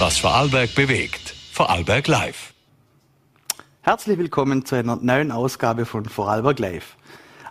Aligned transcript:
Was 0.00 0.16
Vorarlberg 0.16 0.74
bewegt. 0.74 1.34
Vorarlberg 1.52 2.08
Live. 2.08 2.54
Herzlich 3.82 4.16
willkommen 4.16 4.64
zu 4.64 4.76
einer 4.76 4.96
neuen 4.96 5.30
Ausgabe 5.30 5.84
von 5.84 6.06
Vorarlberg 6.06 6.58
Live. 6.58 6.96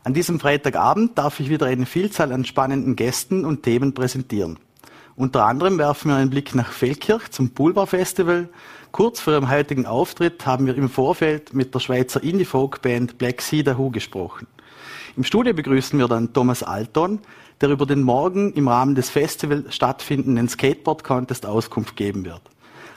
An 0.04 0.16
diesem 0.16 0.40
Freitagabend 0.40 1.16
darf 1.16 1.40
ich 1.40 1.52
wieder 1.52 1.68
eine 1.68 1.86
Vielzahl 1.86 2.32
an 2.32 2.46
spannenden 2.46 2.96
Gästen 2.96 3.46
und 3.46 3.62
Themen 3.62 3.94
präsentieren. 3.94 4.58
Unter 5.16 5.46
anderem 5.46 5.78
werfen 5.78 6.10
wir 6.10 6.16
einen 6.16 6.32
Blick 6.32 6.56
nach 6.56 6.72
Feldkirch 6.72 7.30
zum 7.30 7.52
Pulver 7.52 7.86
Festival. 7.86 8.50
Kurz 8.92 9.20
vor 9.20 9.34
ihrem 9.34 9.52
heutigen 9.52 9.86
Auftritt 9.86 10.48
haben 10.48 10.66
wir 10.66 10.76
im 10.76 10.90
Vorfeld 10.90 11.54
mit 11.54 11.76
der 11.76 11.80
Schweizer 11.80 12.24
Indie-Folk-Band 12.24 13.20
Black 13.20 13.44
Sea 13.44 13.78
Who 13.78 13.92
gesprochen. 13.92 14.48
Im 15.16 15.24
Studio 15.24 15.54
begrüßen 15.54 16.00
wir 16.00 16.08
dann 16.08 16.34
Thomas 16.34 16.64
Alton, 16.64 17.20
der 17.62 17.70
über 17.70 17.86
den 17.86 18.02
morgen 18.02 18.54
im 18.54 18.68
Rahmen 18.68 18.96
des 18.96 19.10
Festival 19.10 19.66
stattfindenden 19.70 20.48
Skateboard 20.48 21.04
Contest 21.04 21.46
Auskunft 21.46 21.96
geben 21.96 22.26
wird. 22.26 22.42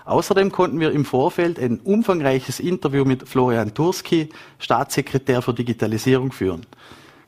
Außerdem 0.04 0.50
konnten 0.50 0.80
wir 0.80 0.92
im 0.92 1.04
Vorfeld 1.04 1.58
ein 1.58 1.78
umfangreiches 1.78 2.60
Interview 2.60 3.04
mit 3.04 3.28
Florian 3.28 3.74
Turski, 3.74 4.28
Staatssekretär 4.58 5.42
für 5.42 5.54
Digitalisierung, 5.54 6.32
führen. 6.32 6.66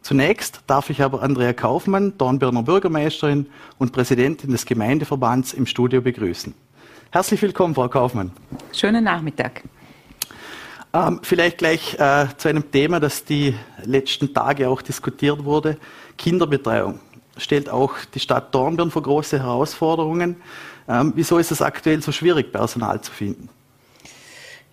Zunächst 0.02 0.60
darf 0.66 0.90
ich 0.90 1.00
aber 1.00 1.22
Andrea 1.22 1.52
Kaufmann, 1.52 2.18
Dornbirner 2.18 2.62
Bürgermeisterin 2.62 3.46
und 3.78 3.92
Präsidentin 3.92 4.50
des 4.50 4.66
Gemeindeverbands 4.66 5.54
im 5.54 5.66
Studio 5.66 6.02
begrüßen. 6.02 6.52
Herzlich 7.10 7.40
willkommen, 7.40 7.74
Frau 7.74 7.88
Kaufmann. 7.88 8.32
Schönen 8.72 9.04
Nachmittag. 9.04 9.62
Ähm, 10.92 11.20
vielleicht 11.22 11.58
gleich 11.58 11.94
äh, 11.98 12.26
zu 12.36 12.48
einem 12.48 12.70
Thema, 12.70 13.00
das 13.00 13.24
die 13.24 13.54
letzten 13.84 14.34
Tage 14.34 14.68
auch 14.68 14.82
diskutiert 14.82 15.44
wurde. 15.44 15.78
Kinderbetreuung 16.18 17.00
stellt 17.36 17.68
auch 17.68 17.94
die 18.14 18.20
Stadt 18.20 18.54
Dornbirn 18.54 18.90
vor 18.90 19.02
große 19.02 19.38
Herausforderungen. 19.38 20.36
Ähm, 20.88 21.12
wieso 21.16 21.38
ist 21.38 21.50
es 21.50 21.62
aktuell 21.62 22.02
so 22.02 22.12
schwierig, 22.12 22.52
Personal 22.52 23.00
zu 23.00 23.12
finden? 23.12 23.48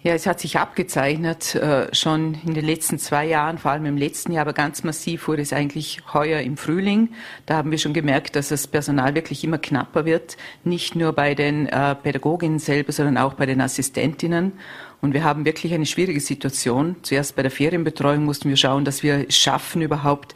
Ja, 0.03 0.15
es 0.15 0.25
hat 0.25 0.39
sich 0.39 0.57
abgezeichnet, 0.57 1.53
äh, 1.53 1.93
schon 1.93 2.35
in 2.43 2.55
den 2.55 2.65
letzten 2.65 2.97
zwei 2.97 3.27
Jahren, 3.27 3.59
vor 3.59 3.69
allem 3.69 3.85
im 3.85 3.97
letzten 3.97 4.31
Jahr, 4.31 4.41
aber 4.41 4.53
ganz 4.53 4.83
massiv 4.83 5.27
wurde 5.27 5.43
es 5.43 5.53
eigentlich 5.53 6.01
heuer 6.11 6.39
im 6.39 6.57
Frühling. 6.57 7.09
Da 7.45 7.57
haben 7.57 7.69
wir 7.69 7.77
schon 7.77 7.93
gemerkt, 7.93 8.35
dass 8.35 8.49
das 8.49 8.65
Personal 8.65 9.13
wirklich 9.13 9.43
immer 9.43 9.59
knapper 9.59 10.05
wird, 10.05 10.37
nicht 10.63 10.95
nur 10.95 11.13
bei 11.13 11.35
den 11.35 11.67
äh, 11.67 11.93
Pädagoginnen 11.93 12.57
selber, 12.57 12.91
sondern 12.91 13.19
auch 13.19 13.35
bei 13.35 13.45
den 13.45 13.61
Assistentinnen. 13.61 14.53
Und 15.01 15.13
wir 15.13 15.23
haben 15.23 15.45
wirklich 15.45 15.71
eine 15.71 15.85
schwierige 15.85 16.19
Situation. 16.19 16.95
Zuerst 17.03 17.35
bei 17.35 17.43
der 17.43 17.51
Ferienbetreuung 17.51 18.25
mussten 18.25 18.49
wir 18.49 18.57
schauen, 18.57 18.85
dass 18.85 19.03
wir 19.03 19.27
es 19.29 19.37
schaffen, 19.37 19.83
überhaupt 19.83 20.33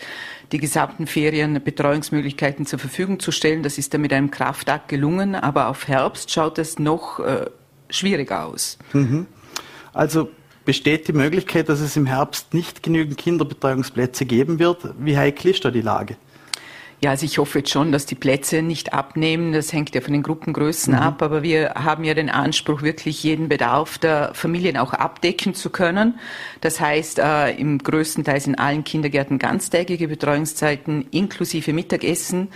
die 0.55 0.61
gesamten 0.61 1.05
Ferienbetreuungsmöglichkeiten 1.05 2.65
zur 2.65 2.79
Verfügung 2.79 3.19
zu 3.19 3.33
stellen. 3.33 3.61
Das 3.61 3.77
ist 3.77 3.93
dann 3.93 3.99
mit 3.99 4.13
einem 4.13 4.31
Kraftakt 4.31 4.87
gelungen, 4.87 5.35
aber 5.35 5.67
auf 5.67 5.89
Herbst 5.89 6.31
schaut 6.31 6.57
es 6.59 6.79
noch 6.79 7.19
äh, 7.19 7.47
schwieriger 7.89 8.45
aus. 8.45 8.77
Mhm. 8.93 9.25
Also 9.91 10.29
besteht 10.63 11.09
die 11.09 11.13
Möglichkeit, 11.13 11.67
dass 11.67 11.81
es 11.81 11.97
im 11.97 12.05
Herbst 12.05 12.53
nicht 12.53 12.83
genügend 12.83 13.17
Kinderbetreuungsplätze 13.17 14.25
geben 14.25 14.57
wird? 14.57 14.93
Wie 14.97 15.17
heikel 15.17 15.51
ist 15.51 15.65
da 15.65 15.71
die 15.71 15.81
Lage? 15.81 16.15
Ja, 17.01 17.11
also 17.11 17.25
ich 17.25 17.37
hoffe 17.37 17.59
jetzt 17.59 17.71
schon, 17.71 17.91
dass 17.91 18.05
die 18.05 18.15
Plätze 18.15 18.61
nicht 18.61 18.93
abnehmen. 18.93 19.51
Das 19.51 19.73
hängt 19.73 19.93
ja 19.93 20.01
von 20.01 20.13
den 20.13 20.23
Gruppengrößen 20.23 20.93
mhm. 20.93 20.99
ab. 20.99 21.21
Aber 21.21 21.43
wir 21.43 21.73
haben 21.75 22.03
ja 22.03 22.13
den 22.13 22.29
Anspruch, 22.29 22.81
wirklich 22.81 23.21
jeden 23.23 23.49
Bedarf 23.49 23.97
der 23.97 24.33
Familien 24.33 24.77
auch 24.77 24.93
abdecken 24.93 25.53
zu 25.53 25.69
können. 25.69 26.19
Das 26.61 26.79
heißt, 26.79 27.19
äh, 27.19 27.51
im 27.51 27.79
größten 27.79 28.23
Teil 28.23 28.41
in 28.45 28.55
allen 28.55 28.83
Kindergärten 28.83 29.39
ganztägige 29.39 30.07
Betreuungszeiten 30.07 31.07
inklusive 31.11 31.73
Mittagessen. 31.73 32.49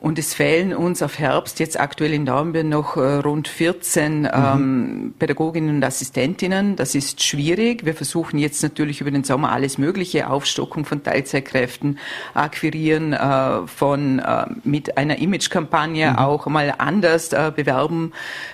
Und 0.00 0.16
es 0.16 0.32
fehlen 0.32 0.72
uns 0.72 1.02
auf 1.02 1.18
Herbst 1.18 1.58
jetzt 1.58 1.78
aktuell 1.80 2.12
in 2.12 2.24
Dornbirn 2.24 2.68
noch 2.68 2.96
äh, 2.96 3.16
rund 3.16 3.48
14 3.48 4.20
mhm. 4.20 4.28
ähm, 4.32 5.14
Pädagoginnen 5.18 5.76
und 5.76 5.84
Assistentinnen. 5.84 6.76
Das 6.76 6.94
ist 6.94 7.20
schwierig. 7.20 7.84
Wir 7.84 7.94
versuchen 7.94 8.38
jetzt 8.38 8.62
natürlich 8.62 9.00
über 9.00 9.10
den 9.10 9.24
Sommer 9.24 9.50
alles 9.50 9.76
Mögliche, 9.76 10.30
Aufstockung 10.30 10.84
von 10.84 11.02
Teilzeitkräften, 11.02 11.98
Akquirieren 12.34 13.12
äh, 13.12 13.66
von 13.66 14.20
äh, 14.20 14.46
mit 14.62 14.96
einer 14.96 15.18
Imagekampagne 15.18 16.12
mhm. 16.12 16.18
auch 16.18 16.46
mal 16.46 16.74
anders 16.78 17.32
äh, 17.32 17.50
bewerben. 17.54 18.12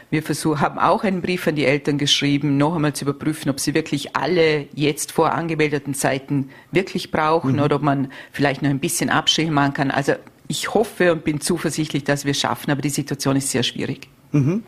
Wir 0.08 0.22
versuchen, 0.22 0.60
haben 0.62 0.78
auch 0.78 1.04
einen 1.04 1.20
Brief 1.20 1.46
an 1.46 1.56
die 1.56 1.66
Eltern 1.66 1.98
geschrieben, 1.98 2.56
noch 2.56 2.74
einmal 2.74 2.94
zu 2.94 3.04
überprüfen, 3.04 3.50
ob 3.50 3.60
sie 3.60 3.74
wirklich 3.74 4.16
alle 4.16 4.66
jetzt 4.74 5.12
vorangemeldeten 5.12 5.92
Zeiten 5.92 6.48
wirklich 6.70 7.10
brauchen 7.10 7.56
mhm. 7.56 7.62
oder 7.62 7.76
ob 7.76 7.82
man 7.82 8.10
vielleicht 8.32 8.62
noch 8.62 8.70
ein 8.70 8.78
bisschen 8.78 9.10
Abstriche 9.10 9.50
machen 9.50 9.74
kann. 9.74 9.90
Also 9.90 10.14
ich 10.48 10.74
hoffe 10.74 11.12
und 11.12 11.24
bin 11.24 11.40
zuversichtlich, 11.40 12.04
dass 12.04 12.24
wir 12.24 12.32
es 12.32 12.40
schaffen, 12.40 12.70
aber 12.70 12.82
die 12.82 12.90
Situation 12.90 13.36
ist 13.36 13.50
sehr 13.50 13.62
schwierig. 13.62 14.08
Mhm. 14.32 14.62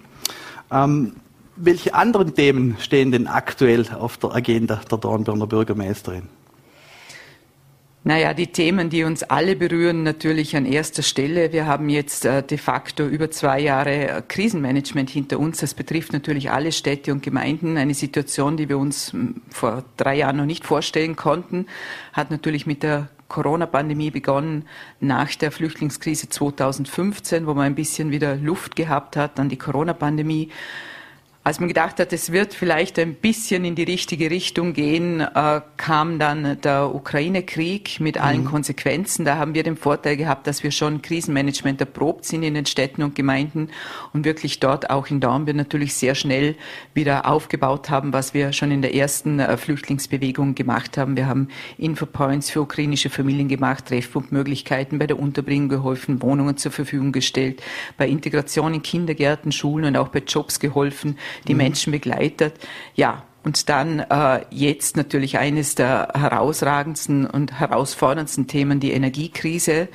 Ähm, 0.71 1.17
welche 1.57 1.95
anderen 1.95 2.35
Themen 2.35 2.77
stehen 2.81 3.13
denn 3.13 3.27
aktuell 3.27 3.89
auf 3.91 4.19
der 4.19 4.35
Agenda 4.35 4.81
der 4.91 4.99
Dornbirner 4.99 5.47
Bürgermeisterin? 5.47 6.29
Naja, 8.05 8.35
die 8.35 8.47
Themen, 8.47 8.89
die 8.89 9.03
uns 9.03 9.25
alle 9.25 9.57
berühren, 9.57 10.05
natürlich 10.05 10.55
an 10.55 10.65
erster 10.65 11.03
Stelle. 11.03 11.53
Wir 11.53 11.67
haben 11.67 11.89
jetzt 11.89 12.25
äh, 12.25 12.41
de 12.41 12.57
facto 12.57 13.05
über 13.05 13.33
zwei 13.33 13.59
Jahre 13.59 14.09
äh, 14.09 14.23
Krisenmanagement 14.23 15.11
hinter 15.11 15.41
uns. 15.41 15.59
Das 15.59 15.75
betrifft 15.75 16.13
natürlich 16.13 16.53
alle 16.53 16.71
Städte 16.71 17.11
und 17.11 17.25
Gemeinden. 17.25 17.77
Eine 17.77 17.95
Situation, 17.95 18.57
die 18.57 18.69
wir 18.69 18.79
uns 18.79 19.13
hm, 19.13 19.43
vor 19.51 19.83
drei 19.97 20.19
Jahren 20.19 20.37
noch 20.37 20.47
nicht 20.47 20.65
vorstellen 20.65 21.17
konnten, 21.17 21.67
hat 22.13 22.31
natürlich 22.31 22.65
mit 22.65 22.85
der 22.85 23.09
Corona-Pandemie 23.29 24.11
begonnen 24.11 24.67
nach 25.01 25.35
der 25.35 25.53
Flüchtlingskrise 25.53 26.29
2015, 26.29 27.47
wo 27.47 27.55
man 27.55 27.65
ein 27.65 27.75
bisschen 27.75 28.11
wieder 28.11 28.37
Luft 28.37 28.77
gehabt 28.77 29.17
hat, 29.17 29.39
dann 29.39 29.49
die 29.49 29.59
Corona-Pandemie. 29.59 30.51
Als 31.47 31.61
man 31.61 31.69
gedacht 31.69 32.01
hat, 32.01 32.13
es 32.13 32.33
wird 32.33 32.55
vielleicht 32.55 32.99
ein 32.99 33.15
bisschen 33.15 33.65
in 33.65 33.77
die 33.77 33.85
richtige 33.85 34.33
Richtung 34.33 34.73
gehen, 34.73 35.21
äh, 35.21 35.61
kam 35.77 36.19
dann 36.19 36.61
der 36.63 36.93
Ukraine-Krieg 36.93 38.01
mit 38.01 38.19
allen 38.19 38.41
mhm. 38.41 38.47
Konsequenzen. 38.47 39.25
Da 39.25 39.37
haben 39.37 39.55
wir 39.55 39.63
den 39.63 39.77
Vorteil 39.77 40.17
gehabt, 40.17 40.49
dass 40.49 40.65
wir 40.65 40.73
schon 40.73 41.03
Krisenmanagement 41.03 41.81
erprobt 41.81 42.25
sind 42.25 42.43
in 42.43 42.55
den 42.55 42.67
Städten 42.67 43.05
und 43.05 43.15
Gemeinden 43.15 43.69
und 44.13 44.25
wirklich 44.25 44.59
dort 44.59 44.91
auch 44.91 45.07
in 45.07 45.21
Dornbirn 45.21 45.57
natürlich 45.57 45.95
sehr 45.95 46.17
schnell 46.17 46.57
wieder 46.95 47.27
aufgebaut 47.31 47.91
haben, 47.91 48.13
was 48.13 48.35
wir 48.35 48.53
schon 48.53 48.73
in 48.73 48.83
der 48.83 48.97
ersten 48.97 49.39
äh, 49.39 49.57
Flüchtlingsbewegung 49.57 50.57
gemacht 50.57 50.99
haben. 50.99 51.17
Wir 51.17 51.29
haben 51.29 51.47
Infopoints 51.79 52.51
für 52.51 52.63
ukrainische 52.63 53.09
Familien 53.09 53.47
gemacht, 53.47 53.87
Treffpunktmöglichkeiten 53.87 54.99
bei 54.99 55.07
der 55.07 55.21
Unterbringung 55.21 55.69
geholfen, 55.69 56.21
Wohnungen 56.23 56.57
zur 56.57 56.73
Verfügung 56.73 57.13
gestellt, 57.13 57.63
bei 57.97 58.09
Integration 58.09 58.75
in 58.75 58.83
Kindergärten, 58.83 59.53
Schulen 59.53 59.85
und 59.85 59.97
auch 59.97 60.09
bei 60.09 60.25
Jobs 60.27 60.59
geholfen 60.59 61.17
die 61.47 61.55
mhm. 61.55 61.59
Menschen 61.59 61.93
begleitet. 61.93 62.55
Ja, 62.95 63.23
und 63.47 63.69
dann 63.69 64.01
äh, 64.01 64.45
jetzt 64.51 64.97
natürlich 64.97 65.39
eines 65.39 65.77
der 65.77 66.09
herausragendsten 66.15 67.27
und 67.27 67.61
herausforderndsten 67.61 68.49
Themen, 68.49 68.81
die 68.81 68.91
Energiekrise. 68.91 69.89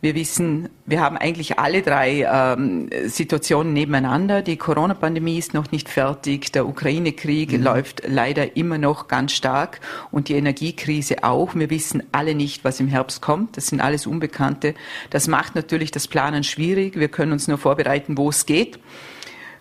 Wir 0.00 0.14
wissen, 0.14 0.68
wir 0.86 1.00
haben 1.00 1.16
eigentlich 1.16 1.58
alle 1.58 1.82
drei 1.82 2.22
ähm, 2.22 2.88
Situationen 3.06 3.72
nebeneinander. 3.72 4.42
Die 4.42 4.56
Corona-Pandemie 4.56 5.38
ist 5.38 5.54
noch 5.54 5.72
nicht 5.72 5.88
fertig, 5.88 6.52
der 6.52 6.68
Ukraine-Krieg 6.68 7.50
mhm. 7.50 7.64
läuft 7.64 8.02
leider 8.06 8.56
immer 8.56 8.78
noch 8.78 9.08
ganz 9.08 9.32
stark 9.32 9.80
und 10.12 10.28
die 10.28 10.34
Energiekrise 10.34 11.24
auch. 11.24 11.56
Wir 11.56 11.70
wissen 11.70 12.04
alle 12.12 12.36
nicht, 12.36 12.62
was 12.62 12.78
im 12.78 12.86
Herbst 12.86 13.20
kommt. 13.20 13.56
Das 13.56 13.66
sind 13.66 13.80
alles 13.80 14.06
Unbekannte. 14.06 14.76
Das 15.10 15.26
macht 15.26 15.56
natürlich 15.56 15.90
das 15.90 16.06
Planen 16.06 16.44
schwierig. 16.44 16.94
Wir 16.94 17.08
können 17.08 17.32
uns 17.32 17.48
nur 17.48 17.58
vorbereiten, 17.58 18.16
wo 18.16 18.28
es 18.28 18.46
geht 18.46 18.78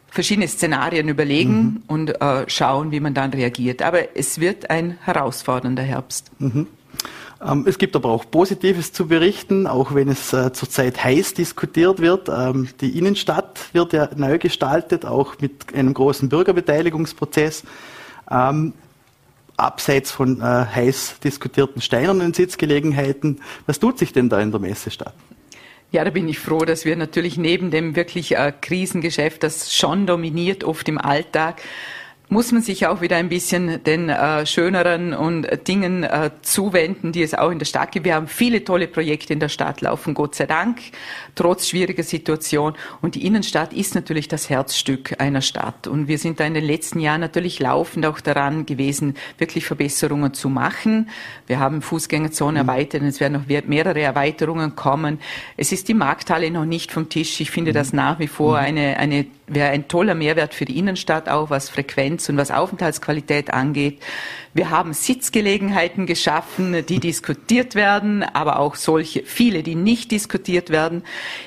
verschiedene 0.09 0.47
Szenarien 0.47 1.09
überlegen 1.09 1.62
mhm. 1.62 1.84
und 1.88 2.22
äh, 2.22 2.45
schauen, 2.47 2.91
wie 2.91 3.00
man 3.00 3.13
dann 3.13 3.31
reagiert. 3.31 3.81
Aber 3.81 4.16
es 4.16 4.40
wird 4.40 4.69
ein 4.69 4.97
herausfordernder 5.03 5.84
Herbst. 5.84 6.31
Mhm. 6.40 6.68
Ähm, 7.45 7.66
es 7.68 7.78
gibt 7.78 7.95
aber 7.95 8.09
auch 8.09 8.29
Positives 8.29 8.94
zu 8.94 9.07
berichten, 9.07 9.68
auch 9.68 9.94
wenn 9.94 10.09
es 10.09 10.34
äh, 10.34 10.51
zurzeit 10.53 11.03
heiß 11.03 11.35
diskutiert 11.35 12.00
wird. 12.00 12.29
Ähm, 12.29 12.69
die 12.81 12.97
Innenstadt 12.97 13.73
wird 13.73 13.94
ja 13.94 14.09
neu 14.16 14.40
gestaltet, 14.40 15.06
auch 15.06 15.35
mit 15.40 15.73
einem 15.73 15.94
großen 15.94 16.29
Bürgerbeteiligungsprozess. 16.29 17.63
Ähm, 18.30 18.74
abseits 19.56 20.12
von 20.12 20.39
äh, 20.39 20.44
heiß 20.44 21.19
diskutierten 21.24 21.81
steinernen 21.81 22.33
Sitzgelegenheiten. 22.33 23.42
Was 23.65 23.80
tut 23.80 23.98
sich 24.00 24.13
denn 24.13 24.30
da 24.30 24.39
in 24.39 24.51
der 24.51 24.60
Messestadt? 24.60 25.13
Ja, 25.89 26.04
da 26.04 26.10
bin 26.10 26.28
ich 26.28 26.39
froh, 26.39 26.66
dass 26.66 26.84
wir 26.84 26.98
natürlich 26.98 27.38
neben 27.38 27.72
dem 27.72 27.95
wirklich 27.95 28.36
äh, 28.36 28.51
Krisengeschäft, 28.60 29.42
das 29.44 29.74
schon 29.74 30.06
dominiert 30.06 30.66
oft 30.66 30.89
im 30.89 30.98
Alltag, 30.98 31.62
muss 32.29 32.51
man 32.51 32.62
sich 32.62 32.85
auch 32.88 33.00
wieder 33.00 33.15
ein 33.15 33.29
bisschen 33.29 33.83
den 33.83 34.09
äh, 34.09 34.45
schöneren 34.45 35.13
und 35.13 35.47
Dingen 35.68 36.03
äh, 36.03 36.31
zuwenden, 36.41 37.13
die 37.13 37.21
es 37.21 37.33
auch 37.33 37.51
in 37.51 37.59
der 37.59 37.65
Stadt 37.65 37.94
gibt. 37.94 38.06
Wir 38.06 38.15
haben 38.15 38.27
viele 38.27 38.65
tolle 38.65 38.88
Projekte 38.88 39.31
in 39.31 39.39
der 39.39 39.47
Stadt 39.47 39.79
laufen, 39.79 40.13
Gott 40.13 40.35
sei 40.35 40.45
Dank, 40.45 40.79
trotz 41.35 41.69
schwieriger 41.69 42.03
Situation. 42.03 42.74
Und 43.01 43.15
die 43.15 43.25
Innenstadt 43.25 43.71
ist 43.71 43.95
natürlich 43.95 44.27
das 44.27 44.50
Herzstück 44.50 45.21
einer 45.21 45.41
Stadt. 45.41 45.88
Und 45.88 46.09
wir 46.09 46.18
sind 46.18 46.41
da 46.41 46.45
in 46.45 46.53
den 46.53 46.65
letzten 46.65 47.00
Jahren 47.00 47.21
natürlich 47.21 47.59
laufend 47.59 48.06
auch 48.06 48.19
daran 48.19 48.65
gewesen, 48.65 49.15
wirklich 49.38 49.65
Verbesserungen 49.65 50.33
zu 50.33 50.50
machen. 50.50 51.09
Wir 51.47 51.59
haben 51.59 51.81
Fußgängerzone 51.81 52.63
mhm. 52.63 52.69
erweitert 52.69 53.03
es 53.03 53.21
werden 53.21 53.33
noch 53.33 53.65
mehrere 53.68 54.01
Erweiterungen 54.01 54.75
kommen. 54.75 55.19
Es 55.56 55.71
ist 55.71 55.88
die 55.88 55.94
Markthalle 55.94 56.51
noch 56.51 56.65
nicht 56.65 56.91
vom 56.91 57.07
Tisch. 57.07 57.39
Ich 57.39 57.51
finde 57.51 57.71
mhm. 57.71 57.75
das 57.75 57.94
nach 57.94 58.19
wie 58.19 58.27
vor 58.27 58.57
mhm. 58.57 58.65
eine, 58.65 58.97
eine 58.97 59.25
wäre 59.48 59.70
ein 59.70 59.88
toller 59.88 60.14
Mehrwert 60.14 60.54
für 60.54 60.66
die 60.66 60.78
Innenstadt 60.78 61.30
auch, 61.30 61.50
was 61.50 61.70
Frequenz 61.70 62.28
und 62.30 62.38
was 62.38 62.52
Aufenthaltsqualität 62.52 63.54
angeht. 63.54 64.02
Wir 64.54 64.70
haben 64.70 64.94
Sitzgelegenheiten 64.94 66.06
geschaffen, 66.06 66.86
die 66.86 67.00
diskutiert 67.00 67.76
werden, 67.76 68.24
aber 68.24 68.60
auch 68.60 68.76
solche, 68.76 69.24
viele, 69.24 69.64
die 69.64 69.76
nicht 69.76 70.12
diskutiert 70.12 70.70
werden. 70.70 71.04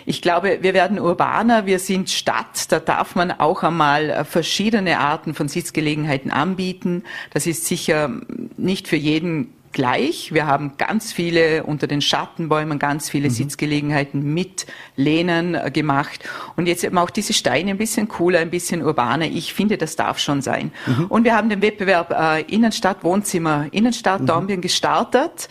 Ich 0.06 0.23
glaube, 0.23 0.58
wir 0.62 0.75
werden 0.75 0.99
urbaner, 0.99 1.67
wir 1.67 1.79
sind 1.79 2.08
Stadt, 2.11 2.73
da 2.73 2.81
darf 2.81 3.14
man 3.14 3.32
auch 3.32 3.62
einmal 3.62 4.25
verschiedene 4.25 4.99
Arten 4.99 5.35
von 5.35 5.49
Sitzgelegenheiten 5.49 6.31
anbieten. 6.31 7.05
Das 7.32 7.47
ist 7.47 7.67
sicher 7.67 8.11
nicht 8.56 8.88
für 8.88 8.97
jeden 8.97 9.52
gleich. 9.72 10.32
Wir 10.32 10.46
haben 10.46 10.72
ganz 10.78 11.12
viele 11.12 11.64
unter 11.64 11.87
den 11.87 12.00
Schattenbäumen, 12.00 12.78
ganz 12.78 13.08
viele 13.08 13.28
mhm. 13.28 13.34
Sitzgelegenheiten 13.34 14.34
mit 14.34 14.67
Lehnen 14.96 15.55
äh, 15.55 15.70
gemacht. 15.70 16.28
Und 16.56 16.67
jetzt 16.67 16.84
eben 16.84 16.99
auch 16.99 17.11
diese 17.11 17.32
Steine 17.32 17.70
ein 17.70 17.78
bisschen 17.78 18.08
cooler, 18.08 18.40
ein 18.40 18.50
bisschen 18.50 18.82
urbaner. 18.82 19.26
Ich 19.26 19.55
finde, 19.55 19.78
das 19.78 19.96
darf 19.96 20.19
schon 20.19 20.43
sein. 20.43 20.72
Mhm. 20.87 21.06
Und 21.06 21.25
wir 21.25 21.37
haben 21.37 21.49
den 21.49 21.62
Wettbewerb 21.62 22.11
äh, 22.11 22.43
Innenstadt 22.43 23.05
Wohnzimmer, 23.05 23.67
Innenstadt 23.70 24.22
mhm. 24.22 24.26
Dornbirn 24.26 24.61
gestartet 24.61 25.49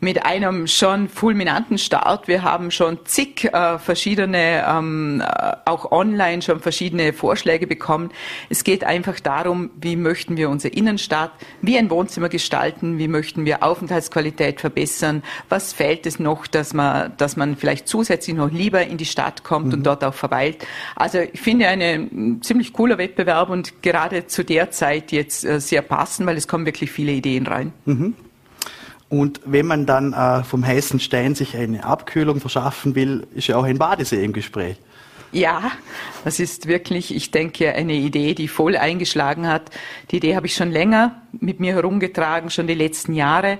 mit 0.00 0.24
einem 0.24 0.66
schon 0.66 1.08
fulminanten 1.08 1.78
Start. 1.78 2.26
Wir 2.26 2.42
haben 2.42 2.70
schon 2.70 2.98
zig 3.04 3.44
äh, 3.44 3.78
verschiedene, 3.78 4.64
ähm, 4.66 5.20
äh, 5.20 5.52
auch 5.66 5.92
online 5.92 6.42
schon 6.42 6.60
verschiedene 6.60 7.12
Vorschläge 7.12 7.66
bekommen. 7.66 8.10
Es 8.48 8.64
geht 8.64 8.82
einfach 8.82 9.20
darum, 9.20 9.70
wie 9.80 9.96
möchten 9.96 10.36
wir 10.36 10.48
unsere 10.48 10.74
Innenstadt 10.74 11.32
wie 11.60 11.76
ein 11.76 11.90
Wohnzimmer 11.90 12.30
gestalten, 12.30 12.98
wie 12.98 13.08
möchten 13.08 13.44
wir 13.44 13.62
Aufenthaltsqualität 13.62 14.60
verbessern, 14.60 15.22
was 15.48 15.72
fehlt 15.72 16.06
es 16.06 16.18
noch, 16.18 16.46
dass 16.46 16.72
man, 16.72 17.12
dass 17.18 17.36
man 17.36 17.56
vielleicht 17.56 17.86
zusätzlich 17.86 18.36
noch 18.36 18.50
lieber 18.50 18.82
in 18.86 18.96
die 18.96 19.04
Stadt 19.04 19.44
kommt 19.44 19.68
mhm. 19.68 19.74
und 19.74 19.86
dort 19.86 20.02
auch 20.02 20.14
verweilt. 20.14 20.66
Also 20.96 21.18
ich 21.18 21.40
finde 21.40 21.68
eine 21.68 22.38
ziemlich 22.40 22.72
cooler 22.72 22.96
Wettbewerb 22.96 23.50
und 23.50 23.82
gerade 23.82 24.26
zu 24.26 24.44
der 24.44 24.70
Zeit 24.70 25.12
jetzt 25.12 25.44
äh, 25.44 25.60
sehr 25.60 25.82
passend, 25.82 26.26
weil 26.26 26.36
es 26.36 26.48
kommen 26.48 26.64
wirklich 26.64 26.90
viele 26.90 27.12
Ideen 27.12 27.46
rein. 27.46 27.72
Mhm. 27.84 28.14
Und 29.10 29.40
wenn 29.44 29.66
man 29.66 29.86
dann 29.86 30.12
äh, 30.12 30.44
vom 30.44 30.64
heißen 30.64 31.00
Stein 31.00 31.34
sich 31.34 31.56
eine 31.56 31.84
Abkühlung 31.84 32.40
verschaffen 32.40 32.94
will, 32.94 33.26
ist 33.34 33.48
ja 33.48 33.56
auch 33.56 33.64
ein 33.64 33.76
Badesee 33.76 34.24
im 34.24 34.32
Gespräch. 34.32 34.76
Ja, 35.32 35.72
das 36.24 36.38
ist 36.38 36.68
wirklich, 36.68 37.14
ich 37.14 37.32
denke, 37.32 37.74
eine 37.74 37.94
Idee, 37.94 38.34
die 38.34 38.46
voll 38.46 38.76
eingeschlagen 38.76 39.48
hat. 39.48 39.70
Die 40.10 40.16
Idee 40.16 40.36
habe 40.36 40.46
ich 40.46 40.54
schon 40.54 40.70
länger 40.70 41.22
mit 41.32 41.58
mir 41.58 41.74
herumgetragen, 41.74 42.50
schon 42.50 42.68
die 42.68 42.74
letzten 42.74 43.12
Jahre. 43.12 43.58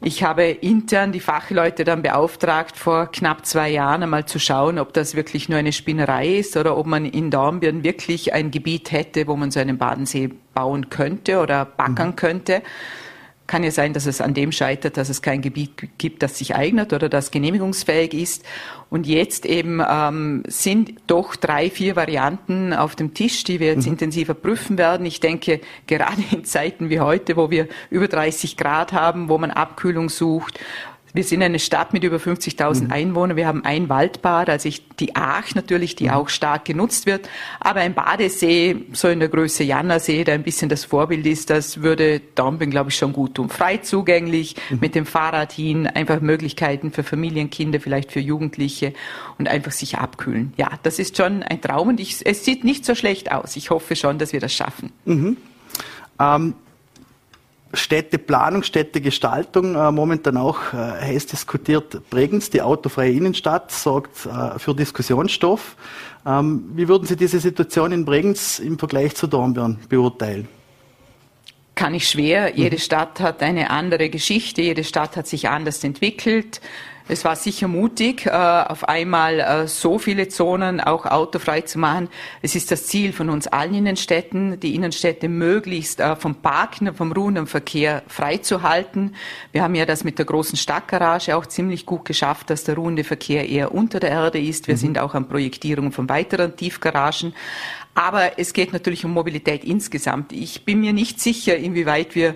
Ich 0.00 0.24
habe 0.24 0.44
intern 0.44 1.12
die 1.12 1.20
Fachleute 1.20 1.84
dann 1.84 2.02
beauftragt, 2.02 2.76
vor 2.76 3.06
knapp 3.06 3.46
zwei 3.46 3.70
Jahren 3.70 4.02
einmal 4.02 4.26
zu 4.26 4.40
schauen, 4.40 4.80
ob 4.80 4.92
das 4.92 5.14
wirklich 5.14 5.48
nur 5.48 5.58
eine 5.58 5.72
Spinnerei 5.72 6.38
ist 6.38 6.56
oder 6.56 6.76
ob 6.76 6.86
man 6.86 7.04
in 7.04 7.30
Dornbirn 7.30 7.84
wirklich 7.84 8.32
ein 8.32 8.50
Gebiet 8.50 8.90
hätte, 8.90 9.28
wo 9.28 9.36
man 9.36 9.52
so 9.52 9.60
einen 9.60 9.78
Badensee 9.78 10.30
bauen 10.54 10.90
könnte 10.90 11.40
oder 11.40 11.64
backern 11.64 12.10
mhm. 12.10 12.16
könnte 12.16 12.62
kann 13.46 13.62
ja 13.62 13.70
sein, 13.70 13.92
dass 13.92 14.06
es 14.06 14.20
an 14.20 14.34
dem 14.34 14.52
scheitert, 14.52 14.96
dass 14.96 15.08
es 15.08 15.22
kein 15.22 15.42
Gebiet 15.42 15.70
gibt, 15.98 16.22
das 16.22 16.38
sich 16.38 16.54
eignet 16.54 16.92
oder 16.92 17.08
das 17.08 17.30
genehmigungsfähig 17.30 18.14
ist. 18.14 18.44
Und 18.88 19.06
jetzt 19.06 19.46
eben 19.46 19.82
ähm, 19.88 20.42
sind 20.46 20.94
doch 21.06 21.36
drei, 21.36 21.70
vier 21.70 21.96
Varianten 21.96 22.72
auf 22.72 22.96
dem 22.96 23.14
Tisch, 23.14 23.44
die 23.44 23.60
wir 23.60 23.68
jetzt 23.68 23.86
mhm. 23.86 23.92
intensiver 23.92 24.34
prüfen 24.34 24.78
werden. 24.78 25.06
Ich 25.06 25.20
denke, 25.20 25.60
gerade 25.86 26.22
in 26.30 26.44
Zeiten 26.44 26.90
wie 26.90 27.00
heute, 27.00 27.36
wo 27.36 27.50
wir 27.50 27.68
über 27.90 28.08
30 28.08 28.56
Grad 28.56 28.92
haben, 28.92 29.28
wo 29.28 29.38
man 29.38 29.50
Abkühlung 29.50 30.08
sucht, 30.08 30.60
wir 31.16 31.24
sind 31.24 31.42
eine 31.42 31.58
Stadt 31.58 31.92
mit 31.92 32.04
über 32.04 32.18
50.000 32.18 32.84
mhm. 32.84 32.92
Einwohnern. 32.92 33.36
Wir 33.36 33.46
haben 33.46 33.64
ein 33.64 33.88
Waldbad, 33.88 34.50
also 34.50 34.68
ich, 34.68 34.86
die 34.96 35.16
Aach 35.16 35.54
natürlich, 35.54 35.96
die 35.96 36.04
mhm. 36.04 36.10
auch 36.10 36.28
stark 36.28 36.66
genutzt 36.66 37.06
wird. 37.06 37.28
Aber 37.60 37.80
ein 37.80 37.94
Badesee, 37.94 38.76
so 38.92 39.08
in 39.08 39.20
der 39.20 39.28
Größe 39.28 39.64
Jannersee, 39.64 40.24
der 40.24 40.34
ein 40.34 40.42
bisschen 40.42 40.68
das 40.68 40.84
Vorbild 40.84 41.26
ist, 41.26 41.50
das 41.50 41.82
würde 41.82 42.20
Dornbirn, 42.34 42.70
glaube 42.70 42.90
ich, 42.90 42.96
schon 42.96 43.12
gut 43.12 43.34
tun. 43.34 43.48
Frei 43.48 43.78
zugänglich, 43.78 44.56
mhm. 44.70 44.78
mit 44.80 44.94
dem 44.94 45.06
Fahrrad 45.06 45.52
hin, 45.52 45.86
einfach 45.86 46.20
Möglichkeiten 46.20 46.92
für 46.92 47.02
Familienkinder, 47.02 47.80
vielleicht 47.80 48.12
für 48.12 48.20
Jugendliche 48.20 48.92
und 49.38 49.48
einfach 49.48 49.72
sich 49.72 49.98
abkühlen. 49.98 50.52
Ja, 50.56 50.70
das 50.82 50.98
ist 50.98 51.16
schon 51.16 51.42
ein 51.42 51.60
Traum 51.60 51.88
und 51.88 52.00
ich, 52.00 52.24
es 52.24 52.44
sieht 52.44 52.64
nicht 52.64 52.84
so 52.84 52.94
schlecht 52.94 53.32
aus. 53.32 53.56
Ich 53.56 53.70
hoffe 53.70 53.96
schon, 53.96 54.18
dass 54.18 54.32
wir 54.32 54.40
das 54.40 54.52
schaffen. 54.52 54.92
Mhm. 55.04 55.36
Ähm 56.20 56.54
Städteplanung, 57.72 58.62
Städtegestaltung 58.62 59.74
äh, 59.74 59.90
momentan 59.90 60.36
auch 60.36 60.72
äh, 60.72 60.76
heiß 60.76 61.26
diskutiert. 61.26 62.08
Bregenz, 62.10 62.50
die 62.50 62.62
autofreie 62.62 63.12
Innenstadt, 63.12 63.72
sorgt 63.72 64.26
äh, 64.26 64.58
für 64.58 64.74
Diskussionsstoff. 64.74 65.76
Ähm, 66.24 66.70
wie 66.74 66.88
würden 66.88 67.06
Sie 67.06 67.16
diese 67.16 67.40
Situation 67.40 67.92
in 67.92 68.04
Bregenz 68.04 68.58
im 68.58 68.78
Vergleich 68.78 69.14
zu 69.14 69.26
Dornbirn 69.26 69.78
beurteilen? 69.88 70.48
Kann 71.74 71.92
ich 71.92 72.08
schwer. 72.08 72.56
Jede 72.56 72.78
Stadt 72.78 73.20
hat 73.20 73.42
eine 73.42 73.68
andere 73.68 74.08
Geschichte, 74.08 74.62
jede 74.62 74.82
Stadt 74.82 75.16
hat 75.16 75.26
sich 75.26 75.48
anders 75.48 75.84
entwickelt. 75.84 76.62
Es 77.08 77.24
war 77.24 77.36
sicher 77.36 77.68
mutig, 77.68 78.26
äh, 78.26 78.30
auf 78.30 78.88
einmal 78.88 79.38
äh, 79.38 79.68
so 79.68 79.98
viele 79.98 80.26
Zonen 80.26 80.80
auch 80.80 81.06
autofrei 81.06 81.60
zu 81.60 81.78
machen. 81.78 82.08
Es 82.42 82.56
ist 82.56 82.72
das 82.72 82.86
Ziel 82.86 83.12
von 83.12 83.30
uns 83.30 83.46
allen 83.46 83.74
Innenstädten, 83.74 84.58
die 84.58 84.74
Innenstädte 84.74 85.28
möglichst 85.28 86.00
äh, 86.00 86.16
vom 86.16 86.34
Parken, 86.34 86.92
vom 86.94 87.12
ruhenden 87.12 87.46
Verkehr 87.46 88.02
freizuhalten. 88.08 89.14
Wir 89.52 89.62
haben 89.62 89.76
ja 89.76 89.86
das 89.86 90.02
mit 90.02 90.18
der 90.18 90.26
großen 90.26 90.58
Stadtgarage 90.58 91.36
auch 91.36 91.46
ziemlich 91.46 91.86
gut 91.86 92.04
geschafft, 92.04 92.50
dass 92.50 92.64
der 92.64 92.74
ruhende 92.74 93.04
Verkehr 93.04 93.48
eher 93.48 93.72
unter 93.72 94.00
der 94.00 94.10
Erde 94.10 94.40
ist. 94.40 94.66
Wir 94.66 94.74
mhm. 94.74 94.78
sind 94.80 94.98
auch 94.98 95.14
an 95.14 95.28
Projektierung 95.28 95.92
von 95.92 96.08
weiteren 96.08 96.56
Tiefgaragen. 96.56 97.34
Aber 97.94 98.38
es 98.38 98.52
geht 98.52 98.72
natürlich 98.72 99.04
um 99.04 99.12
Mobilität 99.12 99.64
insgesamt. 99.64 100.32
Ich 100.32 100.64
bin 100.64 100.80
mir 100.80 100.92
nicht 100.92 101.20
sicher, 101.20 101.56
inwieweit 101.56 102.16
wir 102.16 102.34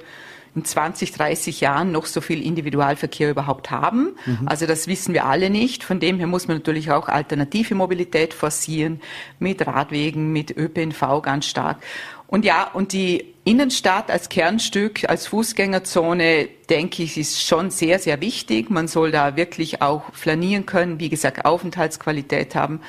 in 0.55 0.65
20, 0.65 1.13
30 1.13 1.61
Jahren 1.61 1.93
noch 1.93 2.07
so 2.07 2.21
viel 2.21 2.45
Individualverkehr 2.45 3.31
überhaupt 3.31 3.71
haben. 3.71 4.17
Mhm. 4.27 4.47
Also 4.47 4.67
das 4.67 4.89
wissen 4.89 5.15
wir 5.15 5.27
alle 5.27 5.49
nicht. 5.51 5.85
Von 5.85 6.01
dem 6.01 6.19
her 6.19 6.27
muss 6.27 6.49
man 6.49 6.57
natürlich 6.57 6.91
auch 6.91 7.09
alternative 7.09 7.75
Mobilität 7.75 8.35
forcieren, 8.35 9.01
mit 9.39 9.67
Radwegen, 9.67 10.33
mit 10.33 10.57
ÖPNV 10.57 11.23
ganz 11.23 11.47
stark. 11.47 11.79
Und 12.27 12.45
ja, 12.45 12.69
und 12.73 12.93
die 12.93 13.30
Innenstadt 13.43 14.11
als 14.11 14.29
Kernstück, 14.29 15.09
als 15.09 15.27
Fußgängerzone, 15.29 16.47
denke 16.69 17.03
ich, 17.03 17.17
ist 17.17 17.43
schon 17.43 17.71
sehr, 17.71 17.99
sehr 17.99 18.21
wichtig. 18.21 18.69
Man 18.69 18.87
soll 18.87 19.13
da 19.13 19.35
wirklich 19.35 19.81
auch 19.81 20.13
flanieren 20.13 20.67
können, 20.67 21.01
wie 21.01 21.09
gesagt, 21.09 21.47
Aufenthaltsqualität 21.47 22.55
haben. 22.55 22.81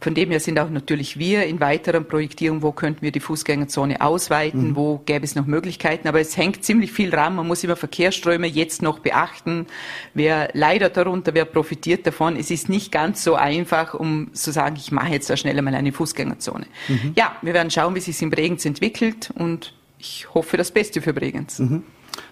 Von 0.00 0.14
dem 0.14 0.30
her 0.32 0.40
sind 0.40 0.58
auch 0.58 0.68
natürlich 0.68 1.20
wir 1.20 1.44
in 1.44 1.60
weiteren 1.60 2.08
Projektierungen, 2.08 2.60
wo 2.60 2.72
könnten 2.72 3.02
wir 3.02 3.12
die 3.12 3.20
Fußgängerzone 3.20 4.00
ausweiten, 4.00 4.70
mhm. 4.70 4.76
wo 4.76 4.98
gäbe 4.98 5.24
es 5.24 5.36
noch 5.36 5.46
Möglichkeiten. 5.46 6.08
Aber 6.08 6.20
es 6.20 6.36
hängt 6.36 6.64
ziemlich 6.64 6.90
viel 6.90 7.10
dran. 7.10 7.36
Man 7.36 7.46
muss 7.46 7.62
immer 7.62 7.76
Verkehrsströme 7.76 8.48
jetzt 8.48 8.82
noch 8.82 8.98
beachten. 8.98 9.68
Wer 10.12 10.50
leidet 10.54 10.96
darunter, 10.96 11.34
wer 11.34 11.44
profitiert 11.44 12.04
davon. 12.04 12.36
Es 12.36 12.50
ist 12.50 12.68
nicht 12.68 12.90
ganz 12.90 13.22
so 13.22 13.36
einfach, 13.36 13.94
um 13.94 14.34
zu 14.34 14.50
sagen, 14.50 14.74
ich 14.76 14.90
mache 14.90 15.12
jetzt 15.12 15.30
da 15.30 15.36
schnell 15.36 15.56
einmal 15.56 15.76
eine 15.76 15.92
Fußgängerzone. 15.92 16.66
Mhm. 16.88 17.12
Ja, 17.14 17.36
wir 17.42 17.54
werden 17.54 17.70
schauen, 17.70 17.94
wie 17.94 18.00
sich 18.00 18.16
es 18.16 18.22
in 18.22 18.30
Bregenz 18.30 18.64
entwickelt 18.64 19.30
und 19.36 19.72
ich 20.00 20.34
hoffe 20.34 20.56
das 20.56 20.70
Beste 20.70 21.02
für 21.02 21.12
Bregenz. 21.12 21.58
Mhm. 21.58 21.84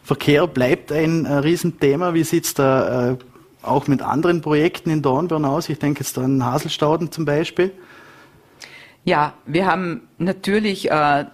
Verkehr 0.02 0.46
bleibt 0.46 0.90
ein 0.90 1.26
äh, 1.26 1.34
Riesenthema. 1.34 2.14
Wie 2.14 2.24
sieht 2.24 2.46
es 2.46 2.54
da 2.54 3.12
äh, 3.12 3.16
auch 3.62 3.86
mit 3.86 4.02
anderen 4.02 4.40
Projekten 4.40 4.90
in 4.90 5.02
Dornbirn 5.02 5.44
aus? 5.44 5.68
Ich 5.68 5.78
denke 5.78 6.00
jetzt 6.00 6.16
an 6.18 6.44
Haselstauden 6.44 7.12
zum 7.12 7.24
Beispiel. 7.24 7.72
Ja, 9.04 9.34
wir 9.46 9.66
haben 9.66 10.08
natürlich 10.18 10.90
äh, 10.90 11.26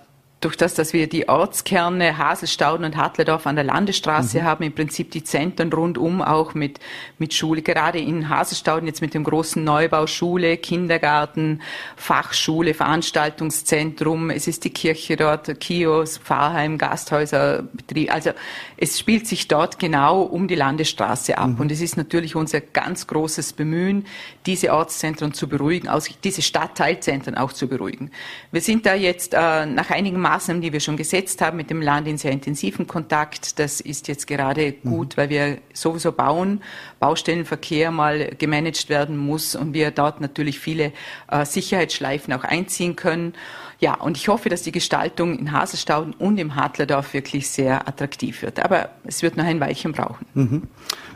durch 0.45 0.57
das, 0.57 0.75
dass 0.75 0.93
wir 0.93 1.09
die 1.09 1.29
Ortskerne 1.29 2.19
Haselstauden 2.19 2.85
und 2.85 2.97
Hartledorf 2.97 3.47
an 3.47 3.57
der 3.57 3.65
Landesstraße 3.65 4.41
mhm. 4.41 4.45
haben, 4.45 4.65
im 4.65 4.75
Prinzip 4.75 5.11
die 5.11 5.25
Zentren 5.25 5.73
rundum 5.73 6.21
auch 6.21 6.55
mit, 6.55 6.81
mit 7.19 7.33
Schule, 7.33 7.63
gerade 7.63 7.99
in 7.99 8.29
Haselstauden 8.29 8.87
jetzt 8.87 9.01
mit 9.01 9.15
dem 9.15 9.25
großen 9.25 9.63
Neubau 9.65 10.07
Schule, 10.07 10.57
Kindergarten, 10.59 11.63
Fachschule, 11.97 12.75
Veranstaltungszentrum, 12.75 14.31
es 14.31 14.47
ist 14.47 14.65
die 14.65 14.71
Kirche 14.71 15.17
dort, 15.17 15.61
Kiosk, 15.61 16.23
Pfarrheim, 16.23 16.77
Gasthäuser, 16.77 17.63
Betrieb, 17.73 18.13
also 18.13 18.31
es 18.77 18.99
spielt 18.99 19.27
sich 19.27 19.49
dort 19.49 19.79
genau 19.79 20.23
um 20.23 20.49
die 20.49 20.57
Landesstraße 20.57 21.39
ab 21.39 21.51
mhm. 21.51 21.61
und 21.61 21.73
es 21.73 21.81
ist 21.81 21.97
natürlich 21.97 22.37
unser 22.37 22.61
ganz 22.61 23.07
großes 23.07 23.55
Bemühen, 23.55 24.05
diese 24.47 24.73
Ortszentren 24.73 25.33
zu 25.33 25.49
beruhigen, 25.49 25.89
diese 26.23 26.43
Stadtteilzentren 26.43 27.35
auch 27.37 27.53
zu 27.53 27.69
beruhigen. 27.69 28.11
Wir 28.53 28.61
sind 28.61 28.85
da 28.85 28.95
jetzt 28.95 29.33
äh, 29.35 29.67
nach 29.67 29.91
einigen 29.91 30.21
Maßnahmen, 30.35 30.63
die 30.63 30.73
wir 30.73 30.81
schon 30.81 30.97
gesetzt 30.97 31.41
haben, 31.41 31.57
mit 31.57 31.71
dem 31.71 31.81
Land 31.81 32.09
in 32.09 32.19
sehr 32.19 32.33
intensiven 32.33 32.89
Kontakt. 32.89 33.59
Das 33.61 33.81
ist 33.81 34.09
jetzt 34.09 34.27
gerade 34.27 34.73
gut, 34.73 35.13
mhm. 35.13 35.17
weil 35.17 35.31
wir 35.31 35.59
sowieso 35.73 36.11
bauen, 36.11 36.61
Baustellenverkehr 36.99 37.93
mal 37.93 38.31
gemanagt 38.37 38.89
werden 38.89 39.17
muss 39.17 39.55
und 39.55 39.75
wir 39.75 39.93
dort 39.93 40.21
natürlich 40.21 40.59
viele 40.59 40.93
äh, 41.31 41.45
Sicherheitsschleifen 41.45 42.35
auch 42.35 42.43
einziehen 42.43 42.97
können. 42.97 43.35
Ja, 43.79 43.95
und 43.95 44.17
ich 44.17 44.29
hoffe, 44.29 44.49
dass 44.49 44.63
die 44.63 44.73
Gestaltung 44.73 45.39
in 45.39 45.53
Haselstauden 45.53 46.15
und 46.15 46.39
im 46.39 46.57
Hartlerdorf 46.57 47.15
wirklich 47.15 47.49
sehr 47.49 47.87
attraktiv 47.87 48.43
wird. 48.43 48.59
Aber 48.65 48.91
es 49.05 49.23
wird 49.23 49.37
noch 49.37 49.45
ein 49.45 49.61
Weilchen 49.61 49.93
brauchen. 49.93 50.27
Mhm. 50.35 50.63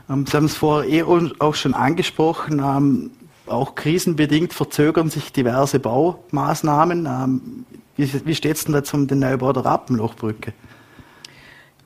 Ähm, 0.09 0.27
Sie 0.27 0.37
haben 0.37 0.45
es 0.45 0.55
vorher 0.55 0.89
eh 0.89 1.03
auch 1.03 1.55
schon 1.55 1.75
angesprochen. 1.75 2.61
Ähm, 2.61 3.11
auch 3.47 3.75
krisenbedingt 3.75 4.53
verzögern 4.53 5.11
sich 5.11 5.33
diverse 5.33 5.81
Baumaßnahmen. 5.81 7.07
Ähm, 7.07 7.65
wie, 7.99 8.27
wie 8.27 8.35
steht 8.35 8.57
es 8.57 8.65
denn 8.65 8.73
dazu 8.73 8.97
um 8.97 9.07
den 9.07 9.19
Neubau 9.19 9.53
der 9.53 9.65
Rappenlochbrücke? 9.65 10.55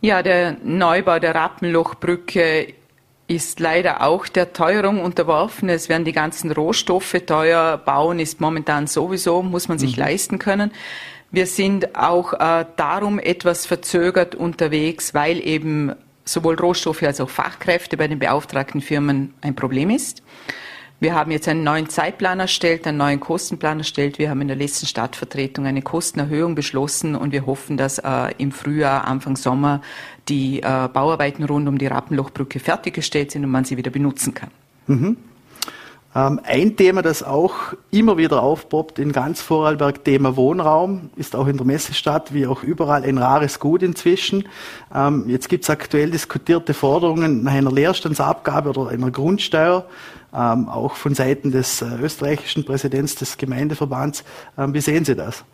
Ja, 0.01 0.23
der 0.23 0.57
Neubau 0.63 1.19
der 1.19 1.35
Rappenlochbrücke 1.35 2.75
ist 3.29 3.61
leider 3.61 4.03
auch 4.03 4.29
der 4.29 4.53
Teuerung 4.53 5.01
unterworfen. 5.01 5.69
Es 5.69 5.89
werden 5.89 6.05
die 6.05 6.13
ganzen 6.13 6.53
Rohstoffe 6.53 7.17
teuer. 7.27 7.79
Bauen 7.79 8.19
ist 8.19 8.41
momentan 8.41 8.87
sowieso, 8.87 9.43
muss 9.43 9.69
man 9.69 9.79
sich 9.79 9.97
mhm. 9.97 10.03
leisten 10.03 10.39
können. 10.39 10.71
Wir 11.31 11.47
sind 11.47 11.97
auch 11.97 12.35
äh, 12.35 12.67
darum 12.77 13.19
etwas 13.19 13.65
verzögert 13.65 14.35
unterwegs, 14.35 15.15
weil 15.15 15.39
eben 15.47 15.93
sowohl 16.25 16.57
Rohstoffe 16.57 17.03
als 17.03 17.21
auch 17.21 17.31
Fachkräfte 17.31 17.97
bei 17.97 18.07
den 18.07 18.19
beauftragten 18.19 18.83
Firmen 18.83 19.33
ein 19.41 19.55
Problem 19.55 19.89
ist. 19.89 20.23
Wir 21.03 21.17
haben 21.17 21.33
jetzt 21.33 21.49
einen 21.49 21.65
neuen 21.65 21.89
Zeitplan 21.89 22.39
erstellt, 22.39 22.87
einen 22.87 22.99
neuen 22.99 23.19
Kostenplan 23.19 23.79
erstellt. 23.79 24.21
Wir 24.21 24.31
haben 24.31 24.41
in 24.41 24.47
der 24.47 24.57
letzten 24.57 24.87
Stadtvertretung 24.87 25.67
eine 25.67 25.83
Kostenerhöhung 25.83 26.55
beschlossen 26.55 27.17
und 27.17 27.33
wir 27.33 27.45
hoffen, 27.45 27.77
dass 27.77 27.99
äh, 27.99 28.33
im 28.39 28.53
Frühjahr, 28.53 29.05
Anfang 29.05 29.35
Sommer 29.35 29.81
die 30.29 30.63
äh, 30.63 30.89
Bauarbeiten 30.93 31.43
rund 31.43 31.67
um 31.67 31.77
die 31.77 31.89
Rappenlochbrücke 31.89 32.61
fertiggestellt 32.61 33.33
sind 33.33 33.43
und 33.43 33.51
man 33.51 33.65
sie 33.65 33.77
wieder 33.77 33.91
benutzen 33.91 34.33
kann. 34.33 34.51
Mhm. 34.87 35.17
Ähm, 36.15 36.41
ein 36.45 36.77
Thema, 36.77 37.03
das 37.03 37.23
auch 37.23 37.55
immer 37.91 38.17
wieder 38.17 38.43
aufpoppt 38.43 38.99
in 38.99 39.11
ganz 39.13 39.41
Vorarlberg, 39.41 40.05
Thema 40.05 40.37
Wohnraum, 40.37 41.11
ist 41.17 41.35
auch 41.35 41.47
in 41.47 41.57
der 41.57 41.67
Messestadt 41.67 42.35
wie 42.35 42.47
auch 42.47 42.63
überall 42.63 43.03
ein 43.03 43.19
rares 43.19 43.59
Gut 43.59 43.83
inzwischen. 43.83 44.47
Ähm, 44.95 45.25
jetzt 45.27 45.49
gibt 45.49 45.65
es 45.65 45.71
aktuell 45.71 46.11
diskutierte 46.11 46.75
Forderungen 46.75 47.43
nach 47.43 47.53
einer 47.53 47.73
Leerstandsabgabe 47.73 48.71
oder 48.71 48.91
einer 48.91 49.11
Grundsteuer, 49.11 49.87
auch 50.33 50.95
von 50.97 51.15
Seiten 51.15 51.51
des 51.51 51.83
äh, 51.83 51.87
österreichischen 52.01 52.65
Präsidents 52.65 53.15
des 53.17 53.37
Gemeindeverbands. 53.37 54.25
wie 54.57 54.81
sehen 54.81 55.05
Sie 55.05 55.15
das? 55.15 55.45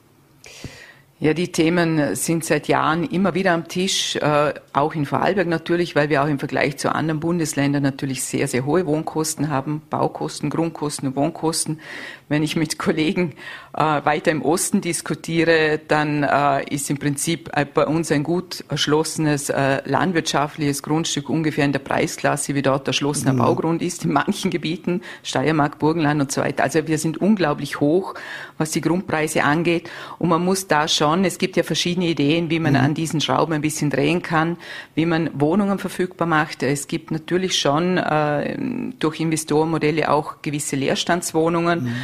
Ja, 1.21 1.35
die 1.35 1.51
Themen 1.51 2.15
sind 2.15 2.45
seit 2.45 2.69
Jahren 2.69 3.03
immer 3.03 3.35
wieder 3.35 3.51
am 3.51 3.67
Tisch, 3.67 4.15
äh, 4.15 4.55
auch 4.73 4.95
in 4.95 5.05
Vorarlberg 5.05 5.49
natürlich, 5.49 5.97
weil 5.97 6.11
wir 6.11 6.23
auch 6.23 6.29
im 6.29 6.39
Vergleich 6.39 6.77
zu 6.77 6.95
anderen 6.95 7.19
Bundesländern 7.19 7.83
natürlich 7.83 8.23
sehr, 8.23 8.47
sehr 8.47 8.65
hohe 8.65 8.87
Wohnkosten 8.87 9.49
haben, 9.49 9.83
Baukosten, 9.91 10.49
Grundkosten 10.49 11.09
und 11.09 11.17
Wohnkosten. 11.17 11.81
Wenn 12.29 12.45
ich 12.45 12.55
mit 12.55 12.79
Kollegen 12.79 13.33
äh, 13.77 13.81
weiter 13.81 14.31
im 14.31 14.43
Osten 14.43 14.81
diskutiere, 14.81 15.81
dann 15.89 16.23
äh, 16.23 16.73
ist 16.73 16.89
im 16.89 16.99
Prinzip 16.99 17.51
bei 17.75 17.87
uns 17.87 18.13
ein 18.13 18.23
gut 18.23 18.63
erschlossenes 18.69 19.49
landwirtschaftliches 19.49 20.83
Grundstück 20.85 21.29
ungefähr 21.29 21.65
in 21.65 21.73
der 21.73 21.81
Preisklasse, 21.81 22.55
wie 22.55 22.63
dort 22.63 22.87
erschlossener 22.87 23.33
mhm. 23.33 23.39
Baugrund 23.39 23.83
ist, 23.83 24.05
in 24.05 24.13
manchen 24.13 24.51
Gebieten, 24.51 25.03
Steiermark, 25.25 25.81
Burgenland 25.81 26.21
und 26.21 26.31
so 26.31 26.43
weiter. 26.43 26.63
Also 26.63 26.87
wir 26.87 26.99
sind 26.99 27.19
unglaublich 27.19 27.81
hoch, 27.81 28.15
was 28.57 28.71
die 28.71 28.81
Grundpreise 28.81 29.43
angeht. 29.43 29.91
Und 30.19 30.29
man 30.29 30.45
muss 30.45 30.69
da 30.69 30.87
schon, 30.87 31.08
es 31.25 31.38
gibt 31.38 31.57
ja 31.57 31.62
verschiedene 31.62 32.07
Ideen, 32.07 32.50
wie 32.50 32.59
man 32.59 32.75
mhm. 32.75 32.81
an 32.81 32.95
diesen 32.95 33.21
Schrauben 33.21 33.53
ein 33.53 33.61
bisschen 33.61 33.91
drehen 33.91 34.23
kann, 34.23 34.57
wie 34.95 35.07
man 35.07 35.31
Wohnungen 35.35 35.79
verfügbar 35.79 36.27
macht. 36.27 36.62
Es 36.62 36.88
gibt 36.88 37.11
natürlich 37.11 37.59
schon 37.59 37.99
äh, 37.99 38.57
durch 38.99 39.21
Investorenmodelle 39.21 40.11
auch 40.11 40.43
gewisse 40.43 40.77
Leerstandswohnungen. 40.77 41.85
Mhm. 41.85 41.97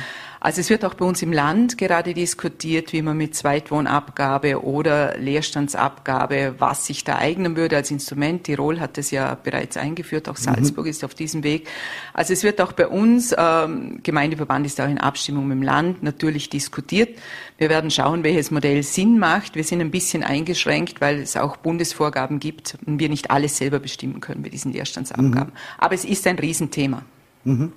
Also 0.45 0.61
es 0.61 0.69
wird 0.69 0.85
auch 0.85 0.93
bei 0.93 1.07
uns 1.07 1.23
im 1.23 1.33
Land 1.33 1.79
gerade 1.79 2.13
diskutiert, 2.13 2.93
wie 2.93 3.01
man 3.01 3.17
mit 3.17 3.35
Zweitwohnabgabe 3.35 4.63
oder 4.63 5.17
Leerstandsabgabe, 5.17 6.57
was 6.59 6.85
sich 6.85 7.03
da 7.03 7.17
eignen 7.17 7.57
würde 7.57 7.77
als 7.77 7.91
Instrument. 7.91 8.45
Tirol 8.45 8.79
hat 8.79 8.99
es 8.99 9.11
ja 9.11 9.39
bereits 9.43 9.79
eingeführt, 9.79 10.29
auch 10.29 10.37
mhm. 10.37 10.43
Salzburg 10.43 10.85
mhm. 10.85 10.91
ist 10.91 11.03
auf 11.03 11.15
diesem 11.15 11.45
Weg. 11.45 11.67
Also 12.13 12.35
es 12.35 12.43
wird 12.43 12.61
auch 12.61 12.73
bei 12.73 12.87
uns, 12.89 13.35
ähm, 13.39 14.01
Gemeindeverband 14.03 14.67
ist 14.67 14.79
auch 14.83 14.87
in 14.87 14.99
Abstimmung 14.99 15.49
mit 15.49 15.57
dem 15.57 15.63
Land, 15.63 16.03
natürlich 16.03 16.51
diskutiert. 16.51 17.19
Wir 17.57 17.71
werden 17.71 17.91
schauen, 17.91 18.23
welches 18.23 18.51
Modell 18.51 18.83
Sinn 18.83 19.19
macht. 19.19 19.55
Wir 19.55 19.65
sind 19.65 19.81
ein 19.81 19.91
bisschen 19.91 20.23
eingeschränkt, 20.23 21.01
weil 21.01 21.21
es 21.21 21.39
auch 21.39 21.57
Bundesvorgaben 21.57 22.39
gibt 22.39 22.77
und 22.85 22.99
wir 22.99 23.09
nicht 23.09 23.31
alles 23.31 23.57
selber 23.57 23.79
bestimmen 23.79 24.21
können 24.21 24.43
bei 24.43 24.51
diesen 24.51 24.75
Leerstandsabgaben. 24.75 25.55
Mhm. 25.55 25.79
Aber 25.79 25.95
es 25.95 26.05
ist 26.05 26.27
ein 26.27 26.39
Riesenthema. 26.39 27.01
Mhm. 27.45 27.73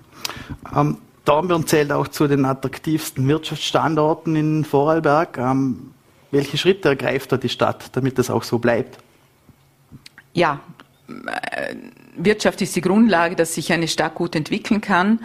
Ähm, 0.76 0.98
Dornbirn 1.28 1.68
zählt 1.68 1.92
auch 1.92 2.08
zu 2.08 2.28
den 2.28 2.46
attraktivsten 2.46 3.28
Wirtschaftsstandorten 3.28 4.36
in 4.36 4.64
Vorarlberg. 4.64 5.38
Ähm, 5.38 5.92
welche 6.32 6.58
Schritte 6.58 6.90
ergreift 6.90 7.32
da 7.32 7.38
die 7.38 7.50
Stadt, 7.50 7.96
damit 7.96 8.18
das 8.18 8.30
auch 8.30 8.44
so 8.44 8.60
bleibt? 8.60 8.98
Ja, 10.34 10.60
äh, 11.08 11.76
Wirtschaft 12.16 12.62
ist 12.62 12.76
die 12.76 12.82
Grundlage, 12.82 13.36
dass 13.36 13.56
sich 13.56 13.72
eine 13.74 13.88
Stadt 13.88 14.16
gut 14.16 14.36
entwickeln 14.36 14.82
kann. 14.82 15.20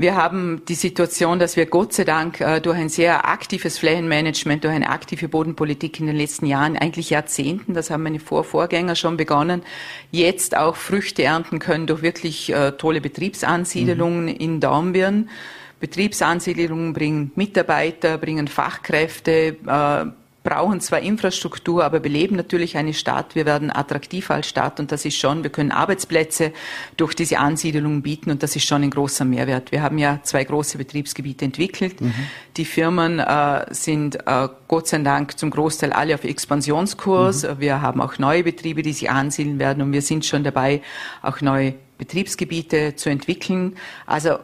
Wir 0.00 0.14
haben 0.14 0.62
die 0.68 0.76
Situation, 0.76 1.40
dass 1.40 1.56
wir 1.56 1.66
Gott 1.66 1.92
sei 1.92 2.04
Dank 2.04 2.40
äh, 2.40 2.60
durch 2.60 2.78
ein 2.78 2.88
sehr 2.88 3.28
aktives 3.28 3.80
Flächenmanagement, 3.80 4.62
durch 4.62 4.72
eine 4.72 4.90
aktive 4.90 5.26
Bodenpolitik 5.26 5.98
in 5.98 6.06
den 6.06 6.14
letzten 6.14 6.46
Jahren, 6.46 6.76
eigentlich 6.76 7.10
Jahrzehnten, 7.10 7.74
das 7.74 7.90
haben 7.90 8.04
meine 8.04 8.20
Vorvorgänger 8.20 8.94
schon 8.94 9.16
begonnen, 9.16 9.62
jetzt 10.12 10.56
auch 10.56 10.76
Früchte 10.76 11.24
ernten 11.24 11.58
können 11.58 11.88
durch 11.88 12.02
wirklich 12.02 12.52
äh, 12.52 12.70
tolle 12.72 13.00
Betriebsansiedlungen 13.00 14.26
mhm. 14.26 14.36
in 14.36 14.60
Dornbirn. 14.60 15.30
Betriebsansiedlungen 15.80 16.92
bringen 16.92 17.32
Mitarbeiter, 17.34 18.18
bringen 18.18 18.46
Fachkräfte, 18.46 19.56
äh, 19.66 20.27
brauchen 20.48 20.80
zwar 20.80 21.00
Infrastruktur, 21.00 21.84
aber 21.84 22.00
beleben 22.00 22.36
natürlich 22.36 22.76
eine 22.76 22.94
Stadt. 22.94 23.34
Wir 23.34 23.44
werden 23.44 23.70
attraktiver 23.70 24.34
als 24.34 24.48
Stadt 24.48 24.80
und 24.80 24.90
das 24.90 25.04
ist 25.04 25.16
schon, 25.16 25.42
wir 25.42 25.50
können 25.50 25.72
Arbeitsplätze 25.72 26.52
durch 26.96 27.14
diese 27.14 27.38
Ansiedelung 27.38 28.00
bieten 28.00 28.30
und 28.30 28.42
das 28.42 28.56
ist 28.56 28.64
schon 28.66 28.82
ein 28.82 28.90
großer 28.90 29.26
Mehrwert. 29.26 29.72
Wir 29.72 29.82
haben 29.82 29.98
ja 29.98 30.20
zwei 30.22 30.44
große 30.44 30.78
Betriebsgebiete 30.78 31.44
entwickelt. 31.44 32.00
Mhm. 32.00 32.14
Die 32.56 32.64
Firmen 32.64 33.18
äh, 33.18 33.66
sind 33.70 34.16
äh, 34.26 34.48
Gott 34.68 34.88
sei 34.88 34.98
Dank 34.98 35.38
zum 35.38 35.50
Großteil 35.50 35.92
alle 35.92 36.14
auf 36.14 36.24
Expansionskurs. 36.24 37.42
Mhm. 37.42 37.60
Wir 37.60 37.82
haben 37.82 38.00
auch 38.00 38.18
neue 38.18 38.42
Betriebe, 38.42 38.82
die 38.82 38.92
sich 38.92 39.10
ansiedeln 39.10 39.58
werden 39.58 39.82
und 39.82 39.92
wir 39.92 40.02
sind 40.02 40.24
schon 40.24 40.44
dabei, 40.44 40.80
auch 41.20 41.42
neue 41.42 41.74
Betriebsgebiete 41.98 42.96
zu 42.96 43.10
entwickeln. 43.10 43.76
Also 44.06 44.38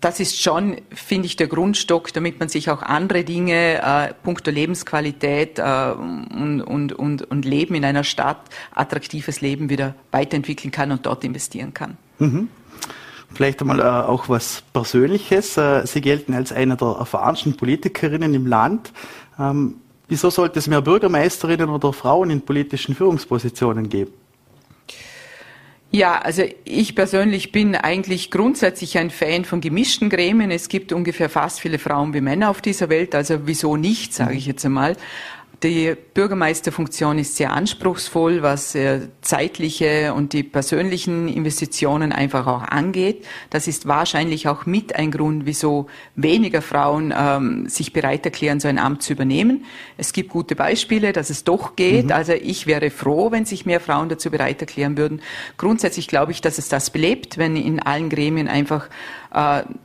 das 0.00 0.18
ist 0.18 0.40
schon, 0.40 0.76
finde 0.90 1.26
ich, 1.26 1.36
der 1.36 1.46
Grundstock, 1.46 2.12
damit 2.12 2.40
man 2.40 2.48
sich 2.48 2.70
auch 2.70 2.82
andere 2.82 3.22
Dinge, 3.22 3.82
äh, 3.82 4.14
puncto 4.22 4.50
Lebensqualität 4.50 5.58
äh, 5.58 5.62
und, 5.62 6.62
und, 6.62 6.92
und, 6.92 7.22
und 7.30 7.44
Leben 7.44 7.74
in 7.74 7.84
einer 7.84 8.04
Stadt, 8.04 8.40
attraktives 8.74 9.40
Leben 9.40 9.68
wieder 9.68 9.94
weiterentwickeln 10.10 10.70
kann 10.70 10.90
und 10.90 11.04
dort 11.04 11.22
investieren 11.24 11.74
kann. 11.74 11.98
Mhm. 12.18 12.48
Vielleicht 13.32 13.60
einmal 13.60 13.80
äh, 13.80 13.82
auch 13.82 14.28
was 14.28 14.62
Persönliches. 14.72 15.56
Äh, 15.56 15.86
Sie 15.86 16.00
gelten 16.00 16.34
als 16.34 16.52
eine 16.52 16.76
der 16.76 16.88
erfahrensten 16.98 17.56
Politikerinnen 17.56 18.32
im 18.34 18.46
Land. 18.46 18.92
Ähm, 19.38 19.76
wieso 20.08 20.30
sollte 20.30 20.58
es 20.58 20.66
mehr 20.66 20.80
Bürgermeisterinnen 20.80 21.68
oder 21.68 21.92
Frauen 21.92 22.30
in 22.30 22.40
politischen 22.40 22.94
Führungspositionen 22.94 23.88
geben? 23.88 24.12
Ja, 25.92 26.20
also 26.20 26.44
ich 26.64 26.94
persönlich 26.94 27.50
bin 27.50 27.74
eigentlich 27.74 28.30
grundsätzlich 28.30 28.96
ein 28.96 29.10
Fan 29.10 29.44
von 29.44 29.60
gemischten 29.60 30.08
Gremien. 30.08 30.52
Es 30.52 30.68
gibt 30.68 30.92
ungefähr 30.92 31.28
fast 31.28 31.60
viele 31.60 31.80
Frauen 31.80 32.14
wie 32.14 32.20
Männer 32.20 32.48
auf 32.48 32.60
dieser 32.60 32.88
Welt, 32.90 33.12
also 33.14 33.40
wieso 33.46 33.76
nicht, 33.76 34.14
sage 34.14 34.34
ich 34.34 34.46
jetzt 34.46 34.64
einmal. 34.64 34.96
Die 35.62 35.94
Bürgermeisterfunktion 36.14 37.18
ist 37.18 37.36
sehr 37.36 37.52
anspruchsvoll, 37.52 38.40
was 38.40 38.74
äh, 38.74 39.08
zeitliche 39.20 40.14
und 40.14 40.32
die 40.32 40.42
persönlichen 40.42 41.28
Investitionen 41.28 42.12
einfach 42.12 42.46
auch 42.46 42.62
angeht. 42.62 43.26
Das 43.50 43.68
ist 43.68 43.86
wahrscheinlich 43.86 44.48
auch 44.48 44.64
mit 44.64 44.96
ein 44.96 45.10
Grund, 45.10 45.44
wieso 45.44 45.88
weniger 46.16 46.62
Frauen 46.62 47.12
ähm, 47.14 47.68
sich 47.68 47.92
bereit 47.92 48.24
erklären, 48.24 48.58
so 48.58 48.68
ein 48.68 48.78
Amt 48.78 49.02
zu 49.02 49.12
übernehmen. 49.12 49.66
Es 49.98 50.14
gibt 50.14 50.30
gute 50.30 50.56
Beispiele, 50.56 51.12
dass 51.12 51.28
es 51.28 51.44
doch 51.44 51.76
geht. 51.76 52.06
Mhm. 52.06 52.12
Also 52.12 52.32
ich 52.32 52.66
wäre 52.66 52.88
froh, 52.88 53.30
wenn 53.30 53.44
sich 53.44 53.66
mehr 53.66 53.80
Frauen 53.80 54.08
dazu 54.08 54.30
bereit 54.30 54.62
erklären 54.62 54.96
würden. 54.96 55.20
Grundsätzlich 55.58 56.08
glaube 56.08 56.32
ich, 56.32 56.40
dass 56.40 56.56
es 56.56 56.70
das 56.70 56.88
belebt, 56.88 57.36
wenn 57.36 57.56
in 57.56 57.80
allen 57.80 58.08
Gremien 58.08 58.48
einfach 58.48 58.88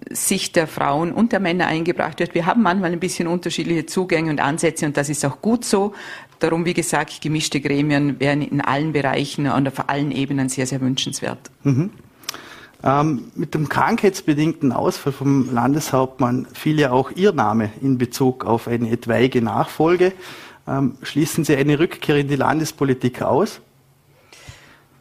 Sicht 0.09 0.55
der 0.55 0.65
Frauen 0.65 1.11
und 1.11 1.31
der 1.31 1.39
Männer 1.39 1.67
eingebracht 1.67 2.19
wird. 2.19 2.33
Wir 2.33 2.47
haben 2.47 2.63
manchmal 2.63 2.91
ein 2.91 2.99
bisschen 2.99 3.27
unterschiedliche 3.27 3.85
Zugänge 3.85 4.31
und 4.31 4.39
Ansätze 4.39 4.87
und 4.87 4.97
das 4.97 5.07
ist 5.09 5.23
auch 5.23 5.41
gut 5.41 5.63
so. 5.63 5.93
Darum, 6.39 6.65
wie 6.65 6.73
gesagt, 6.73 7.21
gemischte 7.21 7.61
Gremien 7.61 8.19
wären 8.19 8.41
in 8.41 8.61
allen 8.61 8.91
Bereichen 8.91 9.47
und 9.47 9.67
auf 9.67 9.87
allen 9.87 10.11
Ebenen 10.11 10.49
sehr, 10.49 10.65
sehr 10.65 10.81
wünschenswert. 10.81 11.51
Mhm. 11.63 11.91
Ähm, 12.83 13.31
mit 13.35 13.53
dem 13.53 13.69
krankheitsbedingten 13.69 14.71
Ausfall 14.71 15.13
vom 15.13 15.53
Landeshauptmann 15.53 16.47
fiel 16.53 16.79
ja 16.79 16.91
auch 16.91 17.11
Ihr 17.11 17.31
Name 17.31 17.71
in 17.81 17.97
Bezug 17.97 18.45
auf 18.45 18.67
eine 18.67 18.91
etwaige 18.91 19.41
Nachfolge. 19.41 20.13
Ähm, 20.67 20.97
schließen 21.01 21.43
Sie 21.43 21.55
eine 21.55 21.79
Rückkehr 21.79 22.17
in 22.17 22.27
die 22.27 22.35
Landespolitik 22.35 23.21
aus? 23.21 23.61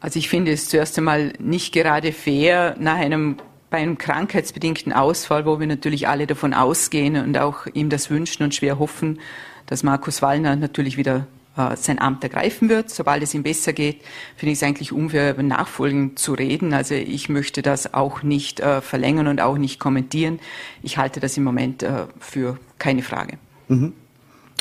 Also 0.00 0.18
ich 0.18 0.28
finde 0.28 0.52
es 0.52 0.68
zuerst 0.68 0.96
einmal 0.98 1.32
nicht 1.38 1.72
gerade 1.72 2.12
fair, 2.12 2.76
nach 2.78 2.96
einem 2.96 3.36
bei 3.74 3.80
einem 3.80 3.98
krankheitsbedingten 3.98 4.92
Ausfall, 4.92 5.46
wo 5.46 5.58
wir 5.58 5.66
natürlich 5.66 6.06
alle 6.06 6.28
davon 6.28 6.54
ausgehen 6.54 7.16
und 7.16 7.36
auch 7.36 7.66
ihm 7.74 7.90
das 7.90 8.08
wünschen 8.08 8.44
und 8.44 8.54
schwer 8.54 8.78
hoffen, 8.78 9.18
dass 9.66 9.82
Markus 9.82 10.22
Wallner 10.22 10.54
natürlich 10.54 10.96
wieder 10.96 11.26
äh, 11.56 11.74
sein 11.74 12.00
Amt 12.00 12.22
ergreifen 12.22 12.68
wird. 12.68 12.90
Sobald 12.90 13.24
es 13.24 13.34
ihm 13.34 13.42
besser 13.42 13.72
geht, 13.72 14.02
finde 14.36 14.52
ich 14.52 14.58
es 14.58 14.62
eigentlich 14.62 14.92
unfair, 14.92 15.32
über 15.32 15.42
Nachfolgen 15.42 16.16
zu 16.16 16.34
reden. 16.34 16.72
Also 16.72 16.94
ich 16.94 17.28
möchte 17.28 17.62
das 17.62 17.94
auch 17.94 18.22
nicht 18.22 18.60
äh, 18.60 18.80
verlängern 18.80 19.26
und 19.26 19.40
auch 19.40 19.58
nicht 19.58 19.80
kommentieren. 19.80 20.38
Ich 20.84 20.96
halte 20.96 21.18
das 21.18 21.36
im 21.36 21.42
Moment 21.42 21.82
äh, 21.82 22.04
für 22.20 22.60
keine 22.78 23.02
Frage. 23.02 23.38
Mhm. 23.66 23.92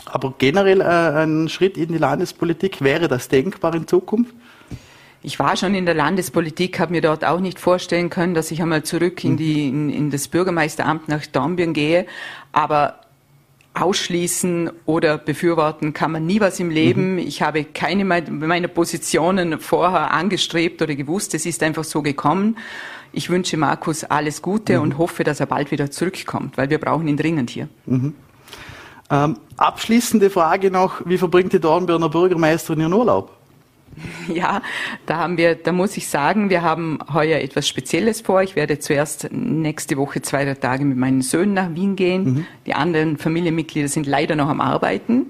Aber 0.05 0.33
generell 0.39 0.81
äh, 0.81 0.85
ein 1.23 1.49
Schritt 1.49 1.77
in 1.77 1.89
die 1.89 1.99
Landespolitik, 1.99 2.81
wäre 2.81 3.07
das 3.07 3.29
denkbar 3.29 3.75
in 3.75 3.87
Zukunft? 3.87 4.33
Ich 5.25 5.39
war 5.39 5.55
schon 5.55 5.73
in 5.73 5.85
der 5.85 5.95
Landespolitik, 5.95 6.79
habe 6.81 6.91
mir 6.91 7.01
dort 7.01 7.23
auch 7.23 7.39
nicht 7.39 7.57
vorstellen 7.57 8.09
können, 8.09 8.33
dass 8.33 8.51
ich 8.51 8.61
einmal 8.61 8.83
zurück 8.83 9.23
in, 9.23 9.37
die, 9.37 9.69
in, 9.69 9.89
in 9.89 10.11
das 10.11 10.27
Bürgermeisteramt 10.27 11.07
nach 11.07 11.25
Dornbirn 11.25 11.71
gehe. 11.71 12.05
Aber 12.51 12.99
ausschließen 13.73 14.69
oder 14.85 15.17
befürworten 15.17 15.93
kann 15.93 16.11
man 16.11 16.25
nie 16.25 16.41
was 16.41 16.59
im 16.59 16.69
Leben. 16.69 17.13
Mhm. 17.13 17.19
Ich 17.19 17.41
habe 17.41 17.63
keine 17.63 18.03
meiner 18.03 18.67
Positionen 18.67 19.59
vorher 19.59 20.11
angestrebt 20.11 20.81
oder 20.81 20.93
gewusst. 20.93 21.33
Es 21.33 21.45
ist 21.45 21.63
einfach 21.63 21.85
so 21.85 22.01
gekommen. 22.01 22.57
Ich 23.13 23.29
wünsche 23.29 23.55
Markus 23.55 24.03
alles 24.03 24.41
Gute 24.41 24.77
mhm. 24.77 24.83
und 24.83 24.97
hoffe, 24.97 25.23
dass 25.23 25.39
er 25.39 25.45
bald 25.45 25.71
wieder 25.71 25.89
zurückkommt, 25.89 26.57
weil 26.57 26.69
wir 26.69 26.79
brauchen 26.79 27.07
ihn 27.07 27.17
dringend 27.17 27.49
hier. 27.49 27.69
Mhm. 27.85 28.13
Ähm, 29.09 29.37
abschließende 29.55 30.29
Frage 30.29 30.69
noch, 30.69 31.01
wie 31.05 31.17
verbringt 31.17 31.53
die 31.53 31.59
Dornbirner 31.59 32.09
Bürgermeisterin 32.09 32.81
ihren 32.81 32.93
Urlaub? 32.93 33.31
Ja, 34.33 34.61
da 35.05 35.17
haben 35.17 35.37
wir, 35.37 35.55
da 35.55 35.71
muss 35.71 35.97
ich 35.97 36.07
sagen, 36.07 36.49
wir 36.49 36.61
haben 36.61 36.99
heuer 37.13 37.39
etwas 37.39 37.67
Spezielles 37.67 38.21
vor. 38.21 38.41
Ich 38.41 38.55
werde 38.55 38.79
zuerst 38.79 39.29
nächste 39.31 39.97
Woche 39.97 40.21
zwei, 40.21 40.45
drei 40.45 40.55
Tage 40.55 40.85
mit 40.85 40.97
meinen 40.97 41.21
Söhnen 41.21 41.53
nach 41.53 41.73
Wien 41.75 41.95
gehen. 41.95 42.23
Mhm. 42.23 42.45
Die 42.65 42.73
anderen 42.73 43.17
Familienmitglieder 43.17 43.87
sind 43.87 44.07
leider 44.07 44.35
noch 44.35 44.49
am 44.49 44.61
Arbeiten. 44.61 45.27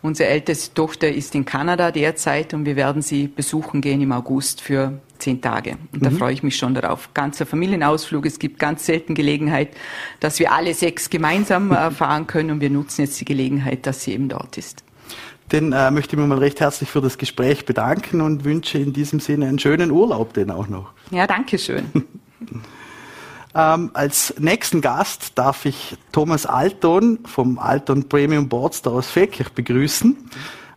Unsere 0.00 0.28
älteste 0.28 0.74
Tochter 0.74 1.10
ist 1.10 1.34
in 1.34 1.44
Kanada 1.44 1.90
derzeit 1.90 2.54
und 2.54 2.64
wir 2.66 2.76
werden 2.76 3.02
sie 3.02 3.26
besuchen 3.26 3.80
gehen 3.80 4.00
im 4.00 4.12
August 4.12 4.60
für 4.60 5.00
zehn 5.18 5.40
Tage. 5.40 5.76
Und 5.92 6.04
da 6.04 6.10
mhm. 6.10 6.18
freue 6.18 6.32
ich 6.32 6.44
mich 6.44 6.56
schon 6.56 6.74
darauf. 6.74 7.12
Ganzer 7.14 7.46
Familienausflug. 7.46 8.24
Es 8.24 8.38
gibt 8.38 8.60
ganz 8.60 8.86
selten 8.86 9.14
Gelegenheit, 9.14 9.70
dass 10.20 10.38
wir 10.38 10.52
alle 10.52 10.72
sechs 10.74 11.10
gemeinsam 11.10 11.72
äh, 11.72 11.90
fahren 11.90 12.28
können 12.28 12.52
und 12.52 12.60
wir 12.60 12.70
nutzen 12.70 13.02
jetzt 13.02 13.20
die 13.20 13.24
Gelegenheit, 13.24 13.86
dass 13.86 14.02
sie 14.02 14.12
eben 14.12 14.28
dort 14.28 14.56
ist. 14.56 14.84
Den 15.52 15.72
äh, 15.72 15.90
möchte 15.90 16.14
ich 16.14 16.20
mir 16.20 16.26
mal 16.26 16.38
recht 16.38 16.60
herzlich 16.60 16.90
für 16.90 17.00
das 17.00 17.16
Gespräch 17.16 17.64
bedanken 17.64 18.20
und 18.20 18.44
wünsche 18.44 18.78
in 18.78 18.92
diesem 18.92 19.18
Sinne 19.18 19.46
einen 19.46 19.58
schönen 19.58 19.90
Urlaub 19.90 20.34
denn 20.34 20.50
auch 20.50 20.68
noch. 20.68 20.92
Ja, 21.10 21.26
danke 21.26 21.58
schön. 21.58 21.86
ähm, 23.54 23.90
als 23.94 24.34
nächsten 24.38 24.82
Gast 24.82 25.38
darf 25.38 25.64
ich 25.64 25.96
Thomas 26.12 26.44
Alton 26.44 27.20
vom 27.24 27.58
Alton 27.58 28.08
Premium 28.08 28.48
Boardstore 28.48 28.96
aus 28.96 29.08
Feldkirch 29.10 29.50
begrüßen. 29.50 30.16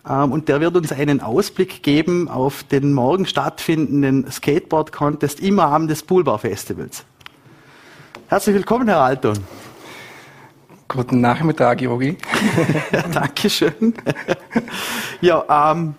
Ähm, 0.10 0.32
und 0.32 0.48
der 0.48 0.62
wird 0.62 0.78
uns 0.78 0.94
einen 0.94 1.20
Ausblick 1.20 1.84
geben 1.84 2.30
auf 2.30 2.64
den 2.64 2.94
morgen 2.94 3.26
stattfindenden 3.26 4.32
Skateboard 4.32 4.94
Contest 4.94 5.42
im 5.42 5.60
Rahmen 5.60 5.90
des 5.90 6.02
Poolbar 6.02 6.40
Festivals. 6.40 7.04
Herzlich 8.28 8.56
willkommen, 8.56 8.88
Herr 8.88 9.02
Alton. 9.02 9.38
Guten 10.94 11.22
Nachmittag, 11.22 11.80
Yogi. 11.80 12.18
Dankeschön. 13.14 13.94
ja, 15.22 15.72
ähm, 15.72 15.96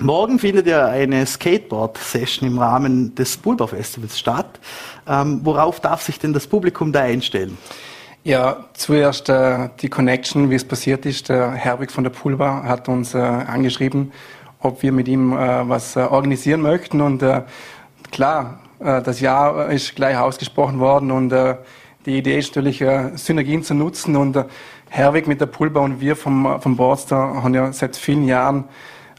morgen 0.00 0.38
findet 0.38 0.66
ja 0.66 0.86
eine 0.86 1.26
Skateboard-Session 1.26 2.48
im 2.48 2.58
Rahmen 2.58 3.14
des 3.14 3.36
Pulver 3.36 3.68
Festivals 3.68 4.18
statt. 4.18 4.60
Ähm, 5.06 5.40
worauf 5.44 5.80
darf 5.80 6.00
sich 6.00 6.18
denn 6.18 6.32
das 6.32 6.46
Publikum 6.46 6.90
da 6.90 7.02
einstellen? 7.02 7.58
Ja, 8.24 8.64
zuerst 8.72 9.28
äh, 9.28 9.68
die 9.82 9.90
Connection, 9.90 10.48
wie 10.48 10.54
es 10.54 10.64
passiert 10.64 11.04
ist. 11.04 11.28
Der 11.28 11.50
Herbig 11.50 11.92
von 11.92 12.02
der 12.02 12.10
Pulver 12.10 12.62
hat 12.62 12.88
uns 12.88 13.12
äh, 13.12 13.18
angeschrieben, 13.18 14.12
ob 14.60 14.82
wir 14.82 14.90
mit 14.90 15.06
ihm 15.06 15.34
äh, 15.34 15.68
was 15.68 15.96
äh, 15.96 16.00
organisieren 16.00 16.62
möchten. 16.62 17.02
Und 17.02 17.22
äh, 17.22 17.42
klar, 18.10 18.60
äh, 18.78 19.02
das 19.02 19.20
Jahr 19.20 19.68
ist 19.68 19.96
gleich 19.96 20.16
ausgesprochen 20.16 20.78
worden 20.78 21.10
und 21.10 21.30
die 22.08 22.16
Idee 22.16 22.38
ist 22.38 22.56
natürlich, 22.56 22.80
äh, 22.80 23.10
Synergien 23.16 23.62
zu 23.62 23.74
nutzen 23.74 24.16
und 24.16 24.34
äh, 24.34 24.44
Herwig 24.88 25.26
mit 25.28 25.42
der 25.42 25.46
Pulver 25.46 25.82
und 25.82 26.00
wir 26.00 26.16
vom, 26.16 26.58
vom 26.60 26.76
Boardster 26.76 27.16
haben 27.16 27.52
ja 27.52 27.70
seit 27.72 27.96
vielen 27.96 28.26
Jahren 28.26 28.64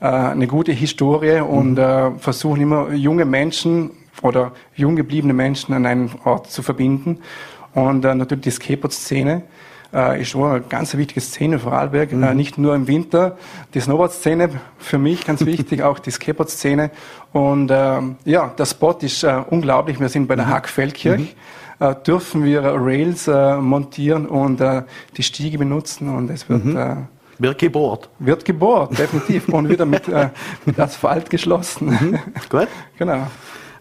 äh, 0.01 0.05
eine 0.05 0.48
gute 0.48 0.72
Historie 0.72 1.39
und 1.39 1.75
mhm. 1.75 2.17
versuchen 2.17 2.62
immer 2.62 2.91
junge 2.91 3.25
Menschen 3.25 3.91
oder 4.23 4.54
jung 4.75 4.95
gebliebene 4.95 5.34
Menschen 5.34 5.75
an 5.75 5.86
einen 5.86 6.12
Ort 6.25 6.49
zu 6.49 6.63
verbinden. 6.63 7.19
Und 7.75 8.02
natürlich 8.02 8.45
die 8.45 8.52
Skateboard-Szene 8.52 9.43
äh, 9.93 10.21
ist 10.21 10.30
schon 10.30 10.49
eine 10.49 10.62
ganz 10.62 10.97
wichtige 10.97 11.21
Szene 11.21 11.60
für 11.60 11.65
Vorarlberg. 11.65 12.12
Mhm. 12.12 12.23
Äh, 12.23 12.34
nicht 12.34 12.58
nur 12.58 12.73
im 12.73 12.88
Winter. 12.88 13.38
Die 13.75 13.80
Snowboard-Szene 13.80 14.49
für 14.80 14.97
mich 14.97 15.28
ganz 15.28 15.45
wichtig, 15.45 15.84
auch 15.84 15.99
die 15.99 16.10
Skateboard-Szene. 16.10 16.89
Und 17.34 17.69
äh, 17.69 18.02
ja, 18.25 18.47
der 18.58 18.65
Spot 18.65 18.97
ist 18.99 19.23
äh, 19.23 19.43
unglaublich. 19.47 19.99
Wir 19.99 20.10
sind 20.10 20.28
bei 20.28 20.36
der 20.36 20.47
mhm. 20.47 20.49
Hack 20.49 20.67
Feldkirch. 20.67 21.19
Mhm 21.19 21.60
äh, 21.79 21.95
dürfen 21.95 22.43
wir 22.43 22.61
Rails 22.63 23.27
äh, 23.27 23.57
montieren 23.57 24.25
und 24.25 24.61
äh, 24.61 24.83
die 25.17 25.23
Stiege 25.23 25.57
benutzen 25.57 26.09
und 26.09 26.29
es 26.29 26.47
wird 26.49 26.65
mhm. 26.65 27.07
wird 27.37 27.57
gebohrt. 27.57 28.09
Wird 28.19 28.45
gebohrt, 28.45 28.97
definitiv. 28.97 29.49
und 29.49 29.69
wieder 29.69 29.85
mit, 29.85 30.03
mit 30.65 30.79
Asphalt 30.79 31.29
geschlossen. 31.29 31.87
Mhm. 31.89 32.19
Gut. 32.49 32.67
genau. 32.97 33.27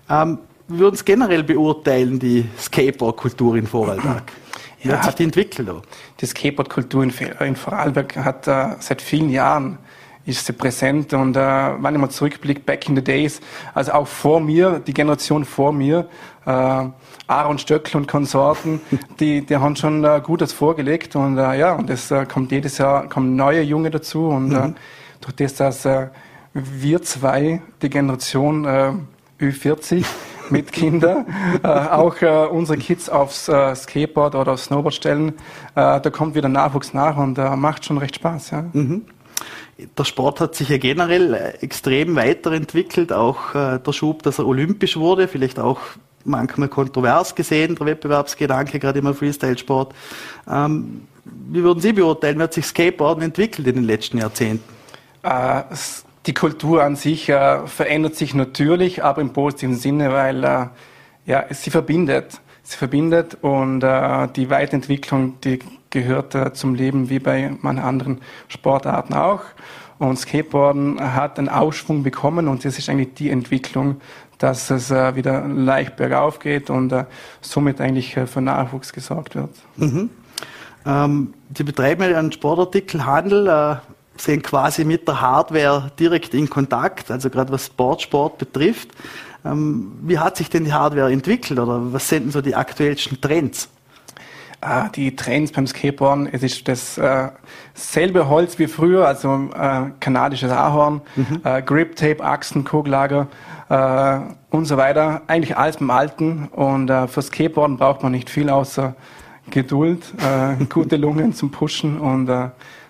Ähm, 0.08 0.38
wir 0.68 0.80
würden 0.80 0.94
es 0.94 1.04
generell 1.04 1.42
beurteilen, 1.42 2.18
die 2.18 2.44
Skateboard-Kultur 2.58 3.56
in 3.56 3.66
Vorarlberg. 3.66 4.32
Wie 4.82 4.88
ja, 4.90 4.98
hat 4.98 5.04
sich 5.06 5.14
die 5.16 5.24
entwickelt? 5.24 5.68
Die 6.20 6.26
Skateboard-Kultur 6.26 7.02
in, 7.02 7.12
in, 7.40 7.56
Vorarlberg 7.56 8.16
hat 8.16 8.46
äh, 8.46 8.76
seit 8.78 9.02
vielen 9.02 9.30
Jahren 9.30 9.78
ist 10.28 10.44
sie 10.44 10.52
präsent 10.52 11.14
und 11.14 11.36
äh, 11.36 11.40
wenn 11.40 11.94
ich 11.94 12.00
mal 12.00 12.10
zurückblicke, 12.10 12.60
back 12.60 12.88
in 12.88 12.94
the 12.94 13.02
days, 13.02 13.40
also 13.74 13.92
auch 13.92 14.06
vor 14.06 14.40
mir, 14.40 14.78
die 14.86 14.92
Generation 14.92 15.44
vor 15.44 15.72
mir, 15.72 16.06
äh, 16.44 16.50
Aaron 17.26 17.58
Stöckl 17.58 17.96
und 17.96 18.06
Konsorten, 18.06 18.80
die, 19.20 19.44
die 19.44 19.56
haben 19.56 19.74
schon 19.74 20.04
äh, 20.04 20.20
Gutes 20.22 20.52
vorgelegt 20.52 21.16
und 21.16 21.38
äh, 21.38 21.58
ja, 21.58 21.72
und 21.72 21.88
es 21.88 22.10
äh, 22.10 22.26
kommt 22.26 22.52
jedes 22.52 22.76
Jahr 22.76 23.08
kommen 23.08 23.36
neue 23.36 23.62
Junge 23.62 23.90
dazu 23.90 24.28
und 24.28 24.52
äh, 24.52 24.68
mhm. 24.68 24.74
durch 25.22 25.36
das, 25.36 25.54
dass 25.54 25.84
äh, 25.86 26.08
wir 26.52 27.00
zwei, 27.02 27.62
die 27.80 27.88
Generation 27.88 28.64
äh, 28.66 28.92
Ü40 29.40 30.04
mit 30.50 30.72
Kindern, 30.72 31.24
äh, 31.62 31.68
auch 31.68 32.20
äh, 32.20 32.46
unsere 32.46 32.78
Kids 32.78 33.08
aufs 33.08 33.48
äh, 33.48 33.74
Skateboard 33.74 34.34
oder 34.34 34.52
aufs 34.52 34.64
Snowboard 34.64 34.94
stellen, 34.94 35.28
äh, 35.74 36.00
da 36.00 36.10
kommt 36.10 36.34
wieder 36.34 36.48
Nachwuchs 36.50 36.92
nach 36.92 37.16
und 37.16 37.38
äh, 37.38 37.56
macht 37.56 37.86
schon 37.86 37.96
recht 37.96 38.16
Spaß. 38.16 38.50
Ja. 38.50 38.64
Mhm. 38.74 39.06
Der 39.96 40.04
Sport 40.04 40.40
hat 40.40 40.54
sich 40.54 40.68
ja 40.68 40.78
generell 40.78 41.34
äh, 41.34 41.48
extrem 41.60 42.16
weiterentwickelt, 42.16 43.12
auch 43.12 43.54
äh, 43.54 43.78
der 43.78 43.92
Schub, 43.92 44.22
dass 44.22 44.38
er 44.38 44.46
olympisch 44.46 44.96
wurde, 44.96 45.28
vielleicht 45.28 45.58
auch 45.58 45.80
manchmal 46.24 46.68
kontrovers 46.68 47.34
gesehen, 47.34 47.76
der 47.76 47.86
Wettbewerbsgedanke, 47.86 48.78
gerade 48.78 48.98
im 48.98 49.14
Freestyle-Sport. 49.14 49.94
Ähm, 50.50 51.02
wie 51.24 51.62
würden 51.62 51.80
Sie 51.80 51.92
beurteilen, 51.92 52.38
wie 52.38 52.42
hat 52.42 52.54
sich 52.54 52.66
Skateboarden 52.66 53.22
entwickelt 53.22 53.66
in 53.68 53.76
den 53.76 53.84
letzten 53.84 54.18
Jahrzehnten? 54.18 54.64
Äh, 55.22 55.62
die 56.26 56.34
Kultur 56.34 56.82
an 56.82 56.96
sich 56.96 57.28
äh, 57.28 57.66
verändert 57.66 58.16
sich 58.16 58.34
natürlich, 58.34 59.02
aber 59.02 59.20
im 59.20 59.32
positiven 59.32 59.76
Sinne, 59.76 60.12
weil 60.12 60.44
äh, 60.44 60.66
ja, 61.26 61.44
sie 61.50 61.70
verbindet. 61.70 62.40
Sie 62.62 62.76
verbindet 62.76 63.38
und 63.40 63.82
äh, 63.82 64.28
die 64.36 64.50
Weiterentwicklung, 64.50 65.40
die 65.40 65.58
gehört 65.90 66.34
äh, 66.34 66.52
zum 66.52 66.74
Leben 66.74 67.10
wie 67.10 67.18
bei 67.18 67.52
manchen 67.60 67.84
anderen 67.84 68.20
Sportarten 68.48 69.14
auch. 69.14 69.42
Und 69.98 70.16
Skateboarden 70.18 71.14
hat 71.14 71.38
einen 71.38 71.48
Ausschwung 71.48 72.02
bekommen 72.02 72.46
und 72.46 72.64
das 72.64 72.78
ist 72.78 72.88
eigentlich 72.88 73.14
die 73.14 73.30
Entwicklung, 73.30 74.00
dass 74.38 74.70
es 74.70 74.90
äh, 74.90 75.16
wieder 75.16 75.46
leicht 75.46 75.96
bergauf 75.96 76.38
geht 76.38 76.70
und 76.70 76.92
äh, 76.92 77.04
somit 77.40 77.80
eigentlich 77.80 78.16
äh, 78.16 78.26
für 78.26 78.40
Nachwuchs 78.40 78.92
gesorgt 78.92 79.34
wird. 79.34 79.50
Mhm. 79.76 80.10
Ähm, 80.86 81.34
Sie 81.56 81.64
betreiben 81.64 82.02
einen 82.02 82.30
Sportartikelhandel, 82.30 83.48
äh, 83.48 83.76
sind 84.16 84.44
quasi 84.44 84.84
mit 84.84 85.06
der 85.08 85.20
Hardware 85.20 85.90
direkt 85.98 86.34
in 86.34 86.48
Kontakt, 86.48 87.10
also 87.10 87.30
gerade 87.30 87.52
was 87.52 87.66
Sportsport 87.66 88.38
betrifft. 88.38 88.90
Ähm, 89.44 89.92
wie 90.02 90.18
hat 90.18 90.36
sich 90.36 90.48
denn 90.50 90.64
die 90.64 90.72
Hardware 90.72 91.12
entwickelt 91.12 91.58
oder 91.58 91.92
was 91.92 92.08
sind 92.08 92.24
denn 92.24 92.30
so 92.30 92.40
die 92.40 92.54
aktuellsten 92.54 93.20
Trends? 93.20 93.68
Ah, 94.60 94.88
die 94.88 95.14
Trends 95.14 95.52
beim 95.52 95.68
Skateboarden, 95.68 96.28
es 96.32 96.42
ist 96.42 96.66
das 96.66 96.98
äh, 96.98 97.28
selbe 97.74 98.28
Holz 98.28 98.58
wie 98.58 98.66
früher, 98.66 99.06
also 99.06 99.50
äh, 99.54 99.90
kanadisches 100.00 100.50
Ahorn, 100.50 101.00
mhm. 101.14 101.40
äh, 101.44 101.62
Grip 101.62 101.94
Tape, 101.94 102.24
Achsen, 102.24 102.64
Kugelager 102.64 103.28
äh, 103.68 104.18
und 104.50 104.64
so 104.64 104.76
weiter. 104.76 105.22
Eigentlich 105.28 105.56
alles 105.56 105.76
beim 105.76 105.90
Alten 105.90 106.48
und 106.48 106.90
äh, 106.90 107.06
für 107.06 107.22
Skateboarden 107.22 107.76
braucht 107.76 108.02
man 108.02 108.10
nicht 108.10 108.30
viel 108.30 108.50
außer 108.50 108.96
Geduld, 109.50 110.12
äh, 110.18 110.64
gute 110.68 110.96
Lungen 110.96 111.34
zum 111.34 111.52
Pushen 111.52 112.00
und 112.00 112.28
äh, 112.28 112.48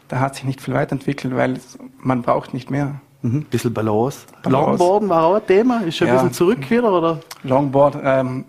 da 0.09 0.21
hat 0.21 0.37
sich 0.37 0.45
nicht 0.45 0.63
viel 0.63 0.73
weiterentwickelt, 0.73 1.37
weil 1.37 1.61
man 1.99 2.23
braucht 2.23 2.55
nicht 2.55 2.71
mehr. 2.71 2.95
Mhm, 3.21 3.43
bisschen 3.43 3.75
Balance. 3.75 4.21
Balance. 4.43 4.71
Longboarden 4.71 5.09
war 5.11 5.25
auch 5.25 5.35
ein 5.35 5.47
Thema, 5.47 5.83
ist 5.83 5.99
schon 5.99 6.09
ja. 6.09 6.15
ein 6.15 6.19
bisschen 6.21 6.33
zurück 6.33 6.71
wieder, 6.71 6.91
oder? 6.91 7.21
Longboard 7.43 7.99
ähm, 8.03 8.47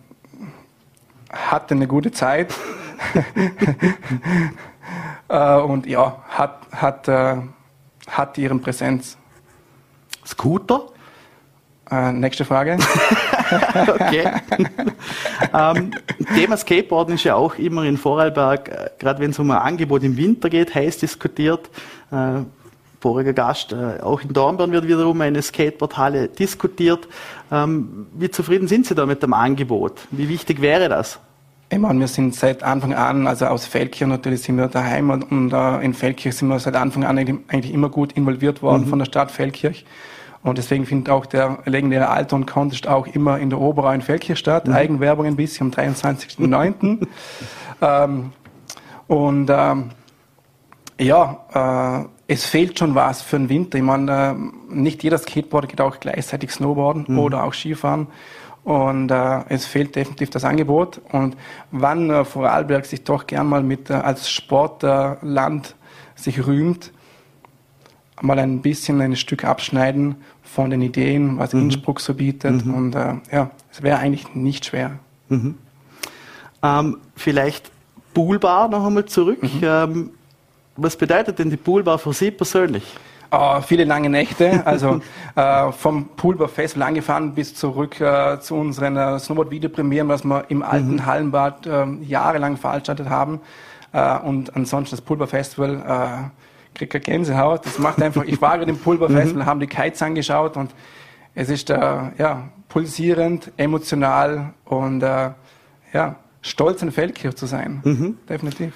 hatte 1.34 1.76
eine 1.76 1.86
gute 1.86 2.14
Zeit. 2.14 2.54
äh, 5.30 5.56
und 5.56 5.86
ja, 5.86 6.24
hat, 6.30 6.62
hat 6.72 7.08
äh, 7.08 7.38
hat 8.10 8.38
ihren 8.38 8.62
Präsenz. 8.62 9.18
Scooter? 10.26 10.88
Äh, 11.90 12.12
nächste 12.12 12.46
Frage. 12.46 12.78
okay. 13.88 14.32
ähm, 15.54 15.92
Thema 16.36 16.58
Skateboarden 16.58 17.16
ist 17.16 17.24
ja 17.24 17.36
auch 17.36 17.56
immer 17.56 17.84
in 17.84 17.98
Vorarlberg, 17.98 18.70
äh, 18.70 18.90
gerade 19.00 19.22
wenn 19.22 19.32
es 19.32 19.40
um 19.40 19.50
ein 19.50 19.58
Angebot 19.58 20.04
im 20.04 20.18
Winter 20.18 20.50
geht, 20.50 20.76
heiß 20.76 20.98
diskutiert. 20.98 21.70
Äh, 22.12 22.42
voriger 23.02 23.34
Gast, 23.34 23.72
äh, 23.72 24.02
auch 24.02 24.22
in 24.22 24.34
Dornbirn 24.34 24.72
wird 24.72 24.88
wiederum 24.88 25.22
eine 25.22 25.42
Skateboardhalle 25.42 26.28
diskutiert. 26.28 27.08
Ähm, 27.52 28.08
wie 28.14 28.30
zufrieden 28.30 28.68
sind 28.68 28.86
Sie 28.86 28.94
da 28.94 29.08
mit 29.08 29.24
dem 29.24 29.34
Angebot? 29.34 30.02
Wie 30.12 30.30
wichtig 30.30 30.62
wäre 30.62 30.90
das? 30.90 31.20
Ich 31.72 31.78
meine, 31.78 32.00
wir 32.00 32.08
sind 32.08 32.34
seit 32.34 32.64
Anfang 32.64 32.96
an, 32.96 33.28
also 33.28 33.46
aus 33.46 33.68
Feldkirch 33.68 34.08
natürlich 34.10 34.42
sind 34.42 34.58
wir 34.58 34.68
daheim 34.68 35.12
und, 35.12 35.32
und 35.32 35.54
uh, 35.54 35.80
in 35.80 35.94
Feldkirch 35.94 36.36
sind 36.36 36.48
wir 36.48 36.58
seit 36.58 36.76
Anfang 36.76 37.04
an 37.04 37.20
eigentlich 37.20 37.72
immer 37.72 37.90
gut 37.90 38.14
involviert 38.14 38.64
worden 38.64 38.86
mhm. 38.86 38.88
von 38.88 39.00
der 39.00 39.06
Stadt 39.06 39.30
Feldkirch. 39.30 39.86
Und 40.42 40.58
deswegen 40.58 40.86
findet 40.86 41.10
auch 41.10 41.28
der 41.28 41.60
legendäre 41.66 42.10
Alton 42.10 42.46
Contest 42.48 42.88
auch 42.88 43.06
immer 43.06 43.38
in 43.38 43.52
der 43.52 43.60
Oberau 43.60 43.92
in 43.92 44.02
Feldkirch 44.02 44.40
statt. 44.40 44.68
Mhm. 44.68 44.74
Eigenwerbung 44.74 45.26
ein 45.28 45.36
bisschen 45.36 45.68
am 45.68 45.74
23.09. 45.74 47.06
ähm, 47.82 48.32
und 49.08 49.52
ähm, 49.52 49.92
ja, 51.00 52.06
äh, 52.06 52.34
es 52.34 52.46
fehlt 52.46 52.80
schon 52.80 52.96
was 52.96 53.22
für 53.22 53.38
den 53.38 53.50
Winter. 53.50 53.78
Ich 53.78 53.84
meine, 53.84 54.36
äh, 54.72 54.74
nicht 54.74 55.04
jeder 55.04 55.18
Skateboarder 55.18 55.68
geht 55.68 55.82
auch 55.82 56.00
gleichzeitig 56.00 56.52
Snowboarden 56.52 57.06
mhm. 57.08 57.20
oder 57.20 57.44
auch 57.44 57.54
Skifahren. 57.54 58.08
Und 58.70 59.10
äh, 59.10 59.40
es 59.50 59.66
fehlt 59.66 59.96
definitiv 59.96 60.30
das 60.30 60.44
Angebot. 60.44 61.02
Und 61.12 61.36
wann 61.72 62.12
äh, 62.12 62.24
Vorarlberg 62.24 62.86
sich 62.86 63.04
doch 63.04 63.26
gern 63.26 63.48
mal 63.48 63.64
mit 63.64 63.90
äh, 63.90 63.94
als 63.94 64.30
Sportland 64.30 65.76
sich 66.14 66.46
rühmt, 66.46 66.92
mal 68.22 68.38
ein 68.38 68.62
bisschen 68.62 69.02
ein 69.02 69.16
Stück 69.16 69.44
abschneiden 69.44 70.18
von 70.44 70.70
den 70.70 70.84
Ideen, 70.84 71.40
was 71.40 71.54
mhm. 71.54 71.62
Innsbruck 71.62 72.00
so 72.00 72.14
bietet. 72.14 72.64
Mhm. 72.64 72.74
Und 72.76 72.96
äh, 72.96 73.16
ja, 73.32 73.50
es 73.72 73.82
wäre 73.82 73.98
eigentlich 73.98 74.36
nicht 74.36 74.66
schwer. 74.66 75.00
Mhm. 75.30 75.56
Ähm, 76.62 76.98
vielleicht 77.16 77.72
Poolbar 78.14 78.68
noch 78.68 78.86
einmal 78.86 79.06
zurück. 79.06 79.42
Mhm. 79.42 79.62
Ähm, 79.64 80.10
was 80.76 80.96
bedeutet 80.96 81.40
denn 81.40 81.50
die 81.50 81.58
Poolbar 81.58 81.98
für 81.98 82.14
Sie 82.14 82.30
persönlich? 82.30 82.84
Uh, 83.32 83.62
viele 83.62 83.84
lange 83.84 84.10
Nächte, 84.10 84.66
also 84.66 85.02
uh, 85.38 85.72
vom 85.78 86.10
Poolbar 86.16 86.48
Festival 86.48 86.88
angefahren 86.88 87.36
bis 87.36 87.54
zurück 87.54 87.98
uh, 88.02 88.40
zu 88.40 88.56
unseren 88.56 88.98
uh, 88.98 89.20
Snowboard-Videopremieren, 89.20 90.08
was 90.08 90.24
wir 90.24 90.46
im 90.50 90.64
alten 90.64 90.94
mhm. 90.94 91.06
Hallenbad 91.06 91.68
ähm, 91.68 92.02
jahrelang 92.02 92.58
veranstaltet 92.58 93.08
haben. 93.08 93.40
und 94.24 94.56
ansonsten 94.56 94.96
das 94.96 95.02
Poolbar 95.02 95.28
Festival 95.28 96.32
kriege 96.74 96.96
eine 96.96 97.02
Gänsehaut. 97.02 97.66
Das 97.66 97.80
macht 97.80 98.02
einfach, 98.02 98.24
ich 98.24 98.42
war 98.42 98.58
gerade 98.58 98.72
im 98.72 98.78
Pulverfestival, 98.78 99.34
mhm. 99.44 99.46
haben 99.46 99.60
die 99.60 99.68
Kites 99.68 100.02
angeschaut 100.02 100.58
und 100.58 100.72
es 101.36 101.50
ist 101.50 101.70
äh, 101.70 101.76
ja, 101.76 102.50
pulsierend, 102.68 103.52
emotional 103.58 104.54
und 104.66 105.04
äh, 105.04 105.32
ja, 105.94 106.16
stolz 106.42 106.82
in 106.82 106.92
Feldkirch 106.92 107.36
zu 107.36 107.46
sein. 107.46 107.82
Mhm. 107.84 108.18
Definitiv. 108.28 108.74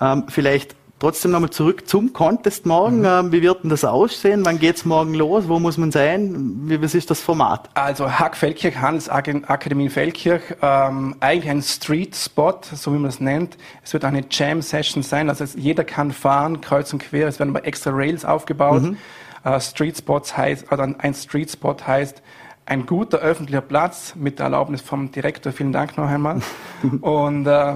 Ähm, 0.00 0.24
vielleicht 0.28 0.74
Trotzdem 1.04 1.32
nochmal 1.32 1.50
zurück 1.50 1.86
zum 1.86 2.14
Contest 2.14 2.64
morgen. 2.64 3.00
Mhm. 3.00 3.04
Ähm, 3.04 3.32
wie 3.32 3.42
wird 3.42 3.62
denn 3.62 3.68
das 3.68 3.84
aussehen? 3.84 4.42
Wann 4.46 4.58
geht's 4.58 4.86
morgen 4.86 5.12
los? 5.12 5.48
Wo 5.48 5.58
muss 5.58 5.76
man 5.76 5.92
sein? 5.92 6.62
Wie, 6.64 6.80
was 6.80 6.94
ist 6.94 7.10
das 7.10 7.20
Format? 7.20 7.68
Also 7.74 8.10
Hack 8.10 8.34
Feldkirch, 8.34 8.78
Hans 8.78 9.10
Akademie 9.10 9.90
Feldkirch, 9.90 10.40
ähm, 10.62 11.14
eigentlich 11.20 11.50
ein 11.50 11.60
Street 11.60 12.16
Spot, 12.16 12.58
so 12.72 12.94
wie 12.94 12.96
man 12.96 13.10
es 13.10 13.20
nennt. 13.20 13.58
Es 13.82 13.92
wird 13.92 14.06
eine 14.06 14.24
Jam 14.30 14.62
Session 14.62 15.02
sein, 15.02 15.28
also 15.28 15.44
jeder 15.58 15.84
kann 15.84 16.10
fahren, 16.10 16.62
kreuz 16.62 16.90
und 16.94 17.00
quer. 17.00 17.28
Es 17.28 17.38
werden 17.38 17.50
aber 17.54 17.66
extra 17.66 17.90
Rails 17.92 18.24
aufgebaut. 18.24 18.80
Mhm. 18.80 18.96
Äh, 19.44 19.60
Street 19.60 19.98
Spots 19.98 20.34
heißt, 20.38 20.72
oder 20.72 20.88
ein 20.96 21.12
Street 21.12 21.50
Spot 21.50 21.76
heißt, 21.86 22.22
ein 22.64 22.86
guter 22.86 23.18
öffentlicher 23.18 23.60
Platz 23.60 24.14
mit 24.16 24.38
der 24.38 24.44
Erlaubnis 24.44 24.80
vom 24.80 25.12
Direktor. 25.12 25.52
Vielen 25.52 25.72
Dank 25.72 25.98
noch 25.98 26.08
einmal. 26.08 26.40
und 27.02 27.46
äh, 27.46 27.74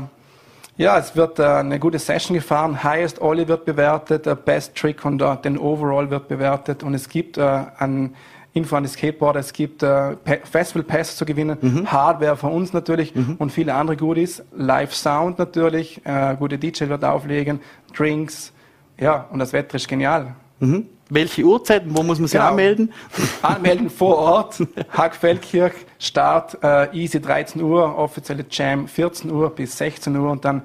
ja, 0.79 0.97
es 0.97 1.17
wird 1.17 1.41
äh, 1.41 1.43
eine 1.43 1.79
gute 1.79 1.99
Session 1.99 2.35
gefahren. 2.37 2.83
Highest 2.85 3.21
Ollie 3.21 3.49
wird 3.49 3.65
bewertet, 3.65 4.27
der 4.27 4.37
Best 4.37 4.77
Trick 4.77 5.05
und 5.05 5.21
uh, 5.21 5.35
den 5.35 5.59
Overall 5.59 6.09
wird 6.09 6.29
bewertet. 6.29 6.85
Und 6.85 6.95
es 6.95 7.09
gibt 7.09 7.37
äh, 7.37 7.43
an 7.43 8.15
Info 8.53 8.77
an 8.77 8.85
die 8.85 8.89
Skateboarder, 8.89 9.41
es 9.41 9.53
gibt 9.53 9.83
äh, 9.83 10.17
Festival 10.45 10.83
Passes 10.83 11.17
zu 11.17 11.25
gewinnen, 11.25 11.59
mhm. 11.61 11.93
Hardware 11.93 12.37
von 12.37 12.53
uns 12.53 12.73
natürlich 12.73 13.15
mhm. 13.15 13.37
und 13.39 13.51
viele 13.51 13.75
andere 13.75 13.97
Goodies. 13.97 14.43
Live 14.57 14.95
Sound 14.95 15.39
natürlich, 15.39 16.01
äh, 16.05 16.35
gute 16.39 16.59
DJ 16.59 16.89
wird 16.89 17.05
auflegen, 17.05 17.61
Drinks. 17.95 18.53
Ja, 18.99 19.27
und 19.31 19.41
das 19.41 19.53
Wetter 19.53 19.77
ist 19.77 19.87
genial. 19.89 20.35
Mhm. 20.61 20.87
Welche 21.11 21.45
Uhrzeiten, 21.45 21.97
wo 21.97 22.03
muss 22.03 22.19
man 22.19 22.29
sich 22.29 22.39
genau. 22.39 22.51
anmelden? 22.51 22.93
Anmelden 23.43 23.89
vor 23.89 24.17
Ort, 24.17 24.63
Hackfeldkirch, 24.91 25.73
Start 25.99 26.59
äh, 26.63 26.95
easy 26.95 27.21
13 27.21 27.63
Uhr, 27.63 27.97
offizielle 27.97 28.45
Jam 28.51 28.87
14 28.87 29.31
Uhr 29.31 29.51
bis 29.51 29.79
16 29.79 30.15
Uhr 30.17 30.31
und 30.31 30.45
dann 30.45 30.63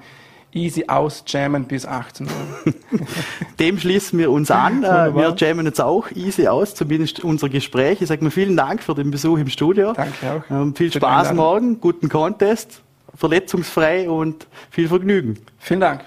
easy 0.54 0.84
aus 0.86 1.24
jammen 1.26 1.64
bis 1.64 1.84
18 1.86 2.26
Uhr. 2.26 2.72
Dem 3.58 3.78
schließen 3.78 4.18
wir 4.18 4.30
uns 4.30 4.50
an. 4.50 4.84
Äh, 4.84 5.14
wir 5.14 5.34
jammen 5.36 5.66
jetzt 5.66 5.80
auch 5.80 6.10
easy 6.12 6.46
aus, 6.46 6.74
zumindest 6.74 7.24
unser 7.24 7.48
Gespräch. 7.48 8.00
Ich 8.00 8.08
sage 8.08 8.22
mal 8.22 8.30
vielen 8.30 8.56
Dank 8.56 8.82
für 8.82 8.94
den 8.94 9.10
Besuch 9.10 9.38
im 9.38 9.48
Studio. 9.48 9.92
Danke 9.92 10.44
auch. 10.48 10.50
Ähm, 10.50 10.74
viel 10.74 10.92
Spaß 10.92 11.32
morgen, 11.34 11.80
guten 11.80 12.08
Contest, 12.08 12.82
verletzungsfrei 13.14 14.08
und 14.08 14.46
viel 14.70 14.88
Vergnügen. 14.88 15.38
Vielen 15.58 15.80
Dank. 15.80 16.04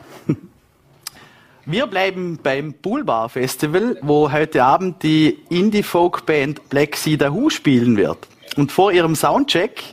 Wir 1.70 1.86
bleiben 1.86 2.40
beim 2.42 2.74
Poolbar 2.76 3.28
Festival, 3.28 3.98
wo 4.02 4.32
heute 4.32 4.64
Abend 4.64 5.04
die 5.04 5.38
Indie-Folk-Band 5.50 6.70
Black 6.70 6.96
Sea 6.96 7.20
Who 7.20 7.50
spielen 7.50 7.98
wird. 7.98 8.20
Und 8.56 8.72
vor 8.72 8.94
ihrem 8.94 9.16
Soundcheck 9.16 9.84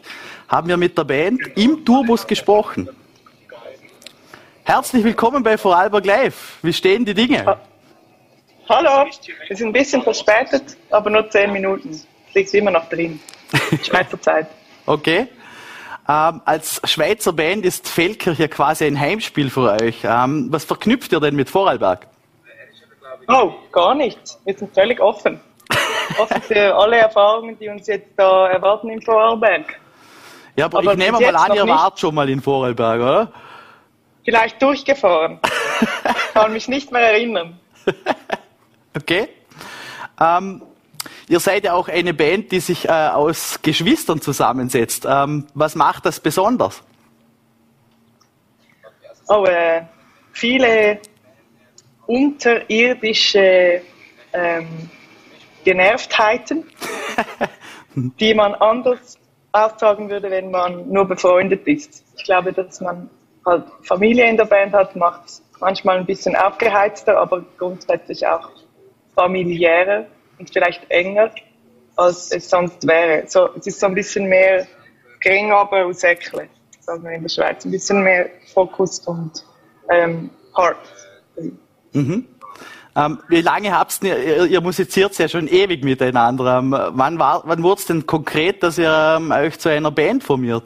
haben 0.46 0.68
wir 0.68 0.76
mit 0.76 0.96
der 0.96 1.02
Band 1.02 1.40
im 1.56 1.84
Tourbus 1.84 2.28
gesprochen. 2.28 2.88
Herzlich 4.62 5.02
willkommen 5.02 5.42
bei 5.42 5.58
Vorarlberg 5.58 6.06
Live. 6.06 6.58
Wie 6.62 6.72
stehen 6.72 7.04
die 7.04 7.12
Dinge? 7.12 7.58
Hallo, 8.68 9.10
wir 9.48 9.56
sind 9.56 9.66
ein 9.66 9.72
bisschen 9.72 10.00
verspätet, 10.00 10.76
aber 10.90 11.10
nur 11.10 11.28
zehn 11.28 11.52
Minuten. 11.52 11.90
Es 11.90 12.34
liegt 12.34 12.54
immer 12.54 12.70
noch 12.70 12.88
drin. 12.88 13.18
Schweizer 13.82 14.22
Zeit. 14.22 14.46
okay. 14.87 15.26
Ähm, 16.07 16.43
als 16.45 16.83
Schweizer 16.85 17.33
Band 17.33 17.64
ist 17.64 17.88
Feldkirch 17.88 18.51
quasi 18.51 18.85
ein 18.85 18.99
Heimspiel 18.99 19.49
für 19.49 19.73
euch. 19.73 20.05
Ähm, 20.05 20.49
was 20.51 20.64
verknüpft 20.64 21.12
ihr 21.12 21.21
denn 21.21 21.35
mit 21.35 21.49
Vorarlberg? 21.49 22.07
Oh, 23.29 23.53
gar 23.73 23.95
nichts. 23.95 24.38
Wir 24.45 24.55
sind 24.55 24.75
völlig 24.75 25.01
offen. 25.01 25.40
offen 26.19 26.43
für 26.43 26.75
alle 26.75 26.99
Erfahrungen, 26.99 27.59
die 27.59 27.69
uns 27.69 27.87
jetzt 27.87 28.11
da 28.17 28.49
erwarten 28.49 28.90
in 28.90 29.01
Vorarlberg. 29.01 29.81
Ja, 30.57 30.67
aber, 30.67 30.79
aber 30.79 30.93
ich 30.93 30.99
nehme 30.99 31.19
mal 31.19 31.37
an, 31.37 31.55
ihr 31.55 31.67
wart 31.67 31.99
schon 31.99 32.14
mal 32.14 32.29
in 32.29 32.43
Vorarlberg, 32.43 33.01
oder? 33.01 33.33
Vielleicht 34.25 34.61
durchgefahren. 34.61 35.40
kann 36.35 36.53
mich 36.53 36.69
nicht 36.69 36.93
mehr 36.93 37.12
erinnern. 37.12 37.59
okay. 38.95 39.29
Ähm, 40.21 40.62
Ihr 41.28 41.40
seid 41.40 41.64
ja 41.64 41.72
auch 41.72 41.88
eine 41.88 42.12
Band, 42.12 42.52
die 42.52 42.60
sich 42.60 42.87
äh, 42.87 42.90
aus 42.90 43.58
Geschwistern 43.62 44.20
zusammensetzt. 44.20 45.06
Ähm, 45.08 45.46
was 45.54 45.74
macht 45.74 46.04
das 46.04 46.20
besonders? 46.20 46.82
Oh, 49.28 49.44
äh, 49.46 49.82
viele 50.32 51.00
unterirdische 52.06 53.80
ähm, 54.34 54.90
Genervtheiten, 55.64 56.64
die 57.94 58.34
man 58.34 58.54
anders 58.56 59.18
aussagen 59.52 60.10
würde, 60.10 60.30
wenn 60.30 60.50
man 60.50 60.90
nur 60.90 61.06
befreundet 61.06 61.66
ist. 61.66 62.04
Ich 62.16 62.24
glaube, 62.24 62.52
dass 62.52 62.82
man 62.82 63.08
halt 63.46 63.64
Familie 63.82 64.28
in 64.28 64.37
der 64.37 64.44
Band 64.44 64.74
hat, 64.74 64.94
macht 64.96 65.26
es 65.26 65.42
manchmal 65.60 65.98
ein 65.98 66.06
bisschen 66.06 66.37
aufgeheizter, 66.37 67.16
aber 67.16 67.44
grundsätzlich 67.56 68.26
auch 68.26 68.50
familiärer 69.14 70.06
und 70.38 70.51
vielleicht 70.53 70.88
enger, 70.90 71.31
als 71.97 72.31
es 72.31 72.49
sonst 72.51 72.87
wäre. 72.87 73.25
So, 73.27 73.51
es 73.57 73.66
ist 73.66 73.81
so 73.81 73.87
ein 73.87 73.94
bisschen 73.94 74.29
mehr 74.29 74.66
gering, 75.20 75.53
aber 75.53 75.87
aus 75.87 76.01
Säckle, 76.01 76.49
sagen 76.81 77.03
wir 77.05 77.12
in 77.12 77.23
der 77.23 77.29
Schweiz. 77.29 77.64
Ein 77.64 77.70
bisschen 77.70 78.03
mehr 78.03 78.29
Fokus 78.53 79.01
und 79.01 79.44
ähm, 79.90 80.31
Heart. 80.57 80.77
Mhm. 81.92 82.27
Ähm, 82.97 83.18
wie 83.29 83.40
lange 83.40 83.77
habt 83.77 84.05
ihr, 84.05 84.18
ihr, 84.18 84.47
ihr 84.47 84.61
musiziert 84.61 85.18
ja 85.18 85.29
schon 85.29 85.49
ewig 85.49 85.83
miteinander. 85.83 86.59
Ähm, 86.59 86.70
wann 86.70 87.18
war, 87.18 87.42
wann 87.44 87.62
wurde 87.62 87.81
es 87.81 87.87
denn 87.87 88.07
konkret, 88.07 88.62
dass 88.62 88.79
ihr 88.79 89.16
ähm, 89.18 89.33
euch 89.33 89.59
zu 89.59 89.68
einer 89.68 89.90
Band 89.90 90.23
formiert? 90.23 90.64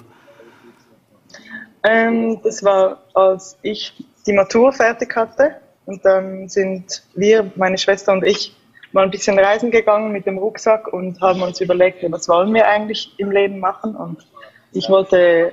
Ähm, 1.85 2.41
das 2.43 2.63
war, 2.63 3.03
als 3.15 3.57
ich 3.63 3.95
die 4.27 4.33
Matur 4.33 4.73
fertig 4.73 5.15
hatte. 5.17 5.57
Und 5.87 6.05
dann 6.05 6.49
sind 6.51 7.03
wir, 7.15 7.51
meine 7.57 7.79
Schwester 7.79 8.13
und 8.13 8.25
ich, 8.25 8.55
mal 8.93 9.05
ein 9.05 9.11
bisschen 9.11 9.39
reisen 9.39 9.71
gegangen 9.71 10.13
mit 10.13 10.27
dem 10.27 10.39
Rucksack 10.39 10.89
und 10.93 11.21
haben 11.21 11.43
uns 11.43 11.61
überlegt, 11.61 12.05
was 12.11 12.29
wollen 12.29 12.55
wir 12.55 12.67
eigentlich 12.67 13.13
im 13.19 13.31
Leben 13.31 13.59
machen. 13.59 13.95
Und 13.97 14.27
ich 14.73 14.89
wollte 14.89 15.53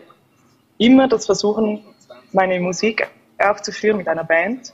immer 0.78 1.08
das 1.08 1.26
versuchen, 1.26 1.84
meine 2.32 2.60
Musik 2.60 3.08
aufzuführen 3.38 3.98
mit 3.98 4.08
einer 4.08 4.24
Band. 4.24 4.74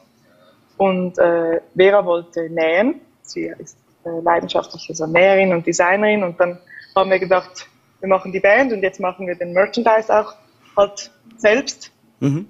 Und 0.78 1.18
äh, 1.18 1.62
Vera 1.76 2.06
wollte 2.06 2.50
nähen 2.50 3.02
Sie 3.32 3.52
ist 3.58 3.78
äh, 4.04 4.20
leidenschaftliche 4.22 5.08
Näherin 5.08 5.54
und 5.54 5.66
Designerin 5.66 6.24
und 6.24 6.40
dann 6.40 6.60
haben 6.96 7.10
wir 7.10 7.20
gedacht, 7.20 7.68
wir 8.00 8.10
machen 8.10 8.32
die 8.32 8.40
Band 8.40 8.74
und 8.74 8.82
jetzt 8.82 9.00
machen 9.00 9.28
wir 9.28 9.36
den 9.36 9.54
Merchandise 9.54 10.14
auch 10.14 10.34
halt 10.76 11.12
selbst. 11.38 11.92
Mhm. 12.20 12.48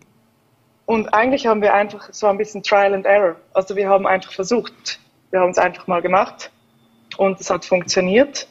Und 0.85 1.13
eigentlich 1.13 1.45
haben 1.45 1.61
wir 1.61 1.73
einfach, 1.73 2.09
war 2.21 2.31
ein 2.31 2.37
bisschen 2.37 2.63
Trial 2.63 2.93
and 2.93 3.05
Error. 3.05 3.35
Also 3.53 3.75
wir 3.75 3.87
haben 3.87 4.07
einfach 4.07 4.31
versucht, 4.31 4.99
wir 5.31 5.39
haben 5.39 5.51
es 5.51 5.57
einfach 5.57 5.87
mal 5.87 6.01
gemacht 6.01 6.51
und 7.17 7.39
es 7.39 7.49
hat 7.49 7.65
funktioniert. 7.65 8.47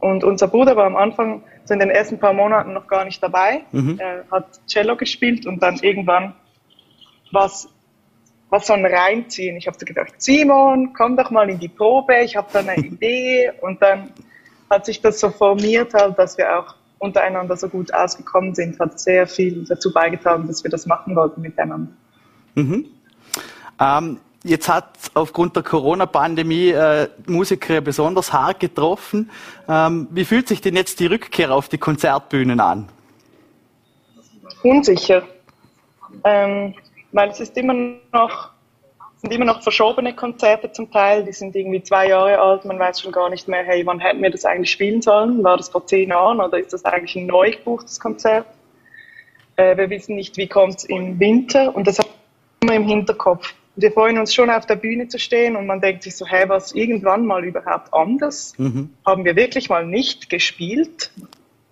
Und 0.00 0.22
unser 0.22 0.46
Bruder 0.46 0.76
war 0.76 0.86
am 0.86 0.96
Anfang, 0.96 1.42
so 1.64 1.74
in 1.74 1.80
den 1.80 1.90
ersten 1.90 2.18
paar 2.18 2.32
Monaten 2.32 2.72
noch 2.72 2.86
gar 2.86 3.04
nicht 3.04 3.22
dabei. 3.22 3.62
Mhm. 3.72 3.98
Er 3.98 4.24
hat 4.30 4.60
Cello 4.66 4.96
gespielt 4.96 5.46
und 5.46 5.62
dann 5.62 5.76
irgendwann 5.78 6.34
was 7.32 7.68
was 8.50 8.66
so 8.66 8.72
ein 8.72 8.86
Reinziehen. 8.86 9.56
Ich 9.56 9.66
habe 9.66 9.76
so 9.78 9.84
gedacht, 9.84 10.14
Simon, 10.18 10.92
komm 10.94 11.16
doch 11.16 11.30
mal 11.30 11.50
in 11.50 11.58
die 11.58 11.68
Probe, 11.68 12.20
ich 12.22 12.36
habe 12.36 12.48
da 12.52 12.60
eine 12.60 12.76
Idee. 12.86 13.52
Und 13.60 13.82
dann 13.82 14.10
hat 14.70 14.86
sich 14.86 15.00
das 15.00 15.20
so 15.20 15.30
formiert, 15.30 15.94
halt, 15.94 16.18
dass 16.18 16.38
wir 16.38 16.58
auch 16.58 16.74
untereinander 16.98 17.56
so 17.56 17.68
gut 17.68 17.94
ausgekommen 17.94 18.54
sind, 18.54 18.80
hat 18.80 18.98
sehr 18.98 19.26
viel 19.26 19.64
dazu 19.68 19.92
beigetragen, 19.92 20.46
dass 20.46 20.64
wir 20.64 20.70
das 20.70 20.86
machen 20.86 21.14
wollten 21.14 21.40
miteinander. 21.42 21.92
Mhm. 22.54 22.86
Ähm, 23.80 24.18
jetzt 24.48 24.68
hat 24.68 24.88
aufgrund 25.14 25.56
der 25.56 25.62
Corona-Pandemie 25.62 26.70
äh, 26.70 27.08
Musiker 27.26 27.80
besonders 27.80 28.32
hart 28.32 28.60
getroffen. 28.60 29.30
Ähm, 29.68 30.08
wie 30.10 30.24
fühlt 30.24 30.48
sich 30.48 30.60
denn 30.60 30.76
jetzt 30.76 31.00
die 31.00 31.06
Rückkehr 31.06 31.52
auf 31.52 31.68
die 31.68 31.78
Konzertbühnen 31.78 32.60
an? 32.60 32.88
Unsicher. 34.62 35.22
Ähm, 36.24 36.74
weil 37.12 37.30
es 37.30 37.40
ist 37.40 37.56
immer 37.56 37.74
noch 38.12 38.50
sind 39.20 39.32
immer 39.32 39.46
noch 39.46 39.62
verschobene 39.62 40.14
Konzerte 40.14 40.70
zum 40.70 40.90
Teil, 40.92 41.24
die 41.24 41.32
sind 41.32 41.56
irgendwie 41.56 41.82
zwei 41.82 42.08
Jahre 42.08 42.38
alt, 42.38 42.64
man 42.64 42.78
weiß 42.78 43.00
schon 43.00 43.10
gar 43.10 43.28
nicht 43.28 43.48
mehr, 43.48 43.64
hey, 43.64 43.84
wann 43.84 43.98
hätten 43.98 44.22
wir 44.22 44.30
das 44.30 44.44
eigentlich 44.44 44.70
spielen 44.70 45.02
sollen? 45.02 45.42
War 45.42 45.56
das 45.56 45.68
vor 45.68 45.84
zehn 45.86 46.10
Jahren 46.10 46.40
oder 46.40 46.56
ist 46.58 46.72
das 46.72 46.84
eigentlich 46.84 47.16
ein 47.16 47.26
neu 47.26 47.50
gebuchtes 47.50 47.98
Konzert? 47.98 48.46
Äh, 49.56 49.76
wir 49.76 49.90
wissen 49.90 50.14
nicht, 50.14 50.36
wie 50.36 50.46
kommt 50.46 50.76
es 50.76 50.84
im 50.84 51.18
Winter 51.18 51.74
und 51.74 51.88
das 51.88 51.98
haben 51.98 52.08
wir 52.62 52.68
immer 52.68 52.76
im 52.76 52.88
Hinterkopf. 52.88 53.54
Und 53.78 53.82
wir 53.82 53.92
freuen 53.92 54.18
uns 54.18 54.34
schon 54.34 54.50
auf 54.50 54.66
der 54.66 54.74
Bühne 54.74 55.06
zu 55.06 55.20
stehen 55.20 55.54
und 55.54 55.64
man 55.64 55.80
denkt 55.80 56.02
sich 56.02 56.16
so, 56.16 56.26
hey, 56.26 56.48
was 56.48 56.72
irgendwann 56.72 57.24
mal 57.24 57.44
überhaupt 57.44 57.94
anders? 57.94 58.52
Mhm. 58.58 58.90
Haben 59.06 59.24
wir 59.24 59.36
wirklich 59.36 59.68
mal 59.68 59.86
nicht 59.86 60.28
gespielt? 60.28 61.12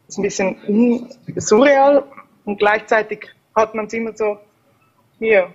Das 0.07 0.11
ist 0.11 0.19
ein 0.19 0.23
bisschen 0.23 1.17
surreal 1.35 2.05
und 2.45 2.61
gleichzeitig 2.61 3.27
hat 3.57 3.75
man 3.75 3.87
es 3.87 3.93
immer 3.93 4.13
so, 4.15 4.39
hier, 5.19 5.53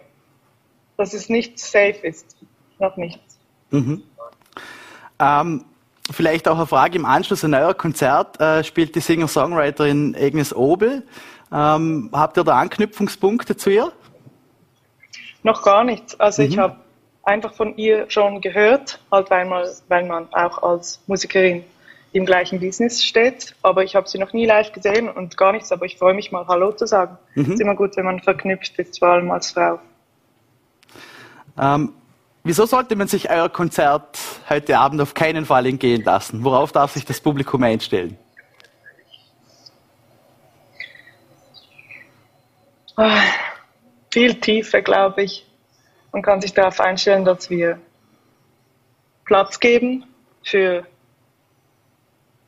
dass 0.98 1.14
es 1.14 1.30
nicht 1.30 1.58
safe 1.58 1.96
ist. 2.04 2.36
Noch 2.80 2.98
nichts. 2.98 3.40
Mhm. 3.70 4.04
Ähm, 5.20 5.64
vielleicht 6.12 6.50
auch 6.50 6.58
eine 6.58 6.68
Frage 6.68 6.98
im 6.98 7.06
Anschluss 7.06 7.46
an 7.46 7.54
euer 7.54 7.74
Konzert. 7.74 8.42
Äh, 8.42 8.66
spielt 8.66 8.94
die 8.96 9.00
Singer-Songwriterin 9.00 10.18
Agnes 10.20 10.54
Obel. 10.54 11.04
Ähm, 11.50 12.10
habt 12.12 12.36
ihr 12.36 12.44
da 12.44 12.60
Anknüpfungspunkte 12.60 13.56
zu 13.56 13.70
ihr? 13.70 13.94
Noch 15.44 15.64
gar 15.64 15.84
nichts. 15.84 16.20
Also 16.20 16.42
mhm. 16.42 16.48
ich 16.50 16.58
habe 16.58 16.76
einfach 17.24 17.54
von 17.54 17.78
ihr 17.78 18.10
schon 18.10 18.42
gehört, 18.42 19.00
halt 19.12 19.30
weil 19.30 19.46
man, 19.46 19.68
weil 19.88 20.06
man 20.06 20.32
auch 20.34 20.62
als 20.64 21.02
Musikerin 21.08 21.64
im 22.14 22.26
gleichen 22.26 22.60
Business 22.60 23.04
steht. 23.04 23.56
Aber 23.62 23.84
ich 23.84 23.96
habe 23.96 24.08
sie 24.08 24.18
noch 24.18 24.34
nie 24.34 24.46
live 24.46 24.72
gesehen 24.72 25.10
und 25.10 25.38
gar 25.38 25.54
nichts. 25.54 25.72
Aber 25.72 25.86
ich 25.86 25.98
freue 25.98 26.14
mich 26.14 26.32
mal 26.32 26.46
Hallo 26.48 26.72
zu 26.72 26.86
sagen. 26.86 27.18
Mhm. 27.36 27.44
Es 27.44 27.50
ist 27.50 27.62
immer 27.62 27.76
gut, 27.76 27.96
wenn 27.98 28.06
man 28.06 28.20
verknüpft 28.20 28.78
ist, 28.80 29.00
vor 29.00 29.10
allem 29.10 29.32
als 29.32 29.52
Frau. 29.52 29.80
Ähm, 31.60 31.94
wieso 32.44 32.66
sollte 32.66 32.96
man 32.96 33.08
sich 33.08 33.30
euer 33.30 33.50
Konzert 33.50 34.18
heute 34.50 34.78
Abend 34.78 35.02
auf 35.02 35.14
keinen 35.14 35.46
Fall 35.46 35.66
entgehen 35.66 36.04
lassen? 36.04 36.44
Worauf 36.44 36.72
darf 36.72 36.92
sich 36.92 37.06
das 37.06 37.22
Publikum 37.22 37.64
einstellen? 37.64 38.18
Viel 44.12 44.36
Tiefe, 44.36 44.82
glaube 44.82 45.24
ich. 45.24 45.46
Man 46.12 46.22
kann 46.22 46.42
sich 46.42 46.54
darauf 46.54 46.80
einstellen, 46.82 47.24
dass 47.24 47.50
wir 47.50 47.80
Platz 49.26 49.60
geben 49.60 50.06
für 50.44 50.86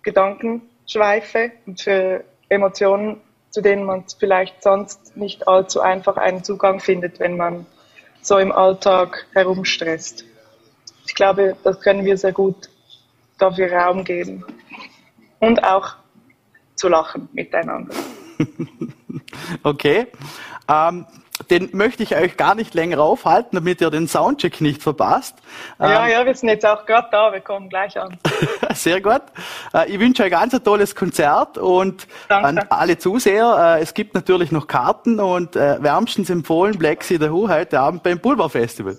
Gedankenschweife 0.02 1.52
und 1.66 1.80
für 1.80 2.26
Emotionen, 2.50 3.22
zu 3.52 3.62
denen 3.62 3.86
man 3.86 4.04
vielleicht 4.20 4.62
sonst 4.62 5.16
nicht 5.16 5.48
allzu 5.48 5.80
einfach 5.80 6.18
einen 6.18 6.44
Zugang 6.44 6.82
findet, 6.82 7.20
wenn 7.22 7.38
man 7.38 7.66
so 8.22 8.38
im 8.38 8.52
Alltag 8.52 9.26
herumstresst. 9.34 10.26
Ich 11.06 11.16
glaube, 11.16 11.56
das 11.64 11.80
können 11.80 12.04
wir 12.04 12.18
sehr 12.18 12.34
gut 12.34 12.70
dafür 13.38 13.72
Raum 13.72 14.04
geben. 14.04 14.44
Und 15.40 15.64
auch 15.64 15.96
zu 16.76 16.90
lachen 16.90 17.30
miteinander. 17.34 17.96
okay. 19.64 20.08
Ähm, 20.70 21.06
den 21.50 21.70
möchte 21.74 22.04
ich 22.04 22.16
euch 22.16 22.38
gar 22.38 22.56
nicht 22.56 22.74
länger 22.74 23.00
aufhalten, 23.00 23.56
damit 23.56 23.82
ihr 23.82 23.90
den 23.90 24.08
Soundcheck 24.08 24.62
nicht 24.62 24.82
verpasst. 24.82 25.36
Ja, 25.80 26.06
ähm, 26.06 26.12
ja, 26.12 26.26
wir 26.26 26.36
sind 26.36 26.50
jetzt 26.50 26.66
auch 26.66 26.86
gerade 26.86 27.08
da, 27.12 27.32
wir 27.32 27.42
kommen 27.42 27.70
gleich 27.70 28.00
an. 28.00 28.18
Sehr 28.74 29.02
gut. 29.02 29.22
Äh, 29.74 29.92
ich 29.92 30.00
wünsche 30.00 30.24
euch 30.24 30.32
ganz 30.32 30.54
ein 30.54 30.64
tolles 30.64 30.96
Konzert 30.96 31.58
und 31.58 32.08
Danke. 32.28 32.48
an 32.48 32.58
alle 32.70 32.98
Zuseher, 32.98 33.78
äh, 33.78 33.82
es 33.82 33.94
gibt 33.94 34.14
natürlich 34.14 34.52
noch 34.52 34.68
Karten 34.68 35.20
und 35.20 35.56
äh, 35.56 35.82
wärmstens 35.82 36.30
empfohlen 36.30 36.78
Black 36.78 37.04
Sea 37.04 37.18
The 37.20 37.32
Who 37.32 37.50
heute 37.50 37.80
Abend 37.80 38.04
beim 38.04 38.20
Pulver 38.20 38.50
Festival. 38.50 38.98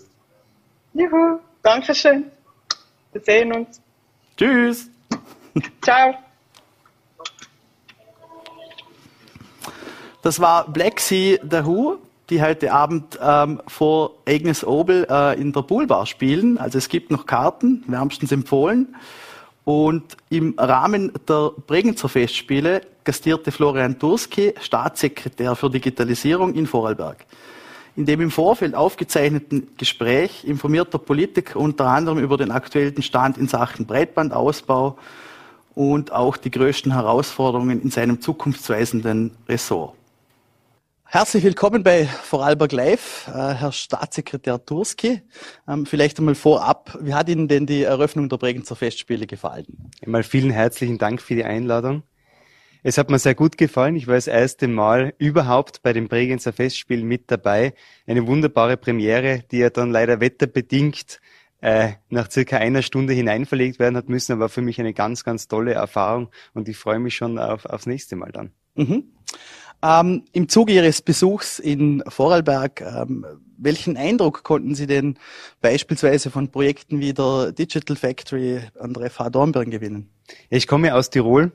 Juhu, 0.93 1.39
Dankeschön. 1.63 2.31
Wir 3.13 3.21
sehen 3.21 3.53
uns. 3.53 3.81
Tschüss. 4.37 4.89
Ciao. 5.83 6.15
Das 10.23 10.41
war 10.41 10.67
Black 10.69 11.01
Sea 11.01 11.39
The 11.43 11.65
Who 11.65 11.99
die 12.31 12.43
heute 12.43 12.73
Abend 12.73 13.19
ähm, 13.23 13.61
vor 13.67 14.13
Agnes 14.27 14.65
Obel 14.65 15.07
äh, 15.11 15.41
in 15.41 15.53
der 15.53 15.63
Poolbar 15.63 16.07
spielen. 16.07 16.59
Also 16.59 16.79
es 16.79 16.89
gibt 16.89 17.11
noch 17.11 17.27
Karten, 17.27 17.85
wärmstens 17.87 18.33
empfohlen. 18.33 18.95
Und 19.65 20.17
im 20.31 20.55
Rahmen 20.59 21.13
der 21.29 21.53
Bregenzer 21.67 22.09
Festspiele 22.09 22.83
gastierte 23.05 23.51
Florian 23.51 23.99
Turski, 23.99 24.55
Staatssekretär 24.61 25.57
für 25.57 25.71
Digitalisierung 25.71 26.55
in 26.55 26.67
Vorarlberg. 26.67 27.25
In 27.97 28.07
dem 28.07 28.21
im 28.21 28.31
Vorfeld 28.31 28.75
aufgezeichneten 28.75 29.69
Gespräch 29.77 30.45
informiert 30.45 30.93
der 30.93 30.99
Politiker 30.99 31.61
unter 31.61 31.87
anderem 31.87 32.19
über 32.19 32.37
den 32.37 32.51
aktuellen 32.51 33.03
Stand 33.03 33.39
in 33.39 33.47
Sachen 33.47 33.87
Breitbandausbau 33.87 34.99
und 35.75 36.13
auch 36.13 36.37
die 36.37 36.51
größten 36.51 36.93
Herausforderungen 36.93 37.81
in 37.81 37.91
seinem 37.91 38.21
zukunftsweisenden 38.21 39.33
Ressort. 39.49 39.95
Herzlich 41.15 41.45
willkommen 41.45 41.85
bei 41.85 42.07
Vorarlberg 42.07 42.73
Live, 42.73 43.29
äh, 43.29 43.55
Herr 43.55 43.71
Staatssekretär 43.71 44.65
Turski. 44.65 45.23
Ähm, 45.69 45.87
vielleicht 45.87 46.19
einmal 46.19 46.35
vorab, 46.35 46.99
wie 47.01 47.15
hat 47.15 47.29
Ihnen 47.29 47.47
denn 47.47 47.67
die 47.67 47.85
Eröffnung 47.85 48.29
der 48.29 48.37
Bregenzer 48.37 48.75
Festspiele 48.75 49.29
gefallen? 49.29 49.93
Einmal 50.05 50.25
vielen 50.25 50.51
herzlichen 50.51 50.99
Dank 50.99 51.23
für 51.23 51.37
die 51.37 51.45
Einladung. 51.45 52.03
Es 52.83 52.99
hat 52.99 53.11
mir 53.11 53.21
sehr 53.21 53.37
gut 53.37 53.59
gefallen. 53.59 53.95
Ich 53.95 54.09
war 54.09 54.17
das 54.17 54.27
erste 54.27 54.67
Mal 54.67 55.15
überhaupt 55.19 55.83
bei 55.85 55.93
den 55.93 56.09
Bregenzer 56.09 56.53
Festspielen 56.53 57.07
mit 57.07 57.31
dabei. 57.31 57.75
Eine 58.09 58.27
wunderbare 58.27 58.77
Premiere, 58.77 59.45
die 59.53 59.59
ja 59.59 59.71
dann 59.71 59.93
leider 59.93 60.19
wetterbedingt 60.19 61.21
äh, 61.61 61.93
nach 62.09 62.29
circa 62.29 62.57
einer 62.57 62.83
Stunde 62.83 63.13
hineinverlegt 63.13 63.79
werden 63.79 63.97
hat 63.97 64.09
müssen, 64.09 64.33
aber 64.33 64.49
für 64.49 64.63
mich 64.63 64.81
eine 64.81 64.95
ganz, 64.95 65.23
ganz 65.23 65.47
tolle 65.47 65.75
Erfahrung 65.75 66.31
und 66.55 66.69
ich 66.69 66.77
freue 66.77 66.99
mich 66.99 67.15
schon 67.15 67.39
auf, 67.39 67.67
aufs 67.67 67.87
nächste 67.87 68.17
Mal 68.17 68.33
dann. 68.33 68.51
Mhm. 68.75 69.05
Ähm, 69.85 70.25
Im 70.33 70.49
Zuge 70.49 70.73
Ihres 70.73 71.03
Besuchs 71.03 71.59
in 71.59 72.03
Vorarlberg, 72.09 72.81
ähm, 72.81 73.27
welchen 73.59 73.99
Eindruck 73.99 74.43
konnten 74.43 74.75
Sie 74.75 74.87
denn 74.87 75.19
beispielsweise 75.61 76.31
von 76.31 76.51
Projekten 76.51 77.01
wie 77.01 77.13
der 77.13 77.53
Digital 77.53 77.95
Factory 77.95 78.61
an 78.79 78.95
der 78.95 79.11
FH 79.11 79.29
Dornbirn 79.29 79.71
gewinnen? 79.71 80.09
Ich 80.49 80.67
komme 80.67 80.95
aus 80.95 81.11
Tirol 81.11 81.53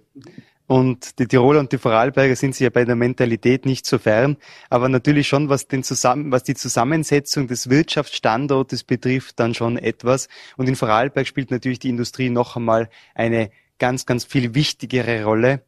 und 0.68 1.18
die 1.18 1.26
Tiroler 1.26 1.60
und 1.60 1.72
die 1.72 1.80
Vorarlberger 1.80 2.36
sind 2.36 2.54
sich 2.54 2.66
ja 2.66 2.70
bei 2.70 2.86
der 2.86 2.96
Mentalität 2.96 3.66
nicht 3.66 3.88
so 3.88 3.98
fern, 3.98 4.38
aber 4.70 4.90
natürlich 4.90 5.28
schon, 5.28 5.50
was, 5.50 5.68
den 5.68 5.82
zusammen, 5.82 6.32
was 6.32 6.44
die 6.44 6.54
Zusammensetzung 6.54 7.48
des 7.48 7.72
Wirtschaftsstandortes 7.72 8.84
betrifft, 8.84 9.40
dann 9.40 9.56
schon 9.56 9.76
etwas. 9.76 10.28
Und 10.56 10.70
in 10.70 10.76
Vorarlberg 10.76 11.26
spielt 11.26 11.50
natürlich 11.50 11.80
die 11.80 11.90
Industrie 11.90 12.30
noch 12.30 12.56
einmal 12.56 12.90
eine 13.16 13.50
ganz, 13.80 14.06
ganz 14.06 14.24
viel 14.24 14.54
wichtigere 14.54 15.24
Rolle. 15.24 15.64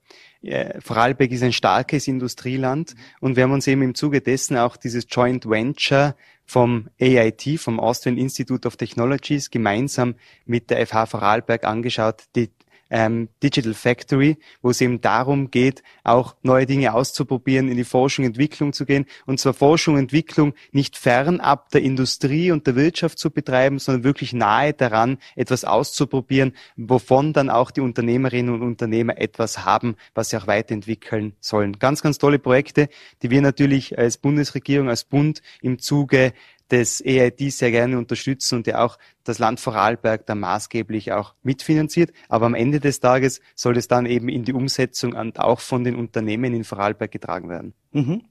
Vorarlberg 0.80 1.32
ist 1.32 1.44
ein 1.44 1.54
starkes 1.54 2.08
Industrieland 2.08 2.96
und 3.20 3.36
wir 3.36 3.44
haben 3.44 3.52
uns 3.52 3.68
eben 3.68 3.84
im 3.84 3.94
Zuge 3.94 4.22
dessen 4.22 4.58
auch 4.58 4.76
dieses 4.76 5.06
Joint 5.10 5.48
Venture 5.48 6.16
vom 6.46 6.90
AIT, 7.00 7.60
vom 7.60 7.80
Austrian 7.80 8.18
Institute 8.18 8.68
of 8.68 8.76
Technologies, 8.76 9.52
gemeinsam 9.52 10.16
mit 10.46 10.72
der 10.72 10.86
FH 10.88 11.06
Vorarlberg 11.06 11.64
angeschaut, 11.64 12.24
die 12.36 12.50
ähm, 12.92 13.30
Digital 13.42 13.74
Factory, 13.74 14.38
wo 14.62 14.70
es 14.70 14.82
eben 14.82 15.02
darum 15.02 15.50
geht, 15.50 15.82
auch 16.04 16.36
neue 16.44 16.66
Dinge 16.66 16.94
auszuprobieren, 16.94 17.70
in 17.70 17.78
die 17.78 17.84
Forschung, 17.84 18.26
Entwicklung 18.26 18.74
zu 18.74 18.86
gehen. 18.86 19.06
Und 19.26 19.40
zwar 19.40 19.54
Forschung, 19.54 19.98
Entwicklung 19.98 20.54
nicht 20.72 20.98
fernab 20.98 21.70
der 21.70 21.82
Industrie 21.82 22.52
und 22.52 22.68
der 22.68 22.76
Wirtschaft 22.76 23.18
zu 23.18 23.32
betreiben, 23.32 23.80
sondern 23.80 24.04
wirklich 24.04 24.34
nahe 24.34 24.74
daran, 24.74 25.18
etwas 25.36 25.64
auszuprobieren, 25.64 26.54
wovon 26.76 27.34
dann 27.34 27.50
auch 27.50 27.72
die 27.72 27.82
Unternehmerinnen 27.82 28.54
und 28.54 28.62
Unternehmer 28.62 29.18
etwas 29.18 29.66
haben, 29.66 29.96
was 30.14 30.30
sie 30.30 30.38
auch 30.38 30.48
weiterentwickeln 30.48 31.34
sollen. 31.40 31.80
Ganz, 31.80 32.02
ganz 32.02 32.18
tolle 32.18 32.40
Projekte, 32.40 32.90
die 33.24 33.30
wir 33.30 33.42
natürlich 33.42 33.98
als 33.98 34.18
Bundesregierung, 34.18 34.90
als 34.90 35.06
Bund 35.06 35.42
im 35.62 35.80
Zuge 35.80 36.34
des 36.72 37.02
EID 37.04 37.52
sehr 37.52 37.72
gerne 37.72 37.98
unterstützen 37.98 38.56
und 38.56 38.68
ja 38.68 38.84
auch 38.84 38.98
das 39.24 39.40
Land 39.40 39.60
Vorarlberg 39.60 40.26
da 40.26 40.36
maßgeblich 40.36 41.12
auch 41.12 41.36
mitfinanziert. 41.44 42.12
Aber 42.30 42.46
am 42.46 42.56
Ende 42.56 42.80
des 42.80 43.00
Tages 43.00 43.42
soll 43.56 43.78
es 43.78 43.88
dann 43.88 44.06
eben 44.06 44.30
in 44.30 44.44
die 44.44 44.54
Umsetzung 44.54 45.14
und 45.14 45.40
auch 45.40 45.60
von 45.60 45.84
den 45.84 45.96
Unternehmen 45.96 46.54
in 46.54 46.64
Vorarlberg 46.64 47.12
getragen 47.12 47.50
werden. 47.50 47.74
Mhm. 47.92 48.24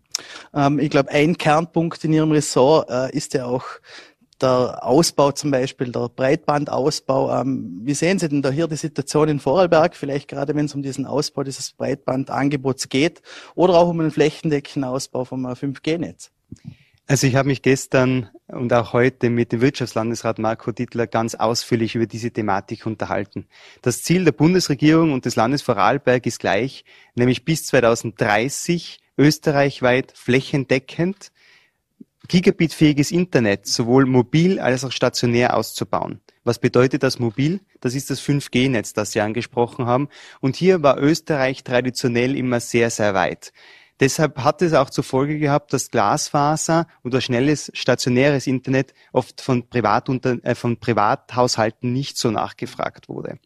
Ähm, 0.55 0.79
ich 0.79 0.91
glaube, 0.91 1.11
ein 1.11 1.37
Kernpunkt 1.37 2.03
in 2.05 2.13
Ihrem 2.13 2.33
Ressort 2.33 2.91
äh, 2.91 3.17
ist 3.17 3.35
ja 3.35 3.47
auch 3.47 3.65
der 4.41 4.85
Ausbau 4.85 5.33
zum 5.33 5.51
Beispiel, 5.51 5.93
der 5.93 6.09
Breitbandausbau. 6.09 7.41
Ähm, 7.41 7.81
wie 7.83 7.95
sehen 7.95 8.19
Sie 8.19 8.29
denn 8.29 8.43
da 8.43 8.51
hier 8.51 8.69
die 8.69 8.77
Situation 8.77 9.29
in 9.29 9.41
Vorarlberg, 9.41 9.95
vielleicht 9.95 10.29
gerade 10.29 10.55
wenn 10.55 10.65
es 10.65 10.75
um 10.75 10.83
diesen 10.83 11.07
Ausbau 11.07 11.43
dieses 11.43 11.73
Breitbandangebots 11.73 12.89
geht 12.89 13.21
oder 13.55 13.75
auch 13.75 13.89
um 13.89 14.01
einen 14.01 14.11
flächendeckenden 14.11 14.91
Ausbau 14.91 15.25
vom 15.25 15.47
5G-Netz? 15.47 16.31
Also 17.11 17.27
ich 17.27 17.35
habe 17.35 17.49
mich 17.49 17.63
gestern 17.63 18.31
und 18.47 18.73
auch 18.73 18.93
heute 18.93 19.31
mit 19.31 19.51
dem 19.51 19.61
Wirtschaftslandesrat 19.61 20.39
Marco 20.39 20.71
Dittler 20.71 21.09
ganz 21.09 21.35
ausführlich 21.35 21.97
über 21.97 22.07
diese 22.07 22.31
Thematik 22.31 22.87
unterhalten. 22.87 23.49
Das 23.83 24.05
Ziel 24.05 24.25
der 24.25 24.31
Bundesregierung 24.31 25.13
und 25.13 25.25
des 25.25 25.35
Landes 25.35 25.61
Vorarlberg 25.61 26.25
ist 26.25 26.39
gleich, 26.39 26.85
nämlich 27.17 27.45
bis 27.45 27.67
2030 27.67 29.01
österreichweit 29.19 30.13
flächendeckend 30.15 31.33
gigabitfähiges 32.29 33.11
Internet 33.11 33.67
sowohl 33.67 34.07
mobil 34.07 34.61
als 34.61 34.85
auch 34.85 34.93
stationär 34.93 35.57
auszubauen. 35.57 36.21
Was 36.45 36.61
bedeutet 36.61 37.03
das 37.03 37.19
mobil? 37.19 37.59
Das 37.81 37.97
ist 37.97 38.11
das 38.11 38.23
5G-Netz, 38.23 38.93
das 38.93 39.11
Sie 39.11 39.21
angesprochen 39.21 39.87
haben. 39.87 40.09
Und 40.41 40.55
hier 40.55 40.85
war 40.85 40.97
Österreich 41.03 41.65
traditionell 41.65 42.37
immer 42.37 42.61
sehr, 42.61 42.89
sehr 42.89 43.15
weit. 43.15 43.53
Deshalb 44.01 44.39
hat 44.39 44.63
es 44.63 44.73
auch 44.73 44.89
zur 44.89 45.05
Folge 45.05 45.39
gehabt, 45.39 45.73
dass 45.73 45.91
Glasfaser 45.91 46.87
oder 47.05 47.21
schnelles 47.21 47.71
stationäres 47.75 48.47
Internet 48.47 48.95
oft 49.13 49.43
von, 49.43 49.69
Privatunter 49.69 50.39
äh, 50.43 50.55
von 50.55 50.79
Privathaushalten 50.79 51.93
nicht 51.93 52.17
so 52.17 52.31
nachgefragt 52.31 53.09
wurde. 53.09 53.39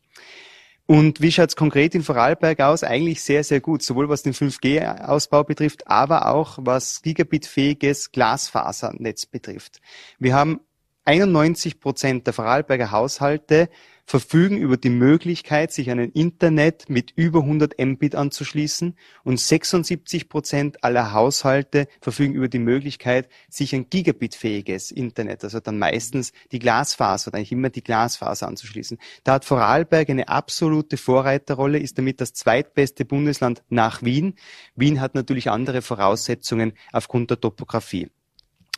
Und 0.87 1.21
wie 1.23 1.33
schaut 1.33 1.49
es 1.49 1.57
konkret 1.57 1.95
in 1.95 2.03
Vorarlberg 2.03 2.61
aus? 2.61 2.85
Eigentlich 2.85 3.23
sehr, 3.23 3.43
sehr 3.43 3.61
gut, 3.61 3.83
sowohl 3.83 4.09
was 4.11 4.23
den 4.23 4.35
5G-Ausbau 4.35 5.43
betrifft, 5.43 5.89
aber 5.89 6.29
auch 6.29 6.59
was 6.61 7.01
gigabitfähiges 7.01 8.13
Glasfasernetz 8.13 9.27
betrifft. 9.27 9.81
Wir 10.19 10.35
haben 10.35 10.61
91 11.07 11.81
Prozent 11.81 12.27
der 12.27 12.35
Vorarlberger 12.35 12.91
Haushalte 12.91 13.71
verfügen 14.07 14.59
über 14.59 14.77
die 14.77 14.91
Möglichkeit, 14.91 15.73
sich 15.73 15.91
an 15.91 15.99
ein 15.99 16.11
Internet 16.11 16.89
mit 16.89 17.13
über 17.17 17.41
100 17.41 17.79
Mbit 17.79 18.15
anzuschließen 18.15 18.97
und 19.25 19.41
76 19.41 20.29
Prozent 20.29 20.85
aller 20.85 21.13
Haushalte 21.13 21.89
verfügen 22.01 22.35
über 22.35 22.49
die 22.49 22.59
Möglichkeit, 22.59 23.29
sich 23.49 23.75
ein 23.75 23.89
gigabitfähiges 23.89 24.91
Internet, 24.91 25.45
also 25.45 25.61
dann 25.61 25.79
meistens 25.79 26.33
die 26.53 26.59
Glasfaser, 26.59 27.33
eigentlich 27.35 27.53
immer 27.53 27.71
die 27.71 27.83
Glasfaser 27.83 28.47
anzuschließen. 28.47 28.99
Da 29.25 29.35
hat 29.35 29.45
Vorarlberg 29.45 30.11
eine 30.11 30.29
absolute 30.29 30.97
Vorreiterrolle, 30.97 31.79
ist 31.79 31.99
damit 31.99 32.21
das 32.21 32.35
zweitbeste 32.35 33.05
Bundesland 33.05 33.63
nach 33.69 34.03
Wien. 34.03 34.35
Wien 34.77 35.01
hat 35.01 35.15
natürlich 35.15 35.51
andere 35.51 35.83
Voraussetzungen 35.83 36.75
aufgrund 36.93 37.31
der 37.31 37.41
Topografie. 37.41 38.11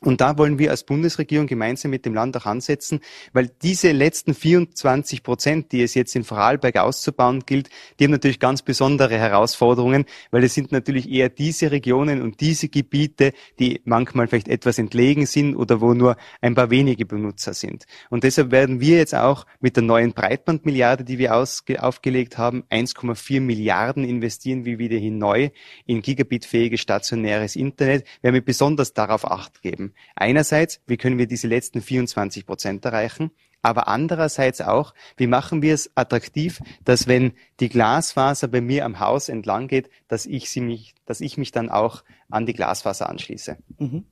Und 0.07 0.21
da 0.21 0.39
wollen 0.39 0.61
wir 0.61 0.71
als 0.71 0.85
Bundesregierung 0.85 1.49
gemeinsam 1.49 1.91
mit 1.91 2.07
dem 2.07 2.15
Land 2.15 2.37
auch 2.37 2.47
ansetzen, 2.47 3.01
weil 3.33 3.51
diese 3.63 3.91
letzten 3.91 4.35
24 4.35 5.25
Prozent, 5.25 5.73
die 5.73 5.83
es 5.83 5.95
jetzt 5.95 6.15
in 6.15 6.23
Vorarlberg 6.23 6.77
auszubauen 6.77 7.43
gilt, 7.45 7.71
die 7.99 8.05
haben 8.05 8.13
natürlich 8.13 8.39
ganz 8.39 8.63
besondere 8.63 9.19
Herausforderungen, 9.19 10.05
weil 10.31 10.45
es 10.45 10.55
sind 10.55 10.71
natürlich 10.71 11.11
eher 11.11 11.29
diese 11.29 11.73
Regionen 11.73 12.23
und 12.23 12.41
diese 12.41 12.69
Gebiete, 12.69 13.33
die 13.59 13.81
manchmal 13.85 14.29
vielleicht 14.29 14.47
etwas 14.47 14.79
entlegen 14.79 15.27
sind 15.27 15.57
oder 15.57 15.81
wo 15.81 15.93
nur 15.93 16.17
ein 16.41 16.55
paar 16.55 16.71
wenige 16.71 17.05
Benutzer 17.05 17.53
sind. 17.53 17.85
Und 18.09 18.23
deshalb 18.23 18.53
werden 18.53 18.79
wir 18.79 18.99
jetzt 18.99 19.15
auch 19.17 19.45
mit 19.59 19.75
der 19.75 19.83
neuen 19.83 20.13
Breitbandmilliarde, 20.13 21.03
die 21.03 21.19
wir 21.19 21.35
aufgelegt 21.35 22.39
haben, 22.39 22.63
1,4 22.71 23.41
Milliarden 23.41 24.05
investieren 24.05 24.65
wie 24.67 24.79
wieder 24.79 24.99
hin 24.99 25.19
neu 25.19 25.51
in 25.85 26.01
gigabitfähiges 26.01 26.81
stationäres 26.81 27.57
Internet. 27.57 28.07
Wir 28.21 28.33
werden 28.33 28.45
besonders 28.45 28.95
darauf 28.95 29.29
acht 29.29 29.63
geben. 29.63 29.95
Einerseits, 30.15 30.81
wie 30.87 30.97
können 30.97 31.19
wir 31.19 31.27
diese 31.27 31.49
letzten 31.49 31.83
24 31.83 32.47
Prozent 32.47 32.85
erreichen? 32.85 33.31
Aber 33.63 33.89
andererseits 33.89 34.61
auch, 34.61 34.95
wie 35.17 35.27
machen 35.27 35.61
wir 35.61 35.75
es 35.75 35.91
attraktiv, 35.97 36.61
dass 36.85 37.09
wenn 37.09 37.33
die 37.59 37.69
Glasfaser 37.69 38.49
bei 38.49 38.61
mir 38.61 38.85
am 38.85 39.01
Haus 39.01 39.29
entlang 39.29 39.67
geht, 39.67 39.91
dass 40.09 40.25
ich 40.27 40.51
sie 40.51 40.61
mich, 40.61 40.95
dass 41.05 41.21
ich 41.21 41.37
mich 41.37 41.51
dann 41.51 41.69
auch 41.69 42.05
an 42.31 42.47
die 42.47 42.55
Glasfaser 42.55 43.09
anschließe. 43.09 43.57
Mhm. 43.79 44.05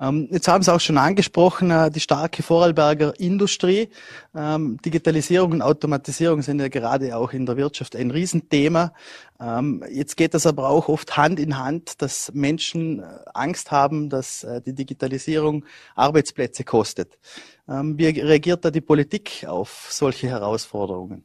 Ähm, 0.00 0.28
jetzt 0.30 0.48
haben 0.48 0.62
Sie 0.62 0.72
auch 0.72 0.80
schon 0.80 0.98
angesprochen, 0.98 1.70
äh, 1.70 1.90
die 1.90 2.00
starke 2.00 2.42
Vorarlberger 2.42 3.18
Industrie. 3.18 3.88
Ähm, 4.34 4.78
Digitalisierung 4.84 5.52
und 5.52 5.62
Automatisierung 5.62 6.42
sind 6.42 6.60
ja 6.60 6.68
gerade 6.68 7.16
auch 7.16 7.32
in 7.32 7.46
der 7.46 7.56
Wirtschaft 7.56 7.96
ein 7.96 8.10
Riesenthema. 8.10 8.92
Ähm, 9.40 9.84
jetzt 9.90 10.16
geht 10.16 10.34
das 10.34 10.46
aber 10.46 10.68
auch 10.68 10.88
oft 10.88 11.16
Hand 11.16 11.38
in 11.38 11.58
Hand, 11.58 12.02
dass 12.02 12.32
Menschen 12.34 13.00
äh, 13.00 13.04
Angst 13.34 13.70
haben, 13.70 14.08
dass 14.08 14.44
äh, 14.44 14.60
die 14.60 14.74
Digitalisierung 14.74 15.64
Arbeitsplätze 15.94 16.64
kostet. 16.64 17.18
Wie 17.66 18.06
reagiert 18.06 18.64
da 18.64 18.72
die 18.72 18.80
Politik 18.80 19.44
auf 19.46 19.86
solche 19.90 20.26
Herausforderungen? 20.26 21.22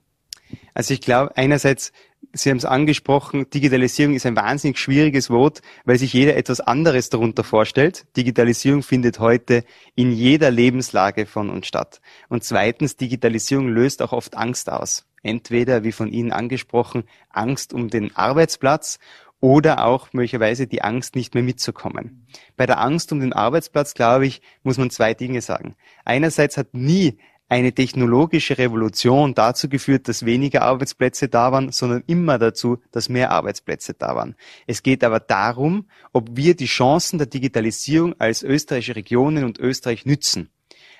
Also 0.76 0.94
ich 0.94 1.02
glaube, 1.02 1.36
einerseits 1.36 1.92
Sie 2.38 2.50
haben 2.50 2.58
es 2.58 2.66
angesprochen, 2.66 3.50
Digitalisierung 3.50 4.14
ist 4.14 4.26
ein 4.26 4.36
wahnsinnig 4.36 4.78
schwieriges 4.78 5.30
Wort, 5.30 5.62
weil 5.86 5.98
sich 5.98 6.12
jeder 6.12 6.36
etwas 6.36 6.60
anderes 6.60 7.10
darunter 7.10 7.46
vorstellt. 7.46 8.06
Digitalisierung 8.18 8.84
findet 8.84 9.20
heute 9.20 9.64
in 9.96 10.12
jeder 10.12 10.52
Lebenslage 10.52 11.28
von 11.28 11.50
uns 11.50 11.66
statt. 11.66 12.02
Und 12.28 12.44
zweitens, 12.44 12.98
Digitalisierung 12.98 13.70
löst 13.70 14.02
auch 14.02 14.12
oft 14.12 14.36
Angst 14.36 14.70
aus. 14.70 15.06
Entweder, 15.24 15.86
wie 15.86 15.94
von 15.94 16.12
Ihnen 16.12 16.34
angesprochen, 16.34 17.06
Angst 17.30 17.74
um 17.74 17.90
den 17.90 18.14
Arbeitsplatz 18.18 19.00
oder 19.40 19.86
auch 19.86 20.12
möglicherweise 20.12 20.68
die 20.68 20.82
Angst, 20.82 21.16
nicht 21.16 21.36
mehr 21.36 21.44
mitzukommen. 21.44 22.28
Bei 22.58 22.66
der 22.66 22.82
Angst 22.82 23.14
um 23.14 23.22
den 23.22 23.32
Arbeitsplatz, 23.32 23.94
glaube 23.94 24.28
ich, 24.28 24.42
muss 24.62 24.78
man 24.78 24.90
zwei 24.90 25.14
Dinge 25.14 25.40
sagen. 25.40 25.76
Einerseits 26.04 26.58
hat 26.58 26.74
nie 26.74 27.18
eine 27.48 27.74
technologische 27.74 28.58
Revolution 28.58 29.36
dazu 29.36 29.70
geführt, 29.70 30.08
dass 30.08 30.26
weniger 30.26 30.64
Arbeitsplätze 30.64 31.28
da 31.28 31.52
waren, 31.52 31.72
sondern 31.72 32.04
immer 32.08 32.40
dazu, 32.40 32.80
dass 32.92 33.10
mehr 33.10 33.32
Arbeitsplätze 33.32 33.94
da 33.94 34.16
waren. 34.16 34.36
Es 34.66 34.82
geht 34.82 35.04
aber 35.04 35.20
darum, 35.20 35.88
ob 36.12 36.36
wir 36.36 36.56
die 36.56 36.66
Chancen 36.66 37.20
der 37.20 37.28
Digitalisierung 37.28 38.16
als 38.20 38.42
österreichische 38.42 38.96
Regionen 38.96 39.44
und 39.44 39.60
Österreich 39.60 40.06
nützen. 40.06 40.50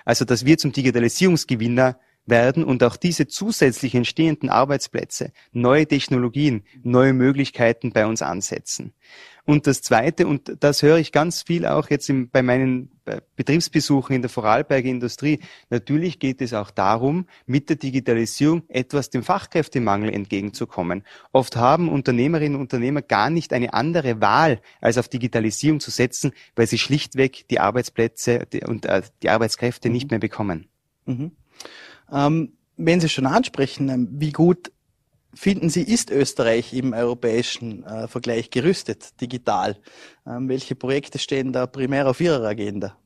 Also, 0.06 0.24
dass 0.24 0.46
wir 0.46 0.58
zum 0.58 0.72
Digitalisierungsgewinner 0.72 1.98
werden 2.28 2.64
und 2.64 2.84
auch 2.84 2.96
diese 2.96 3.28
zusätzlich 3.28 3.96
entstehenden 3.96 4.50
Arbeitsplätze, 4.50 5.32
neue 5.52 5.88
Technologien, 5.88 6.64
neue 6.84 7.14
Möglichkeiten 7.14 7.92
bei 7.92 8.06
uns 8.06 8.22
ansetzen. 8.22 8.94
Und 9.46 9.68
das 9.68 9.82
Zweite, 9.82 10.28
und 10.28 10.58
das 10.60 10.82
höre 10.82 10.98
ich 10.98 11.12
ganz 11.12 11.44
viel 11.44 11.66
auch 11.66 11.90
jetzt 11.90 12.10
im, 12.10 12.30
bei 12.30 12.42
meinen 12.42 12.95
Betriebsbesuchen 13.36 14.16
in 14.16 14.22
der 14.22 14.30
Vorarlberger 14.30 14.90
Industrie, 14.90 15.40
natürlich 15.70 16.20
geht 16.20 16.42
es 16.42 16.54
auch 16.54 16.72
darum, 16.72 17.28
mit 17.46 17.70
der 17.70 17.76
Digitalisierung 17.76 18.64
etwas 18.68 19.10
dem 19.10 19.24
Fachkräftemangel 19.24 20.14
entgegenzukommen. 20.14 21.04
Oft 21.32 21.56
haben 21.56 21.90
Unternehmerinnen 21.90 22.56
und 22.56 22.62
Unternehmer 22.62 23.02
gar 23.02 23.30
nicht 23.30 23.54
eine 23.54 23.74
andere 23.74 24.22
Wahl, 24.22 24.62
als 24.82 24.98
auf 24.98 25.08
Digitalisierung 25.08 25.80
zu 25.80 25.92
setzen, 25.92 26.32
weil 26.56 26.68
sie 26.68 26.78
schlichtweg 26.78 27.48
die 27.50 27.60
Arbeitsplätze 27.60 28.48
und 28.66 28.86
äh, 28.86 29.02
die 29.22 29.30
Arbeitskräfte 29.30 29.90
nicht 29.90 30.10
mehr 30.12 30.20
bekommen. 30.20 30.68
Mhm. 31.06 31.32
Ähm, 32.12 32.54
wenn 32.78 33.00
Sie 33.00 33.10
schon 33.10 33.26
ansprechen, 33.26 33.90
ähm, 33.90 34.08
wie 34.12 34.32
gut 34.32 34.72
finden 35.36 35.70
Sie, 35.70 35.84
ist 35.84 36.10
Österreich 36.12 36.74
im 36.74 36.94
europäischen 36.94 37.84
äh, 37.84 38.08
Vergleich 38.08 38.50
gerüstet, 38.50 39.22
digital? 39.22 39.78
Ähm, 40.26 40.50
welche 40.50 40.76
Projekte 40.76 41.20
stehen 41.20 41.54
da 41.54 41.68
primär 41.68 42.10
auf 42.10 42.22
Ihrer 42.22 42.44
Agenda? 42.44 42.98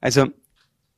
Also 0.00 0.28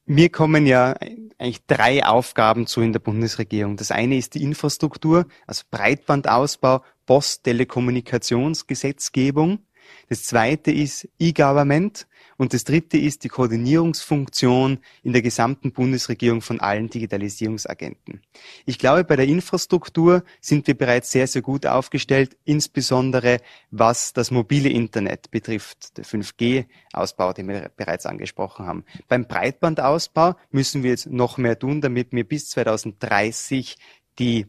mir 0.06 0.30
kommen 0.30 0.66
ja 0.66 0.94
eigentlich 1.38 1.64
drei 1.66 2.04
Aufgaben 2.04 2.66
zu 2.66 2.82
in 2.82 2.92
der 2.92 3.00
Bundesregierung. 3.00 3.76
Das 3.76 3.90
eine 3.90 4.16
ist 4.16 4.34
die 4.34 4.42
Infrastruktur, 4.42 5.26
also 5.46 5.62
Breitbandausbau, 5.70 6.82
Post-Telekommunikationsgesetzgebung. 7.06 9.60
Das 10.08 10.24
zweite 10.24 10.70
ist 10.70 11.08
E-Government 11.18 12.06
Und 12.36 12.52
das 12.52 12.64
dritte 12.64 12.98
ist 12.98 13.24
die 13.24 13.28
Koordinierungsfunktion 13.28 14.78
in 15.02 15.12
der 15.12 15.22
gesamten 15.22 15.72
Bundesregierung 15.72 16.40
von 16.40 16.60
allen 16.60 16.88
Digitalisierungsagenten. 16.88 18.22
Ich 18.66 18.78
glaube, 18.78 19.04
bei 19.04 19.16
der 19.16 19.26
Infrastruktur 19.26 20.24
sind 20.40 20.66
wir 20.66 20.74
bereits 20.76 21.10
sehr, 21.10 21.26
sehr 21.26 21.42
gut 21.42 21.66
aufgestellt, 21.66 22.36
insbesondere 22.44 23.38
was 23.70 24.12
das 24.12 24.30
mobile 24.30 24.68
Internet 24.68 25.30
betrifft, 25.30 25.96
der 25.96 26.04
5G-Ausbau, 26.04 27.32
den 27.32 27.48
wir 27.48 27.70
bereits 27.76 28.06
angesprochen 28.06 28.66
haben. 28.66 28.84
Beim 29.08 29.26
Breitbandausbau 29.26 30.34
müssen 30.50 30.82
wir 30.82 30.90
jetzt 30.90 31.06
noch 31.06 31.38
mehr 31.38 31.58
tun, 31.58 31.80
damit 31.80 32.12
wir 32.12 32.24
bis 32.24 32.48
2030 32.50 33.76
die 34.18 34.46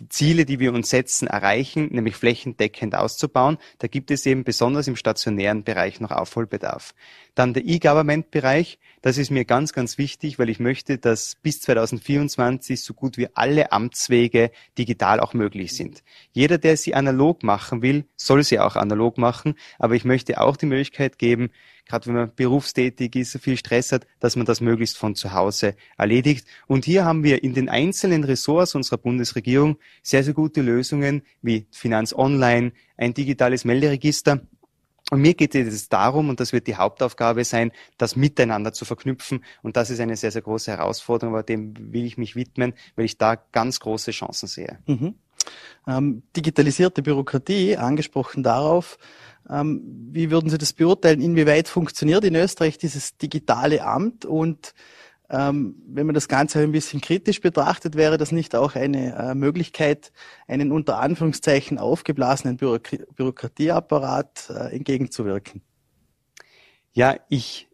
die 0.00 0.08
Ziele, 0.08 0.46
die 0.46 0.58
wir 0.58 0.72
uns 0.72 0.88
setzen, 0.88 1.28
erreichen, 1.28 1.88
nämlich 1.92 2.16
flächendeckend 2.16 2.94
auszubauen. 2.94 3.58
Da 3.78 3.86
gibt 3.86 4.10
es 4.10 4.24
eben 4.24 4.44
besonders 4.44 4.88
im 4.88 4.96
stationären 4.96 5.62
Bereich 5.62 6.00
noch 6.00 6.10
Aufholbedarf. 6.10 6.94
Dann 7.34 7.54
der 7.54 7.66
E-Government-Bereich. 7.66 8.78
Das 9.02 9.18
ist 9.18 9.30
mir 9.30 9.44
ganz, 9.44 9.72
ganz 9.72 9.98
wichtig, 9.98 10.38
weil 10.38 10.48
ich 10.48 10.58
möchte, 10.58 10.98
dass 10.98 11.36
bis 11.42 11.60
2024 11.60 12.80
so 12.80 12.94
gut 12.94 13.18
wie 13.18 13.28
alle 13.34 13.72
Amtswege 13.72 14.50
digital 14.78 15.20
auch 15.20 15.34
möglich 15.34 15.74
sind. 15.74 16.02
Jeder, 16.32 16.58
der 16.58 16.76
sie 16.76 16.94
analog 16.94 17.42
machen 17.42 17.82
will, 17.82 18.04
soll 18.16 18.42
sie 18.42 18.58
auch 18.58 18.76
analog 18.76 19.18
machen. 19.18 19.54
Aber 19.78 19.94
ich 19.94 20.04
möchte 20.04 20.40
auch 20.40 20.56
die 20.56 20.66
Möglichkeit 20.66 21.18
geben, 21.18 21.50
gerade 21.90 22.06
wenn 22.06 22.14
man 22.14 22.34
berufstätig 22.34 23.16
ist, 23.16 23.38
viel 23.40 23.56
Stress 23.56 23.90
hat, 23.92 24.06
dass 24.20 24.36
man 24.36 24.46
das 24.46 24.60
möglichst 24.60 24.96
von 24.96 25.14
zu 25.14 25.32
Hause 25.32 25.74
erledigt. 25.98 26.46
Und 26.68 26.84
hier 26.84 27.04
haben 27.04 27.24
wir 27.24 27.42
in 27.42 27.52
den 27.52 27.68
einzelnen 27.68 28.22
Ressorts 28.22 28.74
unserer 28.74 28.98
Bundesregierung 28.98 29.76
sehr, 30.02 30.24
sehr 30.24 30.34
gute 30.34 30.62
Lösungen 30.62 31.22
wie 31.42 31.66
Finanz 31.70 32.12
Online, 32.12 32.72
ein 32.96 33.14
digitales 33.14 33.64
Melderegister. 33.64 34.40
Und 35.10 35.22
mir 35.22 35.34
geht 35.34 35.54
es 35.54 35.88
darum, 35.88 36.28
und 36.28 36.38
das 36.38 36.52
wird 36.52 36.68
die 36.68 36.76
Hauptaufgabe 36.76 37.44
sein, 37.44 37.72
das 37.98 38.14
miteinander 38.14 38.72
zu 38.72 38.84
verknüpfen. 38.84 39.44
Und 39.62 39.76
das 39.76 39.90
ist 39.90 40.00
eine 40.00 40.16
sehr, 40.16 40.30
sehr 40.30 40.42
große 40.42 40.70
Herausforderung, 40.70 41.34
aber 41.34 41.42
dem 41.42 41.92
will 41.92 42.04
ich 42.04 42.16
mich 42.16 42.36
widmen, 42.36 42.74
weil 42.94 43.06
ich 43.06 43.18
da 43.18 43.34
ganz 43.34 43.80
große 43.80 44.12
Chancen 44.12 44.46
sehe. 44.46 44.78
Mhm. 44.86 45.14
Ähm, 45.88 46.22
digitalisierte 46.36 47.02
Bürokratie, 47.02 47.76
angesprochen 47.76 48.42
darauf, 48.42 48.98
ähm, 49.48 49.82
wie 50.12 50.30
würden 50.30 50.50
Sie 50.50 50.58
das 50.58 50.72
beurteilen? 50.72 51.20
Inwieweit 51.20 51.68
funktioniert 51.68 52.24
in 52.24 52.36
Österreich 52.36 52.78
dieses 52.78 53.16
digitale 53.16 53.82
Amt? 53.84 54.24
Und 54.24 54.74
ähm, 55.30 55.76
wenn 55.86 56.06
man 56.06 56.14
das 56.14 56.28
Ganze 56.28 56.60
ein 56.60 56.72
bisschen 56.72 57.00
kritisch 57.00 57.40
betrachtet, 57.40 57.96
wäre 57.96 58.18
das 58.18 58.32
nicht 58.32 58.54
auch 58.54 58.74
eine 58.74 59.14
äh, 59.14 59.34
Möglichkeit, 59.34 60.12
einen 60.48 60.72
unter 60.72 60.98
Anführungszeichen 60.98 61.78
aufgeblasenen 61.78 62.56
Bürok 62.56 62.90
Bürokratieapparat 63.14 64.50
äh, 64.50 64.76
entgegenzuwirken? 64.76 65.62
Ja, 66.92 67.16
ich 67.28 67.68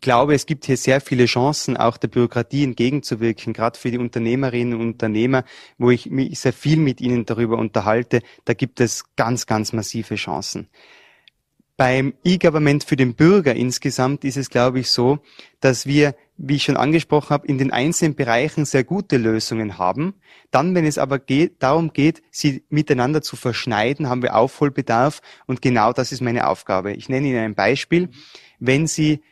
glaube, 0.00 0.34
es 0.34 0.46
gibt 0.46 0.64
hier 0.64 0.76
sehr 0.76 1.00
viele 1.00 1.26
Chancen, 1.26 1.76
auch 1.76 1.96
der 1.96 2.08
Bürokratie 2.08 2.64
entgegenzuwirken, 2.64 3.52
gerade 3.52 3.78
für 3.78 3.90
die 3.90 3.98
Unternehmerinnen 3.98 4.74
und 4.74 4.86
Unternehmer, 4.92 5.44
wo 5.78 5.90
ich 5.90 6.10
mich 6.10 6.38
sehr 6.40 6.52
viel 6.52 6.78
mit 6.78 7.00
ihnen 7.00 7.26
darüber 7.26 7.58
unterhalte. 7.58 8.22
Da 8.44 8.54
gibt 8.54 8.80
es 8.80 9.04
ganz, 9.14 9.46
ganz 9.46 9.72
massive 9.72 10.16
Chancen. 10.16 10.68
Beim 11.80 12.12
E-Government 12.24 12.84
für 12.84 12.96
den 12.96 13.14
Bürger 13.14 13.54
insgesamt 13.54 14.22
ist 14.24 14.36
es, 14.36 14.50
glaube 14.50 14.80
ich, 14.80 14.90
so, 14.90 15.20
dass 15.60 15.86
wir, 15.86 16.14
wie 16.36 16.56
ich 16.56 16.64
schon 16.64 16.76
angesprochen 16.76 17.30
habe, 17.30 17.46
in 17.46 17.56
den 17.56 17.72
einzelnen 17.72 18.14
Bereichen 18.14 18.66
sehr 18.66 18.84
gute 18.84 19.16
Lösungen 19.16 19.78
haben. 19.78 20.12
Dann, 20.50 20.74
wenn 20.74 20.84
es 20.84 20.98
aber 20.98 21.18
geht, 21.18 21.62
darum 21.62 21.94
geht, 21.94 22.20
sie 22.30 22.64
miteinander 22.68 23.22
zu 23.22 23.34
verschneiden, 23.34 24.10
haben 24.10 24.20
wir 24.20 24.36
Aufholbedarf 24.36 25.22
und 25.46 25.62
genau 25.62 25.94
das 25.94 26.12
ist 26.12 26.20
meine 26.20 26.48
Aufgabe. 26.48 26.92
Ich 26.92 27.08
nenne 27.08 27.28
Ihnen 27.28 27.38
ein 27.38 27.54
Beispiel. 27.54 28.10
Wenn 28.58 28.86
Sie 28.86 29.22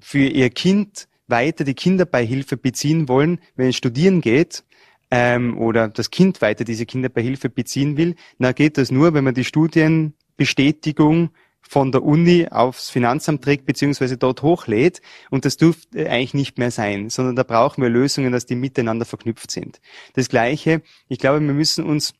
für 0.00 0.26
Ihr 0.26 0.48
Kind 0.48 1.08
weiter 1.26 1.64
die 1.64 1.74
Kinderbeihilfe 1.74 2.56
beziehen 2.56 3.06
wollen, 3.06 3.38
wenn 3.54 3.68
es 3.68 3.76
studieren 3.76 4.22
geht, 4.22 4.64
ähm, 5.10 5.58
oder 5.58 5.88
das 5.88 6.10
Kind 6.10 6.40
weiter 6.40 6.64
diese 6.64 6.86
Kinderbeihilfe 6.86 7.50
beziehen 7.50 7.98
will, 7.98 8.14
na 8.38 8.52
geht 8.52 8.78
das 8.78 8.90
nur, 8.90 9.12
wenn 9.12 9.24
man 9.24 9.34
die 9.34 9.44
Studienbestätigung 9.44 11.32
von 11.68 11.92
der 11.92 12.02
Uni 12.02 12.48
aufs 12.48 12.90
Finanzamt 12.90 13.42
trägt 13.42 13.66
beziehungsweise 13.66 14.16
dort 14.16 14.42
hochlädt 14.42 15.00
und 15.30 15.44
das 15.44 15.56
dürfte 15.56 16.08
eigentlich 16.08 16.34
nicht 16.34 16.58
mehr 16.58 16.70
sein, 16.70 17.10
sondern 17.10 17.36
da 17.36 17.42
brauchen 17.42 17.82
wir 17.82 17.90
Lösungen, 17.90 18.32
dass 18.32 18.46
die 18.46 18.54
miteinander 18.54 19.04
verknüpft 19.04 19.50
sind. 19.50 19.80
Das 20.14 20.28
Gleiche, 20.28 20.82
ich 21.08 21.18
glaube, 21.18 21.40
wir 21.40 21.54
müssen 21.54 21.84
uns 21.84 22.14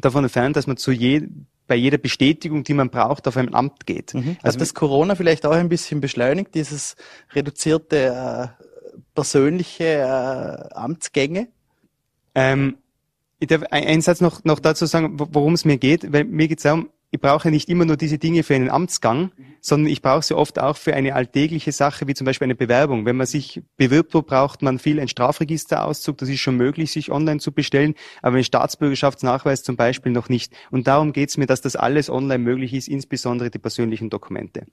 davon 0.00 0.24
entfernen, 0.24 0.54
dass 0.54 0.66
man 0.66 0.76
zu 0.76 0.90
je, 0.90 1.28
bei 1.66 1.74
jeder 1.74 1.98
Bestätigung, 1.98 2.64
die 2.64 2.74
man 2.74 2.90
braucht, 2.90 3.28
auf 3.28 3.36
ein 3.36 3.54
Amt 3.54 3.86
geht. 3.86 4.14
Mhm. 4.14 4.36
Also 4.42 4.58
das 4.58 4.74
Corona 4.74 5.14
vielleicht 5.14 5.44
auch 5.46 5.52
ein 5.52 5.68
bisschen 5.68 6.00
beschleunigt, 6.00 6.54
dieses 6.54 6.96
reduzierte 7.34 8.52
äh, 8.58 8.64
persönliche 9.14 9.84
äh, 9.84 10.74
Amtsgänge? 10.74 11.48
Ähm, 12.34 12.78
ich 13.38 13.48
darf 13.48 13.62
einen 13.70 14.00
Satz 14.00 14.20
noch, 14.20 14.44
noch 14.44 14.60
dazu 14.60 14.86
sagen, 14.86 15.18
worum 15.18 15.54
es 15.54 15.64
mir 15.64 15.76
geht, 15.76 16.12
weil 16.12 16.24
mir 16.24 16.48
geht 16.48 16.58
es 16.58 16.62
darum, 16.62 16.90
ich 17.14 17.20
brauche 17.20 17.50
nicht 17.50 17.68
immer 17.68 17.84
nur 17.84 17.98
diese 17.98 18.16
Dinge 18.16 18.42
für 18.42 18.54
einen 18.54 18.70
Amtsgang, 18.70 19.24
mhm. 19.36 19.44
sondern 19.60 19.92
ich 19.92 20.00
brauche 20.00 20.22
sie 20.22 20.34
oft 20.34 20.58
auch 20.58 20.78
für 20.78 20.94
eine 20.94 21.14
alltägliche 21.14 21.70
Sache, 21.70 22.08
wie 22.08 22.14
zum 22.14 22.24
Beispiel 22.24 22.46
eine 22.46 22.54
Bewerbung. 22.54 23.04
Wenn 23.04 23.16
man 23.16 23.26
sich 23.26 23.62
bewirbt, 23.76 24.14
wo 24.14 24.22
braucht 24.22 24.62
man 24.62 24.78
viel 24.78 24.98
einen 24.98 25.08
Strafregisterauszug. 25.08 26.16
Das 26.16 26.30
ist 26.30 26.40
schon 26.40 26.56
möglich, 26.56 26.90
sich 26.90 27.12
online 27.12 27.38
zu 27.38 27.52
bestellen, 27.52 27.94
aber 28.22 28.38
ein 28.38 28.44
Staatsbürgerschaftsnachweis 28.44 29.62
zum 29.62 29.76
Beispiel 29.76 30.10
noch 30.10 30.30
nicht. 30.30 30.54
Und 30.70 30.86
darum 30.86 31.12
geht 31.12 31.28
es 31.28 31.36
mir, 31.36 31.46
dass 31.46 31.60
das 31.60 31.76
alles 31.76 32.08
online 32.08 32.42
möglich 32.42 32.72
ist, 32.72 32.88
insbesondere 32.88 33.50
die 33.50 33.58
persönlichen 33.58 34.08
Dokumente. 34.08 34.64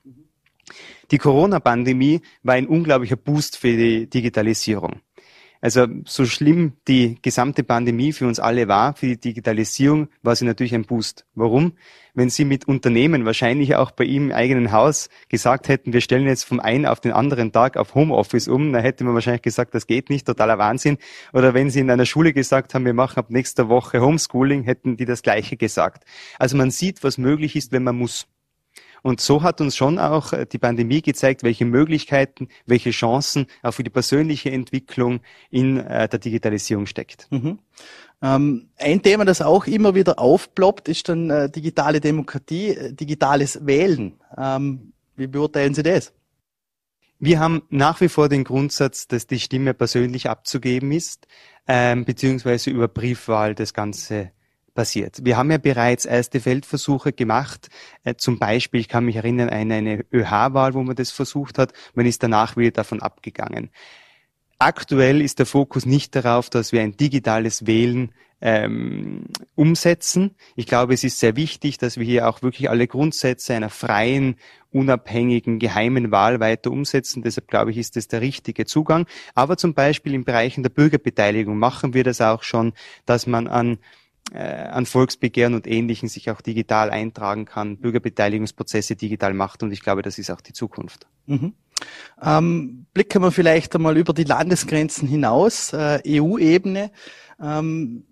Die 1.12 1.18
Corona-Pandemie 1.18 2.22
war 2.44 2.56
ein 2.56 2.68
unglaublicher 2.68 3.18
Boost 3.18 3.58
für 3.58 3.76
die 3.76 4.10
Digitalisierung. 4.10 5.02
Also 5.62 5.88
so 6.06 6.26
schlimm 6.26 6.74
die 6.88 7.18
gesamte 7.22 7.64
Pandemie 7.64 8.14
für 8.14 8.28
uns 8.28 8.40
alle 8.40 8.68
war, 8.68 8.96
für 8.96 9.08
die 9.08 9.20
Digitalisierung 9.20 10.08
war 10.22 10.36
sie 10.36 10.46
natürlich 10.46 10.74
ein 10.74 10.86
Boost. 10.86 11.26
Warum? 11.36 11.74
Wenn 12.14 12.30
Sie 12.30 12.44
mit 12.44 12.68
Unternehmen, 12.68 13.26
wahrscheinlich 13.26 13.76
auch 13.76 13.92
bei 13.92 14.04
Ihnen 14.04 14.30
im 14.30 14.36
eigenen 14.36 14.72
Haus, 14.72 15.10
gesagt 15.30 15.68
hätten, 15.68 15.94
wir 15.94 16.02
stellen 16.02 16.28
jetzt 16.28 16.44
vom 16.44 16.60
einen 16.60 16.86
auf 16.86 17.00
den 17.00 17.12
anderen 17.12 17.52
Tag 17.52 17.78
auf 17.78 17.96
Homeoffice 17.96 18.48
um, 18.48 18.74
dann 18.74 18.82
hätte 18.82 19.04
man 19.04 19.14
wahrscheinlich 19.14 19.42
gesagt, 19.42 19.76
das 19.76 19.88
geht 19.88 20.10
nicht, 20.10 20.26
totaler 20.26 20.58
Wahnsinn. 20.58 20.98
Oder 21.34 21.54
wenn 21.54 21.70
Sie 21.70 21.80
in 21.80 21.92
einer 21.92 22.06
Schule 22.06 22.34
gesagt 22.34 22.74
haben, 22.74 22.86
wir 22.86 22.94
machen 22.94 23.20
ab 23.20 23.30
nächster 23.30 23.70
Woche 23.70 24.02
Homeschooling, 24.02 24.64
hätten 24.64 24.98
die 24.98 25.06
das 25.06 25.22
Gleiche 25.22 25.56
gesagt. 25.56 26.04
Also 26.40 26.58
man 26.58 26.72
sieht, 26.72 27.04
was 27.04 27.18
möglich 27.18 27.56
ist, 27.56 27.72
wenn 27.72 27.84
man 27.84 27.96
muss. 27.96 28.28
Und 29.04 29.22
so 29.22 29.44
hat 29.44 29.62
uns 29.62 29.76
schon 29.76 30.00
auch 30.00 30.34
äh, 30.34 30.46
die 30.46 30.58
Pandemie 30.58 31.02
gezeigt, 31.02 31.44
welche 31.44 31.66
Möglichkeiten, 31.66 32.50
welche 32.66 32.92
Chancen 32.92 33.48
auch 33.62 33.72
für 33.72 33.84
die 33.84 33.90
persönliche 33.90 34.52
Entwicklung 34.52 35.22
in 35.50 35.78
äh, 35.78 36.08
der 36.08 36.20
Digitalisierung 36.20 36.86
steckt. 36.86 37.28
Mhm. 37.32 37.60
Ähm, 38.22 38.70
ein 38.78 39.02
Thema, 39.02 39.26
das 39.26 39.42
auch 39.42 39.66
immer 39.66 39.96
wieder 39.96 40.20
aufploppt, 40.20 40.90
ist 40.90 41.08
dann 41.08 41.30
äh, 41.30 41.50
digitale 41.50 42.02
Demokratie, 42.02 42.70
äh, 42.70 42.94
digitales 42.94 43.66
Wählen. 43.66 44.20
Ähm, 44.38 44.94
wie 45.16 45.28
beurteilen 45.28 45.74
Sie 45.74 45.84
das? 45.84 46.14
Wir 47.22 47.40
haben 47.40 47.64
nach 47.70 48.00
wie 48.00 48.08
vor 48.08 48.30
den 48.30 48.46
Grundsatz, 48.46 49.08
dass 49.08 49.28
die 49.28 49.40
Stimme 49.40 49.74
persönlich 49.74 50.30
abzugeben 50.30 50.92
ist, 50.92 51.28
ähm, 51.68 52.06
beziehungsweise 52.06 52.70
über 52.70 52.88
Briefwahl 52.88 53.56
das 53.56 53.74
Ganze 53.74 54.32
passiert. 54.74 55.26
Wir 55.26 55.38
haben 55.38 55.52
ja 55.52 55.58
bereits 55.58 56.06
erste 56.06 56.40
Feldversuche 56.40 57.14
gemacht. 57.14 57.70
Äh, 58.04 58.16
zum 58.16 58.40
Beispiel, 58.40 58.80
ich 58.80 58.88
kann 58.88 59.06
mich 59.06 59.16
erinnern, 59.16 59.50
eine, 59.50 59.76
eine 59.76 60.06
ÖH-Wahl, 60.12 60.74
wo 60.74 60.84
man 60.84 60.96
das 60.96 61.12
versucht 61.12 61.58
hat. 61.58 61.74
Man 61.94 62.06
ist 62.06 62.24
danach 62.24 62.58
wieder 62.58 62.72
davon 62.72 63.02
abgegangen. 63.02 63.70
Aktuell 64.58 65.22
ist 65.22 65.40
der 65.40 65.46
Fokus 65.46 65.86
nicht 65.86 66.16
darauf, 66.16 66.50
dass 66.50 66.72
wir 66.72 66.82
ein 66.82 66.98
digitales 66.98 67.66
Wählen 67.66 68.12
ähm, 68.42 69.26
umsetzen. 69.56 70.36
Ich 70.56 70.66
glaube, 70.66 70.94
es 70.94 71.04
ist 71.04 71.20
sehr 71.20 71.36
wichtig, 71.36 71.78
dass 71.78 71.98
wir 71.98 72.06
hier 72.06 72.28
auch 72.28 72.42
wirklich 72.42 72.70
alle 72.70 72.88
Grundsätze 72.88 73.54
einer 73.54 73.70
freien, 73.70 74.36
unabhängigen, 74.72 75.60
geheimen 75.60 76.12
Wahl 76.12 76.40
weiter 76.40 76.72
umsetzen. 76.72 77.24
Deshalb 77.24 77.48
glaube 77.48 77.72
ich, 77.72 77.78
ist 77.78 77.96
das 77.96 78.08
der 78.08 78.22
richtige 78.22 78.66
Zugang. 78.66 79.08
Aber 79.34 79.58
zum 79.58 79.74
Beispiel 79.74 80.14
im 80.14 80.24
Bereichen 80.24 80.64
der 80.64 80.70
Bürgerbeteiligung 80.70 81.58
machen 81.58 81.94
wir 81.94 82.04
das 82.04 82.22
auch 82.22 82.44
schon, 82.44 82.74
dass 83.06 83.28
man 83.28 83.48
an 83.48 83.80
äh, 84.34 84.40
an 84.40 84.86
Volksbegehren 84.86 85.54
und 85.54 85.68
Ähnlichen 85.68 86.10
sich 86.10 86.30
auch 86.30 86.42
digital 86.42 86.90
eintragen 86.90 87.46
kann, 87.46 87.78
Bürgerbeteiligungsprozesse 87.78 88.96
digital 88.96 89.34
macht 89.34 89.64
und 89.64 89.72
ich 89.72 89.82
glaube, 89.82 90.02
das 90.02 90.18
ist 90.20 90.30
auch 90.30 90.42
die 90.42 90.54
Zukunft. 90.54 91.08
Mhm. 91.26 91.54
Ähm, 92.22 92.86
blicken 92.94 93.22
wir 93.22 93.32
vielleicht 93.32 93.76
einmal 93.76 93.98
über 93.98 94.14
die 94.14 94.26
Landesgrenzen 94.26 95.08
hinaus, 95.08 95.74
äh, 95.74 96.02
EU-Ebene. 96.06 96.92
Ähm, 97.42 98.04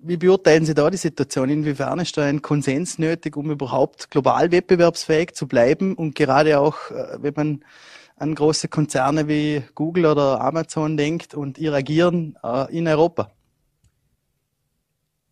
wie 0.00 0.16
beurteilen 0.16 0.64
Sie 0.64 0.74
da 0.74 0.88
die 0.90 0.96
Situation? 0.96 1.50
Inwiefern 1.50 1.98
ist 1.98 2.16
da 2.16 2.24
ein 2.24 2.40
Konsens 2.40 2.98
nötig, 2.98 3.36
um 3.36 3.50
überhaupt 3.50 4.10
global 4.10 4.52
wettbewerbsfähig 4.52 5.34
zu 5.34 5.48
bleiben 5.48 5.94
und 5.94 6.14
gerade 6.14 6.60
auch, 6.60 6.90
äh, 6.90 7.18
wenn 7.20 7.34
man 7.34 7.64
an 8.16 8.34
große 8.34 8.68
Konzerne 8.68 9.28
wie 9.28 9.62
Google 9.74 10.06
oder 10.06 10.40
Amazon 10.40 10.96
denkt 10.96 11.34
und 11.34 11.58
ihr 11.58 11.72
agieren 11.72 12.36
äh, 12.42 12.76
in 12.76 12.86
Europa? 12.86 13.32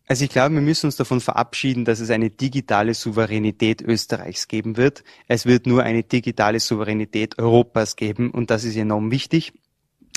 Also 0.09 0.23
ich 0.23 0.29
glaube, 0.29 0.55
wir 0.55 0.61
müssen 0.61 0.85
uns 0.85 0.95
davon 0.95 1.19
verabschieden, 1.19 1.83
dass 1.83 1.99
es 1.99 2.09
eine 2.09 2.29
digitale 2.29 2.93
Souveränität 2.93 3.81
Österreichs 3.81 4.47
geben 4.47 4.77
wird. 4.77 5.03
Es 5.27 5.45
wird 5.45 5.67
nur 5.67 5.83
eine 5.83 6.03
digitale 6.03 6.61
Souveränität 6.61 7.37
Europas 7.37 7.97
geben 7.97 8.31
und 8.31 8.49
das 8.49 8.63
ist 8.63 8.77
enorm 8.77 9.11
wichtig, 9.11 9.51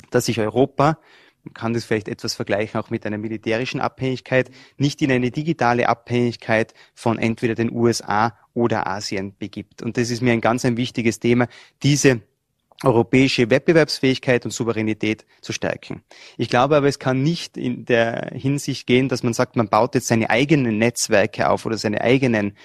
dass 0.09 0.25
sich 0.27 0.39
Europa 0.39 0.97
man 1.43 1.53
kann 1.53 1.73
das 1.73 1.85
vielleicht 1.85 2.07
etwas 2.07 2.35
vergleichen 2.35 2.79
auch 2.79 2.89
mit 2.89 3.05
einer 3.05 3.17
militärischen 3.17 3.81
Abhängigkeit, 3.81 4.51
nicht 4.77 5.01
in 5.01 5.11
eine 5.11 5.31
digitale 5.31 5.89
Abhängigkeit 5.89 6.73
von 6.93 7.17
entweder 7.17 7.55
den 7.55 7.71
USA 7.71 8.37
oder 8.53 8.87
Asien 8.87 9.35
begibt. 9.37 9.81
Und 9.81 9.97
das 9.97 10.11
ist 10.11 10.21
mir 10.21 10.33
ein 10.33 10.41
ganz 10.41 10.65
ein 10.65 10.77
wichtiges 10.77 11.19
Thema, 11.19 11.47
diese 11.81 12.21
europäische 12.83 13.49
Wettbewerbsfähigkeit 13.49 14.45
und 14.45 14.51
Souveränität 14.51 15.25
zu 15.41 15.53
stärken. 15.53 16.03
Ich 16.37 16.49
glaube 16.49 16.75
aber, 16.75 16.87
es 16.87 16.99
kann 16.99 17.21
nicht 17.21 17.57
in 17.57 17.85
der 17.85 18.31
Hinsicht 18.33 18.87
gehen, 18.87 19.07
dass 19.09 19.23
man 19.23 19.33
sagt, 19.33 19.55
man 19.55 19.69
baut 19.69 19.95
jetzt 19.95 20.07
seine 20.07 20.29
eigenen 20.29 20.77
Netzwerke 20.77 21.49
auf 21.49 21.65
oder 21.65 21.77
seine 21.77 22.01
eigenen 22.01 22.57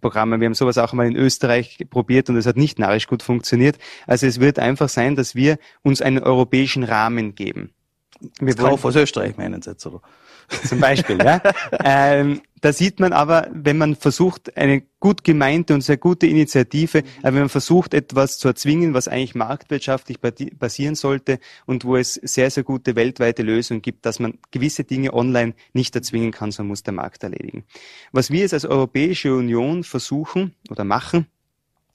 Programme. 0.00 0.40
Wir 0.40 0.46
haben 0.46 0.54
sowas 0.54 0.78
auch 0.78 0.92
mal 0.92 1.06
in 1.06 1.16
Österreich 1.16 1.86
probiert 1.90 2.28
und 2.30 2.36
es 2.36 2.46
hat 2.46 2.56
nicht 2.56 2.78
narrisch 2.78 3.06
gut 3.06 3.22
funktioniert. 3.22 3.78
Also 4.06 4.26
es 4.26 4.40
wird 4.40 4.58
einfach 4.58 4.88
sein, 4.88 5.16
dass 5.16 5.34
wir 5.34 5.58
uns 5.82 6.02
einen 6.02 6.18
europäischen 6.18 6.84
Rahmen 6.84 7.34
geben. 7.34 7.72
Wir 8.40 8.54
Kauf 8.54 8.84
aus 8.84 8.96
Österreich 8.96 9.36
meinen 9.36 9.62
Sie 9.62 9.70
jetzt, 9.70 9.86
oder? 9.86 10.02
Zum 10.66 10.80
Beispiel, 10.80 11.18
ja. 11.18 11.40
ähm, 11.84 12.42
da 12.60 12.72
sieht 12.72 13.00
man 13.00 13.12
aber, 13.12 13.48
wenn 13.52 13.78
man 13.78 13.96
versucht, 13.96 14.56
eine 14.56 14.82
gut 15.00 15.24
gemeinte 15.24 15.72
und 15.72 15.80
sehr 15.80 15.96
gute 15.96 16.26
Initiative, 16.26 17.02
aber 17.22 17.34
wenn 17.34 17.42
man 17.42 17.48
versucht, 17.48 17.94
etwas 17.94 18.38
zu 18.38 18.48
erzwingen, 18.48 18.92
was 18.92 19.08
eigentlich 19.08 19.34
marktwirtschaftlich 19.34 20.18
basieren 20.20 20.94
sollte 20.94 21.38
und 21.66 21.84
wo 21.84 21.96
es 21.96 22.14
sehr, 22.14 22.50
sehr 22.50 22.64
gute 22.64 22.96
weltweite 22.96 23.42
Lösungen 23.42 23.82
gibt, 23.82 24.04
dass 24.04 24.18
man 24.20 24.38
gewisse 24.50 24.84
Dinge 24.84 25.14
online 25.14 25.54
nicht 25.72 25.96
erzwingen 25.96 26.32
kann, 26.32 26.50
sondern 26.50 26.68
muss 26.68 26.82
der 26.82 26.92
Markt 26.92 27.22
erledigen. 27.22 27.64
Was 28.12 28.30
wir 28.30 28.40
jetzt 28.40 28.54
als 28.54 28.66
Europäische 28.66 29.34
Union 29.34 29.84
versuchen 29.84 30.54
oder 30.68 30.84
machen, 30.84 31.26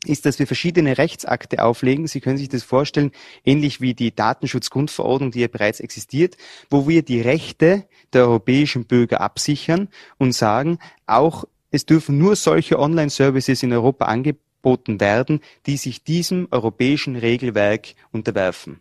ist, 0.06 0.26
dass 0.26 0.39
wir 0.39 0.47
verschiedene 0.47 0.97
Rechtsakte 0.97 1.64
auflegen. 1.64 2.08
Sie 2.08 2.22
können 2.22 2.38
sich 2.38 2.49
das 2.49 2.64
vorstellen, 2.64 3.12
ähnlich 3.43 3.82
wie 3.82 3.93
die 3.93 4.16
Datenschutzgrundverordnung, 4.16 5.32
die 5.32 5.41
ja 5.41 5.47
bereits 5.47 5.80
existiert, 5.80 6.38
wo 6.70 6.88
wir 6.88 7.03
die 7.03 7.22
Rechte 7.22 7.86
der 8.14 8.24
europäischen 8.24 8.86
Bürger 8.86 9.22
absichern 9.22 9.89
und 10.18 10.34
sagen, 10.34 10.80
auch 11.06 11.45
es 11.72 11.86
dürfen 11.86 12.18
nur 12.18 12.36
solche 12.36 12.80
Online-Services 12.80 13.64
in 13.64 13.74
Europa 13.74 14.06
angeboten 14.06 14.99
werden, 14.99 15.41
die 15.66 15.78
sich 15.78 16.03
diesem 16.03 16.47
europäischen 16.51 17.16
Regelwerk 17.16 17.95
unterwerfen. 18.12 18.80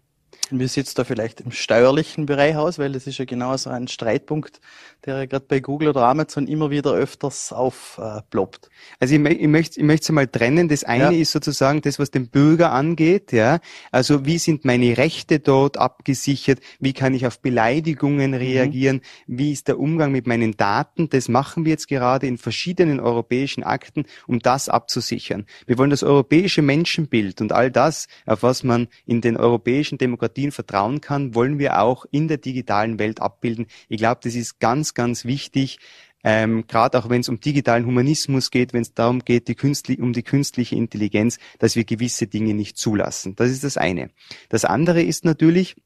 Wie 0.59 0.69
sieht 0.69 0.87
es 0.87 0.95
da 0.95 1.05
vielleicht 1.05 1.41
im 1.41 1.51
steuerlichen 1.51 2.27
Bereich 2.27 2.57
aus? 2.57 2.79
Weil 2.79 2.93
das 2.93 3.07
ist 3.07 3.19
ja 3.19 3.25
genau 3.25 3.57
so 3.57 3.71
ein 3.71 3.89
Streitpunkt, 3.89 4.61
der 5.05 5.19
ja 5.19 5.27
gerade 5.27 5.45
bei 5.49 5.61
Google 5.61 5.89
oder 5.89 6.03
Amazon 6.03 6.47
immer 6.47 6.71
wieder 6.71 6.93
öfters 6.93 7.53
aufploppt. 7.53 8.71
also 9.01 9.15
ich, 9.15 9.21
ich 9.25 9.49
möchte 9.49 9.81
ich 9.81 9.87
möchte 9.87 10.05
es 10.05 10.11
mal 10.11 10.27
trennen. 10.27 10.69
Das 10.69 10.85
eine 10.85 11.05
ja. 11.05 11.11
ist 11.11 11.33
sozusagen 11.33 11.81
das, 11.83 11.99
was 11.99 12.11
den 12.11 12.29
Bürger 12.29 12.73
angeht. 12.73 13.33
Ja, 13.33 13.61
Also 13.91 14.25
wie 14.25 14.39
sind 14.39 14.65
meine 14.65 14.97
Rechte 14.97 15.41
dort 15.41 15.77
abgesichert? 15.77 16.61
Wie 16.81 16.93
kann 16.93 17.15
ich 17.15 17.27
auf 17.27 17.41
Beleidigungen 17.41 18.33
mhm. 18.33 18.37
reagieren? 18.37 18.97
Mhm. 19.27 19.39
Wie 19.39 19.53
ist 19.53 19.69
der 19.69 19.79
Umgang 19.79 20.13
mit 20.13 20.27
meinen 20.27 20.57
Daten? 20.57 21.09
Das 21.09 21.29
machen 21.29 21.65
wir 21.65 21.73
jetzt 21.73 21.89
gerade 21.89 22.27
in 22.27 22.39
verschiedenen 22.39 23.01
europäischen 23.01 23.65
Akten, 23.65 24.05
um 24.27 24.39
das 24.39 24.69
abzusichern. 24.69 25.47
Wir 25.67 25.79
wollen 25.79 25.91
das 25.91 26.03
europäische 26.03 26.63
Menschenbild 26.63 27.41
und 27.41 27.53
all 27.53 27.71
das, 27.71 28.07
auf 28.27 28.43
was 28.43 28.63
man 28.63 28.89
in 29.07 29.21
den 29.21 29.37
europäischen 29.37 29.99
Demokratien 29.99 30.44
Demokratien 30.45 30.53
vertrauen 30.53 31.01
kann, 31.01 31.35
wollen 31.35 31.59
wir 31.59 31.81
auch 31.81 32.05
in 32.11 32.29
der 32.29 32.39
digitalen 32.39 32.99
Welt 32.99 33.21
abbilden. 33.21 33.67
Ich 33.89 33.99
glaube, 33.99 34.21
das 34.23 34.35
ist 34.35 34.61
ganz, 34.61 34.95
ganz 34.95 35.25
wichtig, 35.25 35.79
ähm, 36.27 36.67
gerade 36.67 36.99
auch 36.99 37.11
wenn 37.11 37.21
es 37.21 37.29
um 37.29 37.39
digitalen 37.39 37.85
Humanismus 37.85 38.51
geht, 38.51 38.73
wenn 38.73 38.81
es 38.83 38.95
darum 38.95 39.21
geht, 39.21 39.47
die 39.49 39.55
künstli 39.55 40.01
um 40.01 40.15
die 40.15 40.23
künstliche 40.23 40.75
Intelligenz, 40.75 41.39
dass 41.59 41.77
wir 41.77 41.85
gewisse 41.85 42.27
Dinge 42.27 42.55
nicht 42.55 42.79
zulassen. 42.79 43.37
Das 43.37 43.51
ist 43.51 43.63
das 43.63 43.77
eine. 43.77 44.11
Das 44.49 44.65
andere 44.65 45.03
ist 45.03 45.27
natürlich, 45.27 45.77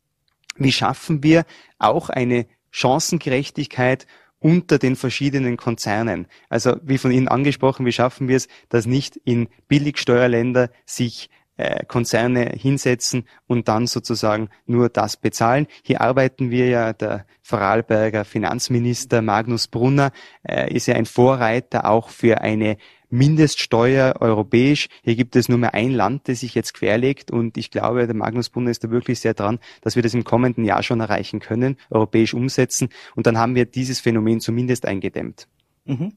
wie 0.57 0.71
schaffen 0.71 1.25
wir 1.25 1.45
auch 1.79 2.09
eine 2.09 2.47
Chancengerechtigkeit 2.71 4.07
unter 4.39 4.79
den 4.79 4.95
verschiedenen 4.95 5.57
Konzernen. 5.57 6.29
Also 6.49 6.77
wie 6.85 6.99
von 6.99 7.11
Ihnen 7.11 7.27
angesprochen, 7.27 7.85
wie 7.85 7.93
schaffen 7.93 8.29
wir 8.29 8.37
es, 8.37 8.47
dass 8.69 8.87
nicht 8.87 9.17
in 9.25 9.49
Billigsteuerländer 9.67 10.71
sich 10.87 11.31
äh, 11.59 11.85
Konzerne 11.85 12.53
hinsetzen 12.57 13.25
und 13.47 13.69
dann 13.69 13.87
sozusagen 13.87 14.49
nur 14.65 14.89
das 14.89 15.17
bezahlen. 15.17 15.67
Hier 15.83 16.01
arbeiten 16.01 16.51
wir 16.51 16.69
ja, 16.69 16.93
der 16.93 17.27
Vorarlberger 17.43 18.25
Finanzminister 18.25 19.23
Magnus 19.23 19.69
Brunner 19.69 20.13
äh, 20.43 20.73
ist 20.73 20.87
ja 20.87 20.95
ein 20.95 21.07
Vorreiter 21.07 21.91
auch 21.91 22.11
für 22.11 22.41
eine 22.41 22.79
Mindeststeuer 23.11 24.17
europäisch. 24.21 24.89
Hier 25.03 25.17
gibt 25.17 25.35
es 25.35 25.49
nur 25.49 25.59
mehr 25.59 25.75
ein 25.75 25.93
Land, 25.93 26.29
das 26.29 26.41
sich 26.41 26.55
jetzt 26.55 26.75
querlegt 26.75 27.31
und 27.31 27.57
ich 27.57 27.71
glaube, 27.71 28.07
der 28.07 28.15
Magnus 28.15 28.51
Brunner 28.51 28.71
ist 28.71 28.85
da 28.85 28.91
wirklich 28.91 29.21
sehr 29.21 29.35
dran, 29.35 29.59
dass 29.81 29.97
wir 29.97 30.03
das 30.03 30.15
im 30.15 30.25
kommenden 30.25 30.65
Jahr 30.65 30.83
schon 30.83 31.01
erreichen 31.01 31.41
können, 31.41 31.77
europäisch 31.91 32.35
umsetzen 32.35 32.91
und 33.15 33.27
dann 33.27 33.39
haben 33.39 33.55
wir 33.55 33.65
dieses 33.65 33.99
Phänomen 33.99 34.41
zumindest 34.41 34.87
eingedämmt. 34.87 35.49
Mhm. 35.87 36.13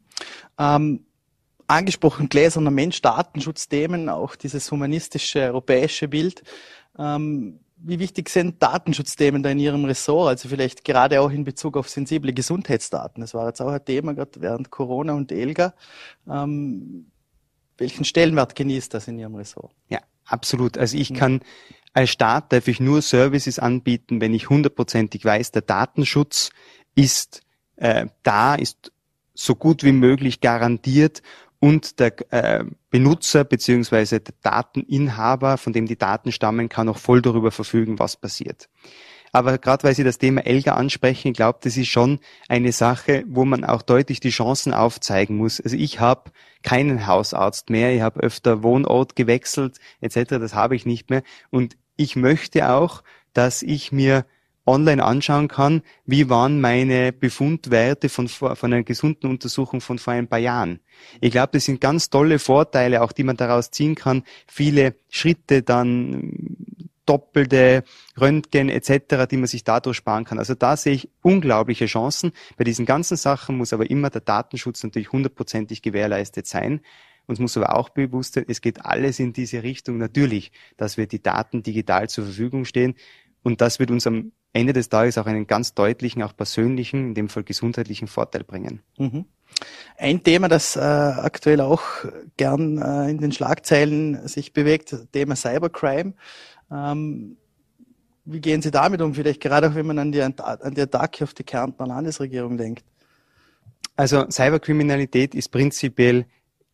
Ähm 0.60 1.06
angesprochen, 1.72 2.30
gläserner 2.30 2.72
Mensch, 2.72 3.02
Datenschutzthemen, 3.02 4.10
auch 4.10 4.36
dieses 4.36 4.72
humanistische 4.72 5.40
europäische 5.40 6.08
Bild. 6.08 6.44
Ähm, 6.98 7.60
wie 7.84 8.00
wichtig 8.00 8.30
sind 8.30 8.62
Datenschutzthemen 8.62 9.42
da 9.42 9.50
in 9.50 9.60
Ihrem 9.60 9.86
Ressort? 9.86 10.30
Also 10.30 10.50
vielleicht 10.50 10.86
gerade 10.86 11.22
auch 11.22 11.32
in 11.32 11.44
Bezug 11.44 11.78
auf 11.78 11.90
sensible 11.90 12.32
Gesundheitsdaten. 12.34 13.22
Das 13.22 13.34
war 13.34 13.48
jetzt 13.48 13.62
auch 13.62 13.72
ein 13.72 13.84
Thema 13.84 14.14
gerade 14.14 14.40
während 14.42 14.70
Corona 14.70 15.14
und 15.14 15.32
Elga. 15.32 15.74
Ähm, 16.30 17.08
welchen 17.78 18.06
Stellenwert 18.06 18.56
genießt 18.56 18.94
das 18.94 19.08
in 19.08 19.18
Ihrem 19.18 19.36
Ressort? 19.36 19.74
Ja, 19.90 20.00
absolut. 20.26 20.78
Also 20.78 20.98
ich 20.98 21.14
kann 21.14 21.42
als 21.94 22.10
Staat 22.10 22.54
darf 22.54 22.68
ich 22.68 22.80
nur 22.80 23.02
Services 23.02 23.60
anbieten, 23.60 24.22
wenn 24.22 24.34
ich 24.34 24.50
hundertprozentig 24.50 25.26
weiß, 25.26 25.52
der 25.52 25.64
Datenschutz 25.64 26.52
ist 26.96 27.42
äh, 27.76 28.06
da, 28.24 28.56
ist 28.56 28.92
so 29.34 29.56
gut 29.56 29.84
wie 29.84 29.92
möglich 29.92 30.40
garantiert 30.40 31.22
und 31.62 32.00
der 32.00 32.34
äh, 32.34 32.66
Benutzer 32.90 33.44
beziehungsweise 33.44 34.20
der 34.20 34.34
Dateninhaber, 34.42 35.58
von 35.58 35.74
dem 35.74 35.86
die 35.86 35.98
Daten 35.98 36.32
stammen, 36.32 36.70
kann 36.70 36.90
auch 36.90 36.98
voll 36.98 37.22
darüber 37.22 37.52
verfügen, 37.52 38.00
was 38.00 38.18
passiert. 38.18 38.68
Aber 39.32 39.60
gerade 39.60 39.84
weil 39.84 39.96
Sie 39.96 40.04
das 40.04 40.18
Thema 40.18 40.42
Elga 40.46 40.74
ansprechen, 40.74 41.30
ich 41.30 41.36
glaube, 41.36 41.60
das 41.62 41.78
ist 41.78 41.88
schon 41.88 42.20
eine 42.50 42.72
Sache, 42.72 43.24
wo 43.28 43.46
man 43.46 43.64
auch 43.64 43.84
deutlich 43.84 44.20
die 44.20 44.32
Chancen 44.32 44.74
aufzeigen 44.74 45.38
muss. 45.38 45.62
Also 45.62 45.78
ich 45.78 46.00
habe 46.00 46.32
keinen 46.64 47.06
Hausarzt 47.06 47.70
mehr, 47.70 47.96
ich 47.96 48.02
habe 48.02 48.20
öfter 48.22 48.64
Wohnort 48.64 49.16
gewechselt 49.16 49.78
etc., 50.02 50.32
das 50.32 50.56
habe 50.56 50.76
ich 50.76 50.88
nicht 50.88 51.12
mehr. 51.12 51.22
Und 51.52 51.78
ich 51.96 52.16
möchte 52.16 52.72
auch, 52.72 53.04
dass 53.34 53.62
ich 53.62 53.92
mir 53.92 54.26
online 54.72 55.04
anschauen 55.04 55.48
kann, 55.48 55.82
wie 56.06 56.30
waren 56.30 56.62
meine 56.62 57.12
Befundwerte 57.12 58.10
von, 58.10 58.28
von 58.28 58.56
einer 58.62 58.84
gesunden 58.84 59.30
Untersuchung 59.30 59.82
von 59.82 60.00
vor 60.00 60.14
ein 60.14 60.28
paar 60.28 60.40
Jahren. 60.40 60.80
Ich 61.20 61.32
glaube, 61.32 61.50
das 61.54 61.66
sind 61.66 61.82
ganz 61.82 62.10
tolle 62.10 62.40
Vorteile, 62.40 63.02
auch 63.02 63.12
die 63.12 63.24
man 63.24 63.38
daraus 63.38 63.72
ziehen 63.72 63.96
kann. 63.96 64.24
Viele 64.48 64.96
Schritte 65.10 65.62
dann 65.62 66.58
doppelte 67.06 67.84
Röntgen 68.20 68.70
etc., 68.70 69.28
die 69.30 69.38
man 69.38 69.48
sich 69.48 69.64
dadurch 69.64 69.98
sparen 69.98 70.24
kann. 70.24 70.40
Also 70.40 70.56
da 70.56 70.78
sehe 70.78 70.94
ich 70.94 71.10
unglaubliche 71.22 71.86
Chancen. 71.86 72.32
Bei 72.58 72.64
diesen 72.64 72.86
ganzen 72.86 73.18
Sachen 73.18 73.58
muss 73.58 73.74
aber 73.74 73.90
immer 73.90 74.10
der 74.10 74.22
Datenschutz 74.22 74.84
natürlich 74.84 75.12
hundertprozentig 75.12 75.82
gewährleistet 75.82 76.48
sein. 76.48 76.82
Uns 77.28 77.40
muss 77.40 77.58
aber 77.58 77.76
auch 77.76 77.90
bewusst 77.90 78.36
sein, 78.36 78.46
es 78.48 78.62
geht 78.62 78.86
alles 78.86 79.20
in 79.20 79.34
diese 79.34 79.64
Richtung 79.64 79.98
natürlich, 79.98 80.52
dass 80.78 80.98
wir 80.98 81.08
die 81.08 81.22
Daten 81.22 81.64
digital 81.64 82.10
zur 82.10 82.26
Verfügung 82.26 82.66
stehen. 82.66 82.96
Und 83.44 83.62
das 83.62 83.80
wird 83.80 83.92
uns 83.92 84.08
am 84.08 84.32
Ende 84.54 84.74
des 84.74 84.90
Tages 84.90 85.18
auch 85.18 85.26
einen 85.26 85.48
ganz 85.48 85.74
deutlichen, 85.74 86.24
auch 86.24 86.36
persönlichen, 86.36 87.10
in 87.10 87.14
dem 87.14 87.30
Fall 87.30 87.44
gesundheitlichen 87.44 88.08
Vorteil 88.08 88.44
bringen. 88.44 88.82
Mhm. 88.98 89.26
Ein 89.98 90.24
Thema, 90.24 90.48
das 90.48 90.76
äh, 90.76 90.80
aktuell 90.80 91.62
auch 91.62 91.82
gern 92.38 92.78
äh, 92.78 93.10
in 93.10 93.20
den 93.20 93.32
Schlagzeilen 93.32 94.28
sich 94.28 94.54
bewegt, 94.54 94.96
Thema 95.12 95.36
Cybercrime. 95.36 96.14
Ähm, 96.72 97.38
wie 98.26 98.40
gehen 98.40 98.62
Sie 98.62 98.72
damit 98.72 99.02
um? 99.02 99.14
Vielleicht 99.14 99.42
gerade 99.42 99.70
auch, 99.70 99.76
wenn 99.76 99.86
man 99.86 100.00
an 100.00 100.12
die, 100.12 100.22
an 100.22 100.34
die 100.74 100.82
Attacke 100.82 101.24
auf 101.24 101.34
die 101.34 101.44
Kärntner 101.44 101.88
Landesregierung 101.88 102.58
denkt. 102.58 102.86
Also 103.96 104.30
Cyberkriminalität 104.30 105.36
ist 105.36 105.50
prinzipiell, 105.50 106.26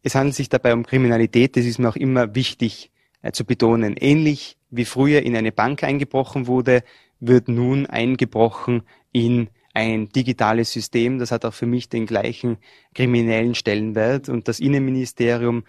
es 0.03 0.15
handelt 0.15 0.36
sich 0.36 0.49
dabei 0.49 0.73
um 0.73 0.86
Kriminalität, 0.86 1.57
das 1.57 1.65
ist 1.65 1.80
mir 1.80 1.89
auch 1.89 1.95
immer 1.95 2.36
wichtig 2.36 2.91
äh, 3.21 3.32
zu 3.32 3.45
betonen. 3.45 3.95
Ähnlich 3.97 4.57
wie 4.69 4.86
früher 4.86 5.23
in 5.23 5.36
eine 5.36 5.51
Bank 5.51 5.84
eingebrochen 5.84 6.47
wurde, 6.47 6.84
wird 7.20 7.47
nun 7.47 7.86
eingebrochen 7.86 8.84
in 9.11 9.49
ein 9.74 10.09
digitales 10.09 10.72
System. 10.72 11.20
Das 11.20 11.32
hat 11.32 11.45
auch 11.45 11.53
für 11.53 11.68
mich 11.68 11.88
den 11.88 12.07
gleichen 12.07 12.57
kriminellen 12.95 13.53
Stellenwert. 13.53 14.28
Und 14.28 14.47
das 14.47 14.59
Innenministerium 14.59 15.65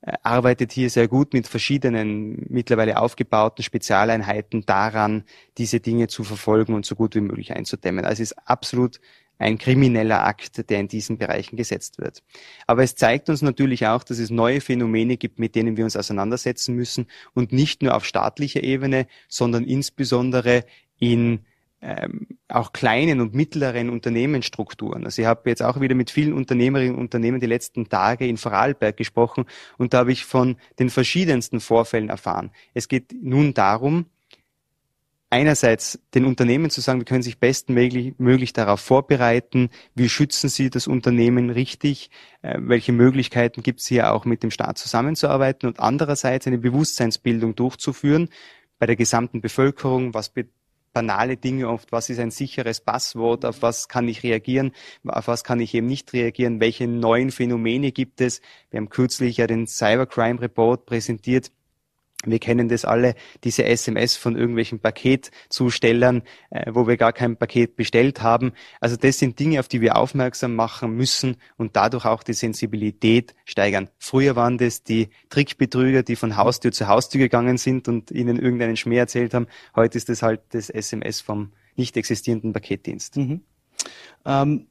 äh, 0.00 0.12
arbeitet 0.22 0.72
hier 0.72 0.88
sehr 0.88 1.08
gut 1.08 1.34
mit 1.34 1.46
verschiedenen 1.46 2.46
mittlerweile 2.48 2.98
aufgebauten 2.98 3.62
Spezialeinheiten 3.62 4.64
daran, 4.64 5.24
diese 5.58 5.80
Dinge 5.80 6.08
zu 6.08 6.24
verfolgen 6.24 6.72
und 6.72 6.86
so 6.86 6.94
gut 6.94 7.14
wie 7.14 7.20
möglich 7.20 7.52
einzudämmen. 7.54 8.06
Also 8.06 8.22
es 8.22 8.32
ist 8.32 8.38
absolut 8.46 8.98
ein 9.40 9.58
krimineller 9.58 10.24
Akt, 10.24 10.70
der 10.70 10.80
in 10.80 10.88
diesen 10.88 11.16
Bereichen 11.18 11.56
gesetzt 11.56 11.98
wird. 11.98 12.22
Aber 12.66 12.82
es 12.82 12.94
zeigt 12.94 13.30
uns 13.30 13.40
natürlich 13.42 13.86
auch, 13.86 14.04
dass 14.04 14.18
es 14.18 14.30
neue 14.30 14.60
Phänomene 14.60 15.16
gibt, 15.16 15.38
mit 15.38 15.54
denen 15.54 15.76
wir 15.76 15.84
uns 15.84 15.96
auseinandersetzen 15.96 16.74
müssen 16.74 17.06
und 17.34 17.50
nicht 17.50 17.82
nur 17.82 17.94
auf 17.94 18.04
staatlicher 18.04 18.62
Ebene, 18.62 19.06
sondern 19.28 19.64
insbesondere 19.64 20.64
in 21.00 21.40
ähm, 21.82 22.26
auch 22.48 22.72
kleinen 22.72 23.20
und 23.20 23.34
mittleren 23.34 23.88
Unternehmensstrukturen. 23.88 25.04
Also 25.04 25.22
ich 25.22 25.26
habe 25.26 25.48
jetzt 25.48 25.62
auch 25.62 25.80
wieder 25.80 25.94
mit 25.94 26.10
vielen 26.10 26.34
Unternehmerinnen 26.34 26.94
und 26.94 27.00
Unternehmen 27.00 27.40
die 27.40 27.46
letzten 27.46 27.88
Tage 27.88 28.26
in 28.26 28.36
Vorarlberg 28.36 28.96
gesprochen 28.96 29.46
und 29.78 29.94
da 29.94 29.98
habe 29.98 30.12
ich 30.12 30.24
von 30.24 30.56
den 30.78 30.90
verschiedensten 30.90 31.58
Vorfällen 31.58 32.10
erfahren. 32.10 32.50
Es 32.74 32.86
geht 32.86 33.14
nun 33.22 33.54
darum, 33.54 34.06
einerseits 35.30 35.98
den 36.12 36.26
Unternehmen 36.26 36.70
zu 36.70 36.80
sagen, 36.80 37.00
wir 37.00 37.06
können 37.06 37.22
sich 37.22 37.38
bestmöglich 37.38 38.14
möglich 38.18 38.52
darauf 38.52 38.80
vorbereiten, 38.80 39.70
wie 39.94 40.08
schützen 40.08 40.50
sie 40.50 40.68
das 40.68 40.86
Unternehmen 40.86 41.48
richtig, 41.48 42.10
äh, 42.42 42.58
welche 42.60 42.92
Möglichkeiten 42.92 43.62
gibt 43.62 43.80
es 43.80 43.86
hier 43.86 44.12
auch 44.12 44.24
mit 44.24 44.42
dem 44.42 44.50
Staat 44.50 44.76
zusammenzuarbeiten 44.76 45.68
und 45.68 45.80
andererseits 45.80 46.46
eine 46.46 46.58
Bewusstseinsbildung 46.58 47.54
durchzuführen 47.54 48.28
bei 48.78 48.86
der 48.86 48.96
gesamten 48.96 49.40
Bevölkerung, 49.40 50.14
was 50.14 50.30
banale 50.92 51.36
Dinge 51.36 51.68
oft, 51.68 51.92
was 51.92 52.10
ist 52.10 52.18
ein 52.18 52.30
sicheres 52.30 52.80
Passwort, 52.80 53.44
auf 53.44 53.62
was 53.62 53.88
kann 53.88 54.08
ich 54.08 54.22
reagieren, 54.22 54.72
auf 55.06 55.28
was 55.28 55.44
kann 55.44 55.60
ich 55.60 55.74
eben 55.74 55.86
nicht 55.86 56.12
reagieren, 56.12 56.60
welche 56.60 56.86
neuen 56.88 57.30
Phänomene 57.30 57.92
gibt 57.92 58.20
es. 58.20 58.40
Wir 58.70 58.78
haben 58.78 58.88
kürzlich 58.88 59.38
ja 59.38 59.46
den 59.46 59.66
Cybercrime 59.66 60.40
Report 60.40 60.86
präsentiert, 60.86 61.52
wir 62.26 62.38
kennen 62.38 62.68
das 62.68 62.84
alle, 62.84 63.14
diese 63.44 63.64
SMS 63.64 64.16
von 64.16 64.36
irgendwelchen 64.36 64.78
Paketzustellern, 64.78 66.22
äh, 66.50 66.70
wo 66.74 66.86
wir 66.86 66.96
gar 66.96 67.12
kein 67.12 67.36
Paket 67.36 67.76
bestellt 67.76 68.20
haben. 68.20 68.52
Also 68.80 68.96
das 68.96 69.18
sind 69.18 69.38
Dinge, 69.38 69.58
auf 69.60 69.68
die 69.68 69.80
wir 69.80 69.96
aufmerksam 69.96 70.54
machen 70.54 70.94
müssen 70.94 71.36
und 71.56 71.76
dadurch 71.76 72.04
auch 72.04 72.22
die 72.22 72.34
Sensibilität 72.34 73.34
steigern. 73.46 73.88
Früher 73.98 74.36
waren 74.36 74.58
das 74.58 74.82
die 74.82 75.08
Trickbetrüger, 75.30 76.02
die 76.02 76.16
von 76.16 76.36
Haustür 76.36 76.72
zu 76.72 76.88
Haustür 76.88 77.20
gegangen 77.20 77.56
sind 77.56 77.88
und 77.88 78.10
ihnen 78.10 78.38
irgendeinen 78.38 78.76
Schmäh 78.76 78.98
erzählt 78.98 79.32
haben. 79.32 79.46
Heute 79.74 79.96
ist 79.96 80.10
es 80.10 80.22
halt 80.22 80.42
das 80.50 80.68
SMS 80.68 81.22
vom 81.22 81.52
nicht 81.76 81.96
existierenden 81.96 82.52
Paketdienst. 82.52 83.16
Mhm. 83.16 83.40
Ähm 84.26 84.66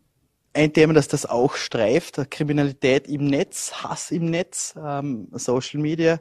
ein 0.52 0.74
Thema, 0.74 0.94
das 0.94 1.08
das 1.08 1.28
auch 1.28 1.56
streift, 1.56 2.32
Kriminalität 2.32 3.08
im 3.08 3.26
Netz, 3.26 3.72
Hass 3.84 4.10
im 4.10 4.26
Netz, 4.26 4.74
ähm, 4.84 5.28
Social 5.32 5.80
Media. 5.80 6.20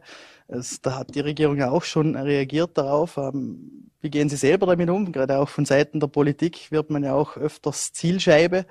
Es, 0.48 0.80
da 0.80 0.98
hat 0.98 1.14
die 1.14 1.20
Regierung 1.20 1.58
ja 1.58 1.70
auch 1.70 1.84
schon 1.84 2.16
reagiert 2.16 2.76
darauf. 2.78 3.18
Ähm, 3.18 3.90
wie 4.00 4.10
gehen 4.10 4.28
Sie 4.28 4.36
selber 4.36 4.66
damit 4.66 4.88
um? 4.88 5.12
Gerade 5.12 5.38
auch 5.38 5.48
von 5.48 5.66
Seiten 5.66 6.00
der 6.00 6.06
Politik 6.06 6.70
wird 6.70 6.88
man 6.88 7.04
ja 7.04 7.14
auch 7.14 7.36
öfters 7.36 7.92
Zielscheibe. 7.92 8.64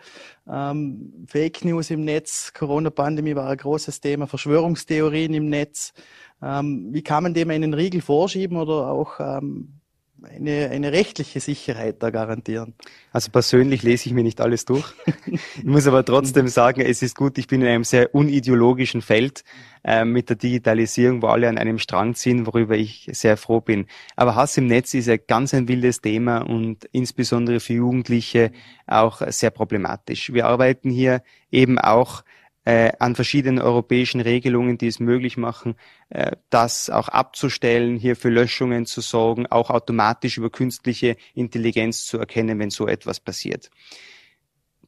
Ähm, 0.47 1.25
Fake 1.27 1.63
News 1.65 1.91
im 1.91 2.03
Netz, 2.03 2.51
Corona-Pandemie 2.53 3.35
war 3.35 3.49
ein 3.49 3.57
großes 3.57 4.01
Thema, 4.01 4.25
Verschwörungstheorien 4.25 5.33
im 5.35 5.49
Netz. 5.49 5.93
Ähm, 6.41 6.87
wie 6.91 7.03
kann 7.03 7.23
man 7.23 7.33
dem 7.33 7.51
einen 7.51 7.73
Riegel 7.73 8.01
vorschieben 8.01 8.57
oder 8.57 8.89
auch 8.89 9.19
ähm, 9.19 9.76
eine, 10.23 10.69
eine 10.69 10.91
rechtliche 10.91 11.39
Sicherheit 11.39 12.01
da 12.01 12.09
garantieren. 12.09 12.73
Also 13.11 13.31
persönlich 13.31 13.83
lese 13.83 14.07
ich 14.07 14.13
mir 14.13 14.23
nicht 14.23 14.41
alles 14.41 14.65
durch. 14.65 14.93
ich 15.25 15.63
muss 15.63 15.87
aber 15.87 16.03
trotzdem 16.03 16.47
sagen, 16.47 16.81
es 16.81 17.01
ist 17.01 17.15
gut, 17.15 17.37
ich 17.37 17.47
bin 17.47 17.61
in 17.61 17.67
einem 17.67 17.83
sehr 17.83 18.13
unideologischen 18.15 19.01
Feld 19.01 19.43
äh, 19.83 20.05
mit 20.05 20.29
der 20.29 20.35
Digitalisierung, 20.35 21.21
wo 21.21 21.27
alle 21.27 21.49
an 21.49 21.57
einem 21.57 21.79
Strang 21.79 22.15
ziehen, 22.15 22.45
worüber 22.45 22.75
ich 22.75 23.09
sehr 23.13 23.37
froh 23.37 23.61
bin. 23.61 23.85
Aber 24.15 24.35
Hass 24.35 24.57
im 24.57 24.67
Netz 24.67 24.93
ist 24.93 25.07
ja 25.07 25.17
ganz 25.17 25.53
ein 25.53 25.67
wildes 25.67 26.01
Thema 26.01 26.39
und 26.39 26.85
insbesondere 26.91 27.59
für 27.59 27.73
Jugendliche 27.73 28.51
auch 28.87 29.21
sehr 29.27 29.51
problematisch. 29.51 30.33
Wir 30.33 30.47
arbeiten 30.47 30.89
hier 30.89 31.21
eben 31.51 31.77
auch 31.79 32.23
äh, 32.67 32.91
an 32.99 33.15
verschiedenen 33.15 33.59
europäischen 33.61 34.19
Regelungen, 34.19 34.77
die 34.77 34.87
es 34.87 34.99
möglich 34.99 35.37
machen, 35.37 35.75
äh, 36.09 36.35
das 36.49 36.89
auch 36.89 37.07
abzustellen, 37.07 37.95
hier 37.95 38.17
für 38.17 38.27
Löschungen 38.27 38.85
zu 38.85 38.99
sorgen, 38.99 39.47
auch 39.47 39.69
automatisch 39.69 40.37
über 40.37 40.49
künstliche 40.49 41.15
Intelligenz 41.33 42.05
zu 42.05 42.17
erkennen, 42.17 42.59
wenn 42.59 42.69
so 42.69 42.85
etwas 42.85 43.21
passiert. 43.21 43.69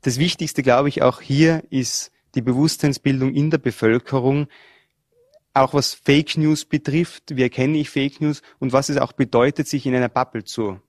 Das 0.02 0.20
Wichtigste, 0.20 0.62
glaube 0.62 0.90
ich, 0.90 1.04
auch 1.04 1.22
hier 1.22 1.64
ist 1.70 2.12
die 2.36 2.42
Bewusstseinsbildung 2.42 3.34
in 3.34 3.50
der 3.50 3.60
Bevölkerung, 3.60 4.48
auch 5.54 5.74
was 5.74 5.94
Fake 5.94 6.38
News 6.38 6.66
betrifft, 6.66 7.38
wie 7.38 7.44
erkenne 7.44 7.78
ich 7.78 7.90
Fake 7.90 8.20
News 8.20 8.42
und 8.60 8.74
was 8.74 8.90
es 8.90 8.98
auch 8.98 9.14
bedeutet, 9.14 9.70
sich 9.70 9.86
in 9.86 9.96
einer 9.96 10.10
Bubble 10.10 10.44
zu 10.44 10.82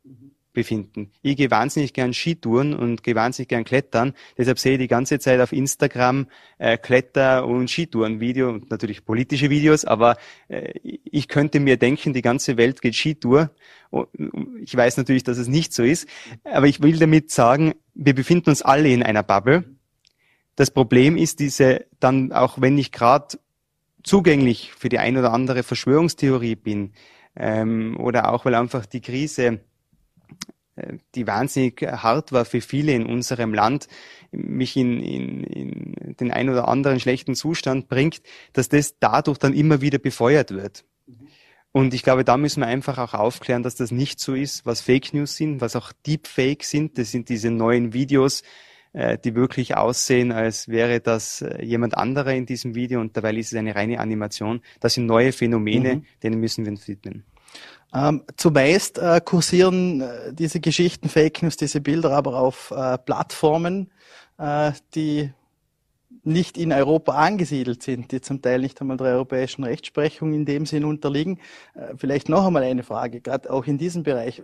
befinden. 0.52 1.12
Ich 1.22 1.36
gehe 1.36 1.50
wahnsinnig 1.50 1.92
gern 1.92 2.12
Skitouren 2.12 2.74
und 2.74 3.02
gehe 3.02 3.14
wahnsinnig 3.14 3.48
gern 3.48 3.64
klettern. 3.64 4.14
Deshalb 4.36 4.58
sehe 4.58 4.72
ich 4.72 4.78
die 4.78 4.88
ganze 4.88 5.18
Zeit 5.18 5.40
auf 5.40 5.52
Instagram 5.52 6.26
äh, 6.58 6.76
Kletter- 6.76 7.46
und 7.46 7.70
Skitouren-Video 7.70 8.48
und 8.48 8.70
natürlich 8.70 9.04
politische 9.04 9.50
Videos, 9.50 9.84
aber 9.84 10.16
äh, 10.48 10.72
ich 10.82 11.28
könnte 11.28 11.60
mir 11.60 11.76
denken, 11.76 12.12
die 12.12 12.22
ganze 12.22 12.56
Welt 12.56 12.82
geht 12.82 12.94
Skitour. 12.94 13.50
Ich 14.60 14.76
weiß 14.76 14.96
natürlich, 14.96 15.24
dass 15.24 15.38
es 15.38 15.48
nicht 15.48 15.72
so 15.72 15.82
ist, 15.82 16.08
aber 16.44 16.66
ich 16.66 16.82
will 16.82 16.98
damit 16.98 17.30
sagen, 17.30 17.74
wir 17.94 18.14
befinden 18.14 18.50
uns 18.50 18.62
alle 18.62 18.88
in 18.88 19.02
einer 19.02 19.22
Bubble. 19.22 19.64
Das 20.56 20.70
Problem 20.70 21.16
ist 21.16 21.40
diese, 21.40 21.86
dann 22.00 22.32
auch 22.32 22.60
wenn 22.60 22.76
ich 22.78 22.92
gerade 22.92 23.38
zugänglich 24.02 24.72
für 24.76 24.88
die 24.88 24.98
ein 24.98 25.16
oder 25.16 25.32
andere 25.32 25.62
Verschwörungstheorie 25.62 26.56
bin, 26.56 26.92
ähm, 27.36 27.96
oder 27.98 28.32
auch 28.32 28.44
weil 28.44 28.54
einfach 28.54 28.86
die 28.86 29.00
Krise 29.00 29.60
die 31.14 31.26
wahnsinnig 31.26 31.82
hart 31.82 32.32
war 32.32 32.44
für 32.44 32.60
viele 32.60 32.92
in 32.92 33.06
unserem 33.06 33.54
Land, 33.54 33.88
mich 34.30 34.76
in, 34.76 35.02
in, 35.02 35.44
in 35.44 36.16
den 36.16 36.30
ein 36.30 36.48
oder 36.48 36.68
anderen 36.68 37.00
schlechten 37.00 37.34
Zustand 37.34 37.88
bringt, 37.88 38.22
dass 38.52 38.68
das 38.68 38.98
dadurch 38.98 39.38
dann 39.38 39.52
immer 39.52 39.80
wieder 39.80 39.98
befeuert 39.98 40.52
wird. 40.52 40.84
Und 41.72 41.94
ich 41.94 42.02
glaube, 42.02 42.24
da 42.24 42.36
müssen 42.36 42.60
wir 42.60 42.66
einfach 42.66 42.98
auch 42.98 43.14
aufklären, 43.14 43.62
dass 43.62 43.76
das 43.76 43.92
nicht 43.92 44.18
so 44.18 44.34
ist, 44.34 44.66
was 44.66 44.80
Fake 44.80 45.14
News 45.14 45.36
sind, 45.36 45.60
was 45.60 45.76
auch 45.76 45.92
Deepfake 46.06 46.64
sind. 46.64 46.98
Das 46.98 47.12
sind 47.12 47.28
diese 47.28 47.50
neuen 47.50 47.92
Videos, 47.92 48.42
äh, 48.92 49.18
die 49.18 49.36
wirklich 49.36 49.76
aussehen, 49.76 50.32
als 50.32 50.66
wäre 50.68 51.00
das 51.00 51.42
äh, 51.42 51.64
jemand 51.64 51.96
anderer 51.96 52.34
in 52.34 52.44
diesem 52.44 52.74
Video 52.74 53.00
und 53.00 53.16
dabei 53.16 53.34
ist 53.34 53.52
es 53.52 53.58
eine 53.58 53.76
reine 53.76 54.00
Animation. 54.00 54.62
Das 54.80 54.94
sind 54.94 55.06
neue 55.06 55.30
Phänomene, 55.30 55.96
mhm. 55.96 56.04
denen 56.24 56.40
müssen 56.40 56.64
wir 56.64 56.72
uns 56.72 56.88
widmen. 56.88 57.24
Ähm, 57.92 58.22
zumeist 58.36 58.98
äh, 58.98 59.20
kursieren 59.24 60.00
äh, 60.00 60.32
diese 60.32 60.60
Geschichten, 60.60 61.08
Fake 61.08 61.42
News, 61.42 61.56
diese 61.56 61.80
Bilder 61.80 62.12
aber 62.12 62.38
auf 62.38 62.70
äh, 62.70 62.98
Plattformen, 62.98 63.90
äh, 64.38 64.72
die 64.94 65.32
nicht 66.22 66.58
in 66.58 66.72
Europa 66.72 67.14
angesiedelt 67.14 67.82
sind, 67.82 68.12
die 68.12 68.20
zum 68.20 68.42
Teil 68.42 68.60
nicht 68.60 68.80
einmal 68.80 68.96
der 68.96 69.08
europäischen 69.08 69.64
Rechtsprechung 69.64 70.34
in 70.34 70.44
dem 70.44 70.66
Sinn 70.66 70.84
unterliegen. 70.84 71.38
Äh, 71.74 71.94
vielleicht 71.96 72.28
noch 72.28 72.46
einmal 72.46 72.62
eine 72.62 72.82
Frage, 72.82 73.20
gerade 73.20 73.50
auch 73.50 73.66
in 73.66 73.78
diesem 73.78 74.02
Bereich. 74.02 74.42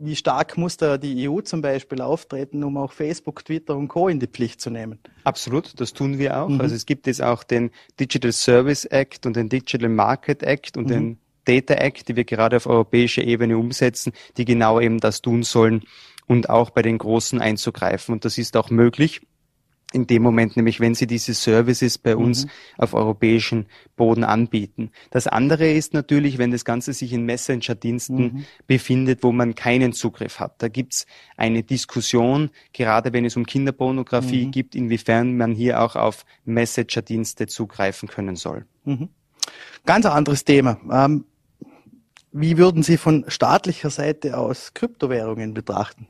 Wie 0.00 0.14
stark 0.14 0.56
muss 0.56 0.76
da 0.76 0.96
die 0.96 1.28
EU 1.28 1.40
zum 1.40 1.60
Beispiel 1.60 2.00
auftreten, 2.00 2.62
um 2.62 2.76
auch 2.76 2.92
Facebook, 2.92 3.44
Twitter 3.44 3.76
und 3.76 3.88
Co. 3.88 4.08
in 4.08 4.20
die 4.20 4.28
Pflicht 4.28 4.60
zu 4.60 4.70
nehmen? 4.70 5.00
Absolut, 5.24 5.80
das 5.80 5.92
tun 5.92 6.18
wir 6.18 6.40
auch. 6.40 6.48
Mhm. 6.48 6.60
Also 6.60 6.76
es 6.76 6.86
gibt 6.86 7.08
jetzt 7.08 7.22
auch 7.22 7.42
den 7.42 7.70
Digital 7.98 8.32
Service 8.32 8.84
Act 8.84 9.26
und 9.26 9.34
den 9.34 9.48
Digital 9.48 9.88
Market 9.88 10.42
Act 10.44 10.76
und 10.76 10.84
mhm. 10.84 10.88
den 10.88 11.18
Data 11.48 11.74
Act, 11.74 12.08
die 12.08 12.16
wir 12.16 12.24
gerade 12.24 12.56
auf 12.56 12.66
europäischer 12.66 13.22
Ebene 13.22 13.56
umsetzen, 13.56 14.12
die 14.36 14.44
genau 14.44 14.80
eben 14.80 15.00
das 15.00 15.22
tun 15.22 15.42
sollen 15.42 15.82
und 16.26 16.50
auch 16.50 16.70
bei 16.70 16.82
den 16.82 16.98
Großen 16.98 17.40
einzugreifen. 17.40 18.12
Und 18.12 18.24
das 18.24 18.36
ist 18.36 18.56
auch 18.56 18.70
möglich 18.70 19.22
in 19.94 20.06
dem 20.06 20.22
Moment, 20.22 20.56
nämlich 20.56 20.80
wenn 20.80 20.94
sie 20.94 21.06
diese 21.06 21.32
Services 21.32 21.96
bei 21.96 22.14
uns 22.14 22.44
mhm. 22.44 22.50
auf 22.76 22.92
europäischen 22.92 23.66
Boden 23.96 24.22
anbieten. 24.22 24.90
Das 25.10 25.26
andere 25.26 25.72
ist 25.72 25.94
natürlich, 25.94 26.36
wenn 26.36 26.50
das 26.50 26.66
Ganze 26.66 26.92
sich 26.92 27.12
in 27.14 27.24
Messenger-Diensten 27.24 28.16
mhm. 28.16 28.44
befindet, 28.66 29.22
wo 29.22 29.32
man 29.32 29.54
keinen 29.54 29.94
Zugriff 29.94 30.40
hat. 30.40 30.62
Da 30.62 30.68
gibt's 30.68 31.06
eine 31.38 31.62
Diskussion, 31.62 32.50
gerade 32.74 33.14
wenn 33.14 33.24
es 33.24 33.36
um 33.36 33.46
Kinderpornografie 33.46 34.46
mhm. 34.46 34.50
gibt, 34.50 34.74
inwiefern 34.74 35.38
man 35.38 35.54
hier 35.54 35.80
auch 35.80 35.96
auf 35.96 36.26
Messenger-Dienste 36.44 37.46
zugreifen 37.46 38.08
können 38.10 38.36
soll. 38.36 38.66
Mhm. 38.84 39.08
Ganz 39.86 40.04
anderes 40.04 40.44
Thema. 40.44 40.78
Ähm, 40.92 41.24
wie 42.32 42.58
würden 42.58 42.82
Sie 42.82 42.96
von 42.96 43.24
staatlicher 43.28 43.90
Seite 43.90 44.36
aus 44.36 44.74
Kryptowährungen 44.74 45.54
betrachten? 45.54 46.06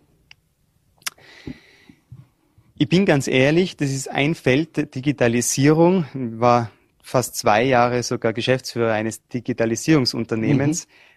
Ich 2.77 2.89
bin 2.89 3.07
ganz 3.07 3.27
ehrlich, 3.27 3.77
das 3.77 3.91
ist 3.91 4.09
ein 4.09 4.35
Feld 4.35 4.77
der 4.77 4.87
Digitalisierung. 4.87 6.05
War 6.15 6.71
fast 7.03 7.37
zwei 7.37 7.65
Jahre 7.65 8.03
sogar 8.03 8.33
Geschäftsführer 8.33 8.93
eines 8.93 9.27
Digitalisierungsunternehmens. 9.29 10.87
Mhm 10.87 11.08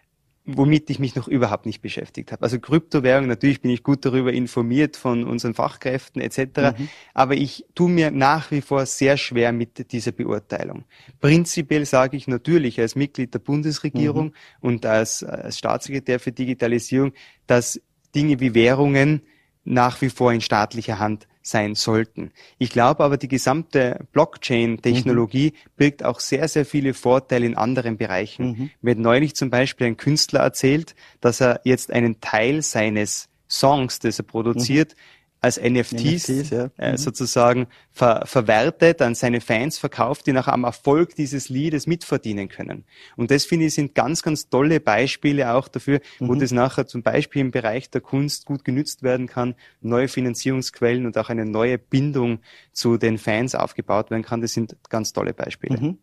womit 0.46 0.90
ich 0.90 0.98
mich 0.98 1.16
noch 1.16 1.28
überhaupt 1.28 1.66
nicht 1.66 1.82
beschäftigt 1.82 2.32
habe. 2.32 2.42
Also 2.44 2.60
Kryptowährung, 2.60 3.28
natürlich 3.28 3.62
bin 3.62 3.70
ich 3.70 3.84
gut 3.84 4.06
darüber 4.06 4.34
informiert 4.34 4.98
von 4.98 5.24
unseren 5.24 5.54
Fachkräften 5.54 6.22
etc., 6.22 6.40
mhm. 6.78 6.90
aber 7.14 7.36
ich 7.36 7.66
tue 7.76 7.90
mir 7.90 8.10
nach 8.12 8.50
wie 8.52 8.62
vor 8.62 8.86
sehr 8.86 9.18
schwer 9.18 9.52
mit 9.52 9.92
dieser 9.92 10.12
Beurteilung. 10.12 10.86
Prinzipiell 11.20 11.86
sage 11.86 12.18
ich 12.18 12.28
natürlich 12.28 12.80
als 12.80 12.96
Mitglied 12.96 13.34
der 13.34 13.40
Bundesregierung 13.40 14.28
mhm. 14.28 14.34
und 14.62 14.86
als, 14.86 15.24
als 15.24 15.60
Staatssekretär 15.60 16.20
für 16.20 16.32
Digitalisierung, 16.32 17.14
dass 17.46 17.80
Dinge 18.16 18.40
wie 18.40 18.56
Währungen 18.56 19.22
nach 19.64 20.02
wie 20.02 20.10
vor 20.10 20.34
in 20.34 20.42
staatlicher 20.42 20.98
Hand 20.98 21.28
sein 21.42 21.76
sollten. 21.76 22.32
Ich 22.58 22.70
glaube 22.70 23.04
aber, 23.04 23.18
die 23.18 23.28
gesamte 23.28 24.06
Blockchain-Technologie 24.12 25.54
mhm. 25.54 25.70
birgt 25.76 26.04
auch 26.04 26.20
sehr, 26.20 26.48
sehr 26.48 26.66
viele 26.66 26.94
Vorteile 26.94 27.46
in 27.46 27.58
anderen 27.58 27.98
Bereichen. 27.98 28.46
Mhm. 28.46 28.70
Mir 28.82 28.92
hat 28.92 29.00
neulich 29.00 29.36
zum 29.36 29.50
Beispiel 29.50 29.88
ein 29.88 29.98
Künstler 29.98 30.42
erzählt, 30.42 30.96
dass 31.20 31.42
er 31.42 31.62
jetzt 31.64 31.92
einen 31.92 32.22
Teil 32.22 32.62
seines 32.62 33.30
Songs, 33.50 34.00
das 34.00 34.20
er 34.20 34.26
produziert, 34.26 34.96
mhm 34.96 35.21
als 35.42 35.60
NFTs, 35.60 36.30
NFTs 36.30 36.50
ja. 36.52 36.70
äh, 36.78 36.92
mhm. 36.92 36.98
sozusagen 36.98 37.68
ver 37.92 38.22
verwertet, 38.26 39.02
an 39.02 39.16
seine 39.16 39.42
Fans 39.42 39.80
verkauft, 39.80 40.28
die 40.28 40.34
nach 40.34 40.48
am 40.48 40.64
Erfolg 40.64 41.16
dieses 41.16 41.50
Liedes 41.50 41.88
mitverdienen 41.88 42.48
können. 42.48 42.86
Und 43.18 43.32
das 43.32 43.46
finde 43.46 43.66
ich 43.66 43.74
sind 43.74 43.96
ganz, 43.96 44.22
ganz 44.22 44.50
tolle 44.50 44.80
Beispiele 44.80 45.52
auch 45.54 45.68
dafür, 45.68 46.00
mhm. 46.20 46.28
wo 46.28 46.36
das 46.36 46.52
nachher 46.52 46.86
zum 46.86 47.02
Beispiel 47.02 47.42
im 47.42 47.50
Bereich 47.50 47.90
der 47.90 48.02
Kunst 48.02 48.46
gut 48.46 48.64
genützt 48.64 49.02
werden 49.02 49.26
kann, 49.26 49.56
neue 49.82 50.08
Finanzierungsquellen 50.08 51.08
und 51.08 51.18
auch 51.18 51.30
eine 51.30 51.46
neue 51.46 51.80
Bindung 51.80 52.40
zu 52.72 52.98
den 52.98 53.18
Fans 53.18 53.56
aufgebaut 53.56 54.12
werden 54.12 54.24
kann. 54.24 54.42
Das 54.42 54.54
sind 54.54 54.78
ganz 54.90 55.12
tolle 55.12 55.34
Beispiele. 55.34 55.78
Mhm. 55.80 55.98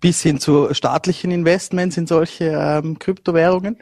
Bis 0.00 0.22
hin 0.22 0.40
zu 0.40 0.72
staatlichen 0.72 1.30
Investments 1.30 1.98
in 1.98 2.06
solche 2.06 2.46
ähm, 2.46 2.98
Kryptowährungen? 2.98 3.76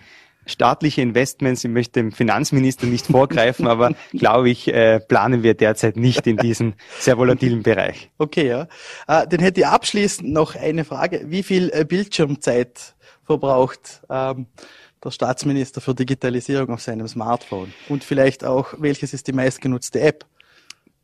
Staatliche 0.47 1.03
Investments, 1.03 1.64
ich 1.64 1.70
möchte 1.70 2.01
dem 2.01 2.12
Finanzminister 2.12 2.86
nicht 2.86 3.07
vorgreifen, 3.07 3.66
aber 3.66 3.93
glaube 4.12 4.51
ich, 4.51 4.68
äh, 4.68 5.01
planen 5.01 5.43
wir 5.43 5.55
derzeit 5.55 5.97
nicht 5.97 6.26
in 6.26 6.36
diesem 6.36 6.74
sehr 6.99 7.18
volatilen 7.18 7.62
Bereich. 7.62 8.11
Okay, 8.18 8.49
ja. 8.49 8.62
Äh, 9.07 9.26
dann 9.28 9.41
hätte 9.41 9.61
ich 9.61 9.66
abschließend 9.66 10.30
noch 10.30 10.57
eine 10.57 10.84
Frage. 10.84 11.22
Wie 11.26 11.43
viel 11.43 11.70
äh, 11.72 11.84
Bildschirmzeit 11.84 12.95
verbraucht 13.24 14.03
ähm, 14.11 14.47
der 15.03 15.11
Staatsminister 15.11 15.80
für 15.80 15.95
Digitalisierung 15.95 16.70
auf 16.70 16.80
seinem 16.80 17.09
Smartphone? 17.09 17.72
Und 17.88 18.05
vielleicht 18.05 18.45
auch, 18.45 18.74
welches 18.78 19.14
ist 19.14 19.26
die 19.26 19.32
meistgenutzte 19.32 20.01
App? 20.01 20.24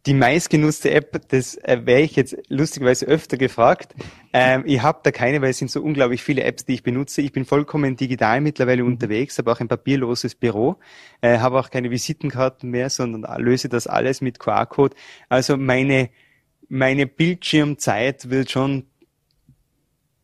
Die 0.07 0.15
meistgenutzte 0.15 0.91
App, 0.93 1.21
das 1.29 1.57
äh, 1.57 1.81
wäre 1.85 2.01
ich 2.01 2.17
jetzt 2.17 2.37
lustigerweise 2.49 3.07
öfter 3.07 3.37
gefragt. 3.37 3.95
Ähm, 4.33 4.63
ich 4.65 4.81
habe 4.83 5.01
da 5.03 5.11
keine, 5.11 5.43
weil 5.43 5.51
es 5.51 5.59
sind 5.59 5.71
so 5.71 5.83
unglaublich 5.83 6.23
viele 6.23 6.45
Apps, 6.45 6.65
die 6.65 6.75
ich 6.75 6.83
benutze. 6.83 7.23
Ich 7.23 7.33
bin 7.33 7.45
vollkommen 7.45 7.97
digital 7.97 8.41
mittlerweile 8.41 8.83
mhm. 8.83 8.93
unterwegs, 8.93 9.37
habe 9.39 9.51
auch 9.53 9.61
ein 9.61 9.69
papierloses 9.69 10.35
Büro, 10.35 10.77
äh, 11.21 11.39
habe 11.39 11.59
auch 11.59 11.71
keine 11.71 11.91
Visitenkarten 11.91 12.71
mehr, 12.71 12.89
sondern 12.89 13.27
löse 13.43 13.69
das 13.69 13.87
alles 13.87 14.21
mit 14.21 14.39
QR-Code. 14.39 14.95
Also 15.29 15.57
meine 15.57 16.11
meine 16.69 17.07
Bildschirmzeit 17.07 18.31
wird 18.31 18.51
schon 18.51 18.87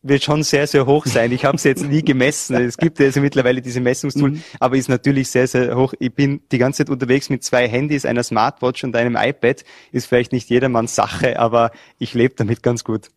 wird 0.03 0.23
schon 0.23 0.43
sehr, 0.43 0.67
sehr 0.67 0.85
hoch 0.85 1.05
sein. 1.05 1.31
Ich 1.31 1.45
habe 1.45 1.55
es 1.55 1.63
jetzt 1.63 1.83
nie 1.83 2.03
gemessen. 2.03 2.55
Es 2.55 2.77
gibt 2.77 2.99
ja 2.99 3.05
also 3.05 3.21
mittlerweile 3.21 3.61
diese 3.61 3.79
Messungstool, 3.79 4.31
mhm. 4.31 4.43
aber 4.59 4.75
ist 4.75 4.89
natürlich 4.89 5.29
sehr, 5.29 5.47
sehr 5.47 5.75
hoch. 5.75 5.93
Ich 5.99 6.13
bin 6.13 6.41
die 6.51 6.57
ganze 6.57 6.79
Zeit 6.79 6.89
unterwegs 6.89 7.29
mit 7.29 7.43
zwei 7.43 7.67
Handys, 7.67 8.05
einer 8.05 8.23
Smartwatch 8.23 8.83
und 8.83 8.95
einem 8.95 9.15
iPad. 9.15 9.63
Ist 9.91 10.07
vielleicht 10.07 10.33
nicht 10.33 10.49
jedermanns 10.49 10.93
Sache, 10.93 11.39
aber 11.39 11.71
ich 11.97 12.13
lebe 12.13 12.35
damit 12.35 12.61
ganz 12.61 12.83
gut. 12.83 13.09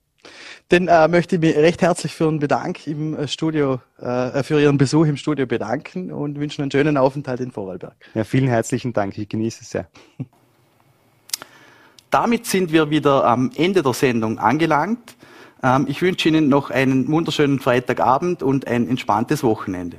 Dann 0.68 0.89
äh, 0.89 1.09
möchte 1.09 1.37
ich 1.37 1.41
mich 1.41 1.57
recht 1.57 1.82
herzlich 1.82 2.12
für 2.14 2.24
Ihren 2.24 2.41
Bedank 2.41 2.87
im 2.87 3.16
äh, 3.16 3.28
Studio, 3.28 3.80
äh, 3.99 4.43
für 4.43 4.61
Ihren 4.61 4.78
Besuch 4.78 5.07
im 5.07 5.16
Studio 5.16 5.47
bedanken 5.47 6.11
und 6.11 6.39
wünschen 6.41 6.62
einen 6.62 6.70
schönen 6.70 6.97
Aufenthalt 6.97 7.41
in 7.41 7.53
Vorarlberg. 7.53 7.95
Ja, 8.14 8.24
vielen 8.24 8.49
herzlichen 8.49 8.93
Dank. 8.93 9.16
Ich 9.18 9.28
genieße 9.28 9.61
es 9.62 9.70
sehr. 9.70 9.89
Damit 12.11 12.47
sind 12.47 12.72
wir 12.72 12.91
wieder 12.91 13.24
am 13.24 13.51
Ende 13.57 13.82
der 13.82 13.93
Sendung 13.93 14.39
angelangt. 14.39 15.16
Ähm, 15.62 15.86
ich 15.88 16.02
wünsche 16.02 16.28
Ihnen 16.28 16.48
noch 16.48 16.70
einen 16.70 17.09
wunderschönen 17.09 17.61
Freitagabend 17.61 18.42
und 18.42 18.66
ein 18.66 18.88
entspanntes 18.88 19.42
Wochenende. 19.42 19.98